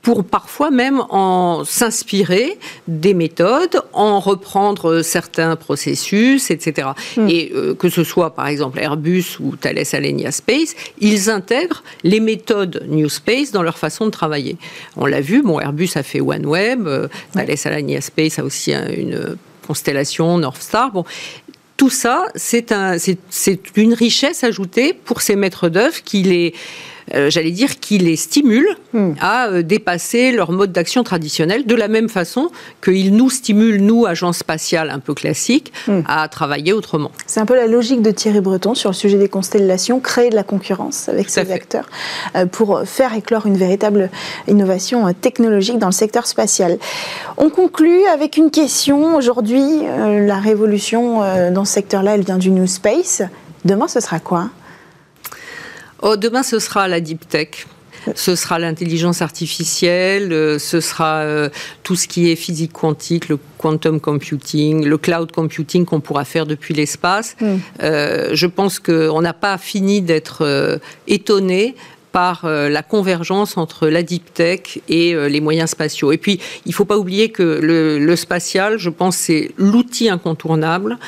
pour 0.02 0.24
parfois 0.24 0.70
même 0.70 1.00
en 1.10 1.64
s'inspirer 1.64 2.58
des 2.88 3.14
méthodes, 3.14 3.82
en 3.92 4.18
reprendre 4.18 5.02
certains 5.02 5.54
processus, 5.54 6.50
etc. 6.50 6.88
Hmm. 7.16 7.28
Et 7.28 7.52
euh, 7.54 7.74
que 7.74 7.88
ce 7.88 8.02
soit 8.02 8.34
par 8.34 8.48
exemple 8.48 8.80
Airbus 8.80 9.38
ou 9.38 9.54
Thales 9.56 9.84
Alenia 9.92 10.32
Space, 10.32 10.74
ils 10.98 11.30
intègrent 11.30 11.84
les 12.02 12.18
méthodes 12.18 12.84
New 12.88 13.08
Space 13.08 13.52
dans 13.52 13.62
leur 13.62 13.78
façon 13.78 14.06
de 14.06 14.10
travailler. 14.10 14.56
On 14.96 15.06
l'a 15.06 15.20
vu, 15.20 15.42
bon, 15.42 15.60
Airbus 15.60 15.90
a 15.94 16.02
fait 16.02 16.20
OneWeb, 16.20 16.88
euh, 16.88 17.08
Thales 17.32 17.56
Alenia 17.64 18.00
Space 18.00 18.40
a 18.40 18.44
aussi 18.44 18.72
une 18.72 19.36
constellation 19.66 20.36
North 20.38 20.60
Star. 20.60 20.90
Bon, 20.90 21.04
tout 21.76 21.90
ça, 21.90 22.26
c'est 22.34 22.72
un, 22.72 22.96
une 23.76 23.94
richesse 23.94 24.44
ajoutée 24.44 24.92
pour 24.92 25.22
ces 25.22 25.36
maîtres 25.36 25.68
d'œuvre 25.68 26.02
qui 26.04 26.22
les 26.22 26.54
euh, 27.14 27.30
j'allais 27.30 27.50
dire, 27.50 27.80
qui 27.80 27.98
les 27.98 28.16
stimulent 28.16 28.76
hmm. 28.92 29.12
à 29.20 29.48
euh, 29.48 29.62
dépasser 29.62 30.32
leur 30.32 30.52
mode 30.52 30.72
d'action 30.72 31.02
traditionnel, 31.02 31.66
de 31.66 31.74
la 31.74 31.88
même 31.88 32.08
façon 32.08 32.50
qu'ils 32.82 33.14
nous 33.14 33.30
stimulent, 33.30 33.80
nous, 33.80 34.06
agences 34.06 34.38
spatiales 34.38 34.90
un 34.90 34.98
peu 34.98 35.14
classiques, 35.14 35.72
hmm. 35.88 36.00
à 36.06 36.28
travailler 36.28 36.72
autrement. 36.72 37.10
C'est 37.26 37.40
un 37.40 37.46
peu 37.46 37.56
la 37.56 37.66
logique 37.66 38.02
de 38.02 38.10
Thierry 38.10 38.40
Breton 38.40 38.74
sur 38.74 38.90
le 38.90 38.94
sujet 38.94 39.18
des 39.18 39.28
constellations, 39.28 40.00
créer 40.00 40.30
de 40.30 40.36
la 40.36 40.44
concurrence 40.44 41.08
avec 41.08 41.28
ses 41.28 41.50
acteurs 41.50 41.88
euh, 42.36 42.46
pour 42.46 42.82
faire 42.84 43.14
éclore 43.14 43.46
une 43.46 43.56
véritable 43.56 44.10
innovation 44.48 45.12
technologique 45.14 45.78
dans 45.78 45.86
le 45.86 45.92
secteur 45.92 46.26
spatial. 46.26 46.78
On 47.36 47.50
conclut 47.50 48.04
avec 48.06 48.36
une 48.36 48.50
question. 48.50 49.16
Aujourd'hui, 49.16 49.82
la 49.86 50.38
révolution 50.38 51.20
dans 51.50 51.64
ce 51.64 51.72
secteur-là, 51.72 52.14
elle 52.14 52.24
vient 52.24 52.38
du 52.38 52.50
New 52.50 52.66
Space. 52.66 53.22
Demain, 53.64 53.88
ce 53.88 54.00
sera 54.00 54.18
quoi? 54.18 54.50
Oh, 56.02 56.16
demain, 56.16 56.42
ce 56.42 56.58
sera 56.58 56.88
la 56.88 57.00
deep 57.00 57.28
tech. 57.28 57.66
Ce 58.16 58.34
sera 58.34 58.58
l'intelligence 58.58 59.22
artificielle, 59.22 60.32
euh, 60.32 60.58
ce 60.58 60.80
sera 60.80 61.18
euh, 61.18 61.48
tout 61.84 61.94
ce 61.94 62.08
qui 62.08 62.30
est 62.30 62.36
physique 62.36 62.72
quantique, 62.72 63.28
le 63.28 63.38
quantum 63.58 64.00
computing, 64.00 64.84
le 64.84 64.98
cloud 64.98 65.30
computing 65.30 65.84
qu'on 65.84 66.00
pourra 66.00 66.24
faire 66.24 66.44
depuis 66.44 66.74
l'espace. 66.74 67.36
Hmm. 67.40 67.58
Euh, 67.82 68.30
je 68.32 68.46
pense 68.48 68.80
qu'on 68.80 69.22
n'a 69.22 69.32
pas 69.32 69.56
fini 69.56 70.02
d'être 70.02 70.80
étonné 71.06 71.76
par 72.10 72.46
la 72.46 72.82
convergence 72.82 73.56
entre 73.56 73.88
la 73.88 74.02
deep 74.02 74.34
tech 74.34 74.80
et 74.88 75.14
les 75.14 75.40
moyens 75.40 75.70
spatiaux. 75.70 76.12
Et 76.12 76.18
puis, 76.18 76.40
il 76.66 76.70
ne 76.70 76.74
faut 76.74 76.84
pas 76.84 76.98
oublier 76.98 77.30
que 77.30 77.42
le, 77.42 77.98
le 77.98 78.16
spatial, 78.16 78.76
je 78.76 78.90
pense, 78.90 79.16
c'est 79.16 79.52
l'outil 79.56 80.10
incontournable 80.10 80.98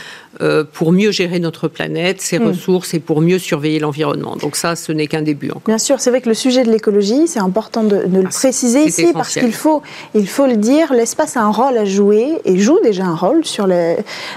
euh, 0.41 0.65
pour 0.71 0.91
mieux 0.91 1.13
gérer 1.13 1.39
notre 1.39 1.69
planète, 1.69 2.21
ses 2.21 2.39
hmm. 2.39 2.49
ressources 2.49 2.95
et 2.95 2.99
pour 2.99 3.21
mieux 3.21 3.39
surveiller 3.39 3.79
l'environnement. 3.79 4.37
Donc 4.37 4.57
ça, 4.57 4.75
ce 4.75 4.91
n'est 4.91 5.07
qu'un 5.07 5.23
début 5.23 5.51
encore. 5.51 5.63
Bien 5.67 5.79
sûr, 5.79 6.01
c'est 6.01 6.11
vrai 6.11 6.21
que 6.21 6.29
le 6.29 6.35
sujet 6.35 6.65
de 6.65 6.71
l'écologie, 6.71 7.29
c'est 7.29 7.41
important 7.41 7.85
de, 7.85 7.97
le 7.97 8.25
ah, 8.27 8.29
préciser 8.29 8.85
ici 8.85 9.09
parce 9.13 9.35
qu'il 9.35 9.53
faut, 9.53 9.83
il 10.15 10.27
faut 10.27 10.47
le 10.47 10.57
dire, 10.57 10.93
l'espace 10.93 11.37
a 11.37 11.43
un 11.43 11.51
rôle 11.51 11.79
à 11.79 11.85
jouer 11.85 12.41
et 12.45 12.59
joue 12.59 12.81
déjà 12.83 13.05
un 13.05 13.15
rôle 13.15 13.45
sur 13.45 13.67
euh, 13.71 13.95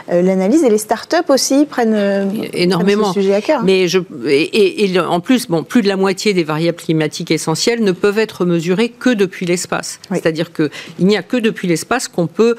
l'analyse 0.07 0.63
et 0.63 0.69
les 0.69 0.77
startups 0.77 1.15
aussi 1.29 1.65
prennent 1.65 1.95
euh, 1.95 2.25
énormément 2.53 3.13
ce 3.13 3.21
sujet 3.21 3.33
à 3.33 3.41
cœur. 3.41 3.63
Mais 3.63 3.87
je, 3.87 3.99
et, 4.27 4.99
en 4.99 5.19
plus, 5.19 5.47
bon, 5.47 5.63
plus 5.63 5.81
de 5.81 5.87
la 5.87 5.97
moitié 5.97 6.33
des 6.33 6.43
variables 6.43 6.77
climatiques 6.77 7.31
essentielles 7.31 7.83
ne 7.83 7.91
peuvent 7.91 8.19
être 8.19 8.45
mesurées 8.45 8.89
que 8.89 9.09
depuis 9.09 9.45
l'espace. 9.45 9.99
C'est-à-dire 10.11 10.53
qu'il 10.53 10.69
n'y 10.99 11.17
a 11.17 11.23
que 11.23 11.37
depuis 11.37 11.67
l'espace 11.67 12.07
qu'on 12.07 12.27
peut 12.27 12.55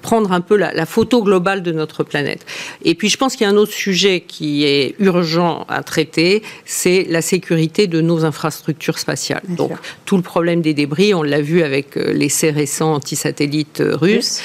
prendre 0.00 0.32
un 0.32 0.40
peu 0.40 0.56
la, 0.56 0.72
la 0.72 0.86
photo 0.86 1.22
globale 1.22 1.62
de 1.62 1.72
notre 1.72 2.04
planète. 2.04 2.46
Et 2.84 2.94
puis 2.94 3.08
je 3.08 3.16
pense 3.16 3.36
qu'il 3.36 3.46
y 3.46 3.50
a 3.50 3.52
un 3.52 3.56
autre 3.56 3.72
sujet 3.72 4.20
qui 4.26 4.64
est 4.64 4.94
urgent 4.98 5.64
à 5.68 5.82
traiter, 5.82 6.42
c'est 6.64 7.06
la 7.08 7.22
sécurité 7.22 7.86
de 7.86 8.00
nos 8.00 8.24
infrastructures 8.24 8.98
spatiales. 8.98 9.42
Donc 9.48 9.72
tout 10.04 10.16
le 10.16 10.22
problème 10.22 10.60
des 10.60 10.74
débris, 10.74 11.14
on 11.14 11.22
l'a 11.22 11.40
vu 11.40 11.62
avec 11.62 11.96
euh, 11.96 12.12
l'essai 12.12 12.50
récent 12.50 12.94
anti-satellite 12.94 13.80
euh, 13.80 13.96
russe. 13.96 14.40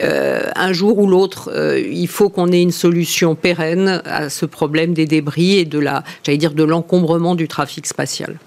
Euh, 0.00 0.48
un 0.54 0.72
jour 0.72 0.98
ou 0.98 1.08
l'autre, 1.08 1.52
il 1.76 2.06
faut 2.06 2.28
qu'on 2.28 2.52
ait 2.52 2.62
une 2.62 2.70
solution 2.70 3.34
pérenne 3.34 4.00
à 4.04 4.30
ce 4.30 4.46
problème 4.46 4.94
des 4.94 5.06
débris 5.06 5.56
et 5.56 5.64
de 5.64 5.80
la, 5.80 6.04
j'allais 6.22 6.38
dire, 6.38 6.52
de 6.52 6.62
l'encombrement 6.62 7.34
du 7.34 7.48
trafic 7.48 7.84
spatial. 7.84 8.38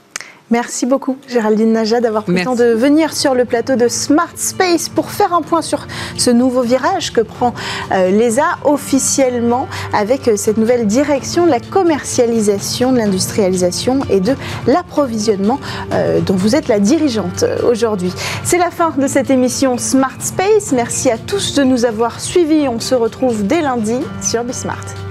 Merci 0.52 0.86
beaucoup, 0.86 1.16
Géraldine 1.30 1.72
Naja, 1.72 2.02
d'avoir 2.02 2.24
pris 2.24 2.34
le 2.34 2.44
temps 2.44 2.56
de 2.56 2.66
venir 2.66 3.14
sur 3.14 3.34
le 3.34 3.46
plateau 3.46 3.78
de 3.78 3.88
Smart 3.88 4.34
Space 4.36 4.90
pour 4.90 5.10
faire 5.10 5.34
un 5.34 5.42
point 5.42 5.62
sur 5.62 5.88
ce 6.18 6.30
nouveau 6.30 6.62
virage 6.62 7.14
que 7.14 7.22
prend 7.22 7.54
euh, 7.94 8.12
l'ESA 8.12 8.58
officiellement 8.66 9.68
avec 9.94 10.28
euh, 10.28 10.36
cette 10.36 10.58
nouvelle 10.58 10.88
direction 10.88 11.46
de 11.46 11.52
la 11.52 11.62
commercialisation, 11.62 12.92
de 12.92 12.98
l'industrialisation 12.98 14.02
et 14.10 14.20
de 14.20 14.36
l'approvisionnement 14.68 15.60
euh, 15.94 16.20
dont 16.20 16.36
vous 16.36 16.54
êtes 16.56 16.68
la 16.68 16.80
dirigeante 16.80 17.46
aujourd'hui. 17.64 18.12
C'est 18.44 18.58
la 18.58 18.72
fin 18.72 18.94
de 18.98 19.08
cette 19.08 19.30
émission 19.30 19.78
Smart 19.78 20.20
Space. 20.20 20.74
Merci 20.74 21.10
à 21.10 21.18
tous 21.18 21.56
de 21.56 21.64
nous 21.64 21.86
avoir 21.86 22.20
suivis. 22.20 22.68
On 22.68 22.82
se 22.82 22.94
retrouve 22.96 23.48
dès 23.48 23.62
lundi 23.62 23.96
sur 24.22 24.44
Bismart. 24.44 25.11